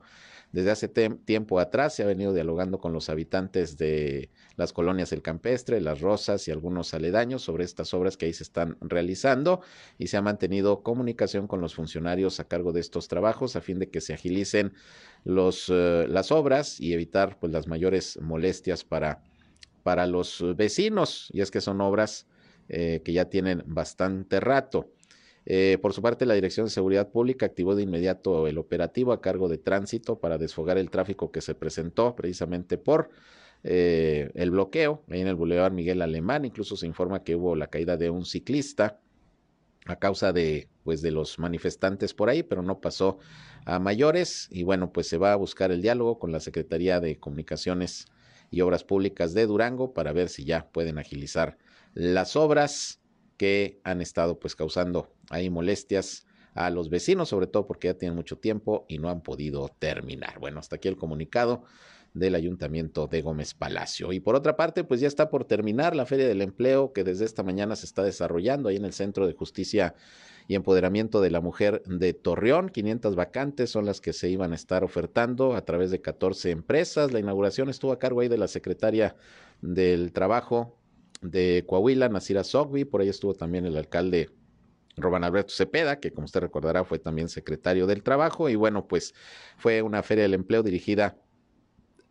Desde 0.57 0.71
hace 0.71 0.89
tiempo 0.89 1.61
atrás 1.61 1.95
se 1.95 2.03
ha 2.03 2.07
venido 2.07 2.33
dialogando 2.33 2.79
con 2.79 2.95
los 2.95 3.11
habitantes 3.11 3.77
de 3.77 4.31
las 4.57 4.73
colonias 4.73 5.13
El 5.13 5.21
Campestre, 5.21 5.83
Las 5.83 6.01
Rosas 6.01 6.49
y 6.49 6.51
algunos 6.51 6.95
aledaños 6.95 7.43
sobre 7.43 7.63
estas 7.63 7.93
obras 7.93 8.17
que 8.17 8.25
ahí 8.25 8.33
se 8.33 8.45
están 8.45 8.79
realizando 8.81 9.61
y 9.99 10.07
se 10.07 10.17
ha 10.17 10.23
mantenido 10.23 10.83
comunicación 10.83 11.47
con 11.47 11.61
los 11.61 11.75
funcionarios 11.75 12.41
a 12.41 12.45
cargo 12.45 12.73
de 12.73 12.81
estos 12.81 13.07
trabajos 13.07 13.55
a 13.55 13.61
fin 13.61 13.79
de 13.79 13.91
que 13.91 14.01
se 14.01 14.15
agilicen 14.15 14.73
eh, 15.27 16.07
las 16.09 16.33
obras 16.33 16.81
y 16.81 16.95
evitar 16.95 17.39
pues, 17.39 17.53
las 17.53 17.67
mayores 17.67 18.19
molestias 18.23 18.83
para, 18.83 19.23
para 19.83 20.07
los 20.07 20.43
vecinos. 20.57 21.29
Y 21.35 21.43
es 21.43 21.51
que 21.51 21.61
son 21.61 21.83
obras 21.83 22.29
eh, 22.71 23.03
que 23.05 23.13
ya 23.13 23.27
tienen 23.27 23.63
bastante 23.67 24.41
rato. 24.41 24.91
Eh, 25.47 25.79
por 25.81 25.93
su 25.93 26.03
parte, 26.03 26.27
la 26.27 26.35
Dirección 26.35 26.67
de 26.67 26.71
Seguridad 26.71 27.11
Pública 27.11 27.47
activó 27.47 27.77
de 27.77 27.85
inmediato 27.85 28.49
el 28.49 28.59
operativo 28.59 29.13
a 29.13 29.21
cargo 29.21 29.49
de 29.49 29.59
tránsito 29.59 30.19
para 30.19 30.39
desfogar 30.39 30.77
el 30.77 30.91
tráfico 30.91 31.31
que 31.31 31.41
se 31.41 31.55
presentó 31.55 32.17
precisamente 32.17 32.79
por 32.79 33.11
eh, 33.63 34.31
el 34.35 34.51
bloqueo 34.51 35.05
ahí 35.09 35.21
en 35.21 35.29
el 35.29 35.37
Boulevard 35.37 35.73
Miguel 35.73 36.03
Alemán. 36.03 36.45
Incluso 36.45 36.77
se 36.77 36.87
informa 36.87 37.23
que 37.23 37.37
hubo 37.37 37.55
la 37.55 37.69
caída 37.69 37.97
de 37.97 38.11
un 38.11 38.25
ciclista 38.25 39.01
a 39.87 39.97
causa 40.01 40.33
de 40.33 40.69
pues 40.83 41.01
de 41.01 41.13
los 41.13 41.39
manifestantes 41.39 42.13
por 42.13 42.29
ahí, 42.29 42.43
pero 42.43 42.63
no 42.63 42.81
pasó 42.81 43.19
a 43.65 43.79
mayores 43.79 44.49
y 44.51 44.65
bueno, 44.65 44.93
pues 44.93 45.09
se 45.09 45.17
va 45.17 45.33
a 45.33 45.37
buscar 45.37 45.71
el 45.71 45.83
diálogo 45.83 46.19
con 46.19 46.33
la 46.33 46.41
Secretaría 46.41 47.01
de 47.01 47.19
Comunicaciones 47.19 48.07
y 48.51 48.61
Obras 48.61 48.85
Públicas 48.85 49.35
de 49.35 49.47
Durango 49.47 49.95
para 49.95 50.13
ver 50.13 50.29
si 50.29 50.45
ya 50.45 50.69
pueden 50.71 50.99
agilizar 50.99 51.57
las 51.95 52.37
obras 52.37 53.01
que 53.37 53.81
han 53.85 54.01
estado 54.01 54.39
pues 54.39 54.57
causando 54.57 55.13
ahí 55.31 55.51
molestias 55.51 56.27
a 56.55 56.71
los 56.71 56.89
vecinos, 56.89 57.29
sobre 57.29 57.47
todo 57.47 57.67
porque 57.67 57.89
ya 57.89 57.95
tienen 57.95 58.17
mucho 58.17 58.39
tiempo 58.39 58.87
y 58.89 58.99
no 58.99 59.11
han 59.11 59.21
podido 59.21 59.69
terminar. 59.79 60.39
Bueno, 60.39 60.59
hasta 60.59 60.77
aquí 60.77 60.89
el 60.89 60.97
comunicado 60.97 61.65
del 62.15 62.35
Ayuntamiento 62.35 63.07
de 63.07 63.21
Gómez 63.21 63.53
Palacio. 63.53 64.13
Y 64.13 64.21
por 64.21 64.35
otra 64.37 64.57
parte, 64.57 64.85
pues 64.85 65.01
ya 65.01 65.07
está 65.07 65.29
por 65.29 65.45
terminar 65.45 65.95
la 65.95 66.07
Feria 66.07 66.27
del 66.27 66.41
Empleo 66.41 66.95
que 66.95 67.05
desde 67.05 67.27
esta 67.27 67.43
mañana 67.43 67.77
se 67.77 67.85
está 67.85 68.03
desarrollando 68.03 68.71
ahí 68.71 68.77
en 68.77 68.87
el 68.87 68.95
Centro 68.95 69.27
de 69.27 69.35
Justicia 69.35 69.95
y 70.49 70.55
Empoderamiento 70.55 71.21
de 71.21 71.31
la 71.31 71.43
Mujer 71.43 71.83
de 71.85 72.15
Torreón. 72.15 72.71
500 72.71 73.17
vacantes 73.17 73.69
son 73.69 73.85
las 73.85 74.01
que 74.01 74.15
se 74.15 74.31
iban 74.31 74.53
a 74.53 74.55
estar 74.55 74.83
ofertando 74.83 75.55
a 75.55 75.65
través 75.67 75.91
de 75.91 76.01
14 76.01 76.53
empresas. 76.53 77.13
La 77.13 77.21
inauguración 77.21 77.69
estuvo 77.69 77.93
a 77.93 77.99
cargo 77.99 78.21
ahí 78.21 78.29
de 78.29 78.39
la 78.39 78.49
secretaria 78.49 79.17
del 79.61 80.13
Trabajo 80.13 80.79
de 81.21 81.65
Coahuila, 81.67 82.09
Nasira 82.09 82.45
Sogbi, 82.45 82.85
por 82.85 83.01
ahí 83.01 83.09
estuvo 83.09 83.35
también 83.35 83.67
el 83.67 83.77
alcalde 83.77 84.31
Roban 84.97 85.25
Alberto 85.25 85.53
Cepeda, 85.53 86.01
que 86.01 86.13
como 86.13 86.25
usted 86.25 86.41
recordará 86.41 86.85
fue 86.85 86.99
también 86.99 87.29
secretario 87.29 87.87
del 87.87 88.03
Trabajo, 88.03 88.49
y 88.49 88.55
bueno, 88.55 88.87
pues 88.87 89.15
fue 89.57 89.83
una 89.83 90.03
feria 90.03 90.23
del 90.23 90.35
empleo 90.35 90.63
dirigida 90.63 91.17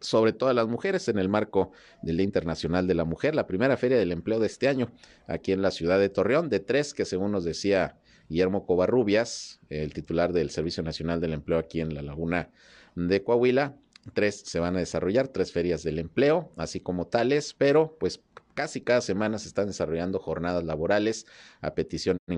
sobre 0.02 0.34
todo 0.34 0.50
a 0.50 0.54
las 0.54 0.68
mujeres 0.68 1.08
en 1.08 1.18
el 1.18 1.30
marco 1.30 1.72
del 2.02 2.18
Día 2.18 2.26
Internacional 2.26 2.88
de 2.88 2.94
la 2.94 3.06
Mujer, 3.06 3.34
la 3.34 3.48
primera 3.48 3.78
feria 3.78 3.98
del 3.98 4.12
empleo 4.12 4.40
de 4.40 4.48
este 4.48 4.68
año 4.68 4.92
aquí 5.28 5.52
en 5.52 5.62
la 5.62 5.72
ciudad 5.72 6.00
de 6.00 6.10
Torreón, 6.10 6.50
de 6.50 6.60
tres 6.60 6.94
que 6.94 7.06
según 7.06 7.32
nos 7.32 7.44
decía 7.44 7.98
Guillermo 8.30 8.66
Covarrubias, 8.66 9.60
el 9.70 9.94
titular 9.94 10.34
del 10.34 10.50
Servicio 10.50 10.84
Nacional 10.84 11.22
del 11.22 11.34
Empleo 11.34 11.60
aquí 11.60 11.82
en 11.82 11.94
la 11.94 12.02
Laguna 12.02 12.50
de 12.96 13.24
Coahuila, 13.24 13.78
tres 14.14 14.44
se 14.46 14.60
van 14.60 14.76
a 14.76 14.80
desarrollar, 14.80 15.28
tres 15.28 15.52
ferias 15.52 15.84
del 15.84 16.00
empleo, 16.00 16.52
así 16.58 16.80
como 16.80 17.08
tales, 17.08 17.54
pero 17.58 17.98
pues 18.00 18.22
casi 18.56 18.82
cada 18.82 19.02
semana 19.02 19.38
se 19.38 19.48
están 19.48 19.68
desarrollando 19.68 20.18
jornadas 20.20 20.64
laborales 20.64 21.28
a 21.62 21.76
petición 21.76 22.18
de 22.28 22.38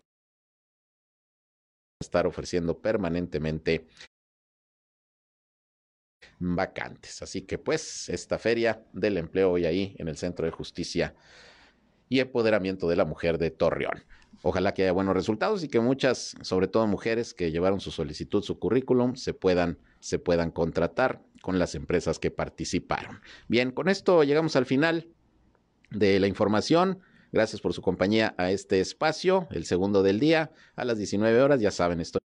estar 2.01 2.28
ofreciendo 2.28 2.80
permanentemente 2.80 3.88
vacantes. 6.39 7.22
Así 7.22 7.43
que 7.43 7.57
pues 7.57 8.09
esta 8.09 8.38
feria 8.38 8.84
del 8.93 9.18
empleo 9.18 9.51
hoy 9.51 9.65
ahí 9.65 9.95
en 9.97 10.07
el 10.07 10.18
Centro 10.18 10.45
de 10.45 10.51
Justicia 10.51 11.15
y 12.09 12.20
Empoderamiento 12.20 12.89
de 12.89 12.95
la 12.95 13.05
Mujer 13.05 13.38
de 13.38 13.51
Torreón. 13.51 14.03
Ojalá 14.43 14.74
que 14.74 14.84
haya 14.84 14.91
buenos 14.91 15.15
resultados 15.15 15.63
y 15.63 15.68
que 15.68 15.80
muchas, 15.80 16.36
sobre 16.41 16.68
todo 16.68 16.86
mujeres 16.88 17.34
que 17.34 17.51
llevaron 17.51 17.80
su 17.80 17.91
solicitud, 17.91 18.43
su 18.43 18.59
currículum, 18.59 19.15
se 19.15 19.34
puedan, 19.34 19.80
se 19.99 20.20
puedan 20.20 20.51
contratar 20.51 21.22
con 21.41 21.59
las 21.59 21.76
empresas 21.76 22.20
que 22.20 22.30
participaron. 22.30 23.22
Bien, 23.47 23.72
con 23.72 23.89
esto 23.89 24.24
llegamos 24.24 24.55
al 24.55 24.65
final 24.65 25.07
de 25.92 26.20
la 26.20 26.28
información. 26.28 27.00
Gracias 27.32 27.62
por 27.62 27.74
su 27.74 27.82
compañía 27.82 28.34
a 28.38 28.52
este 28.52 28.80
espacio, 28.80 29.48
el 29.52 29.66
segundo 29.66 30.02
del 30.02 30.20
día, 30.20 30.52
a 30.76 30.86
las 30.86 30.98
19 30.98 31.42
horas. 31.42 31.60
Ya 31.60 31.72
saben, 31.72 32.00
estoy 32.00 32.22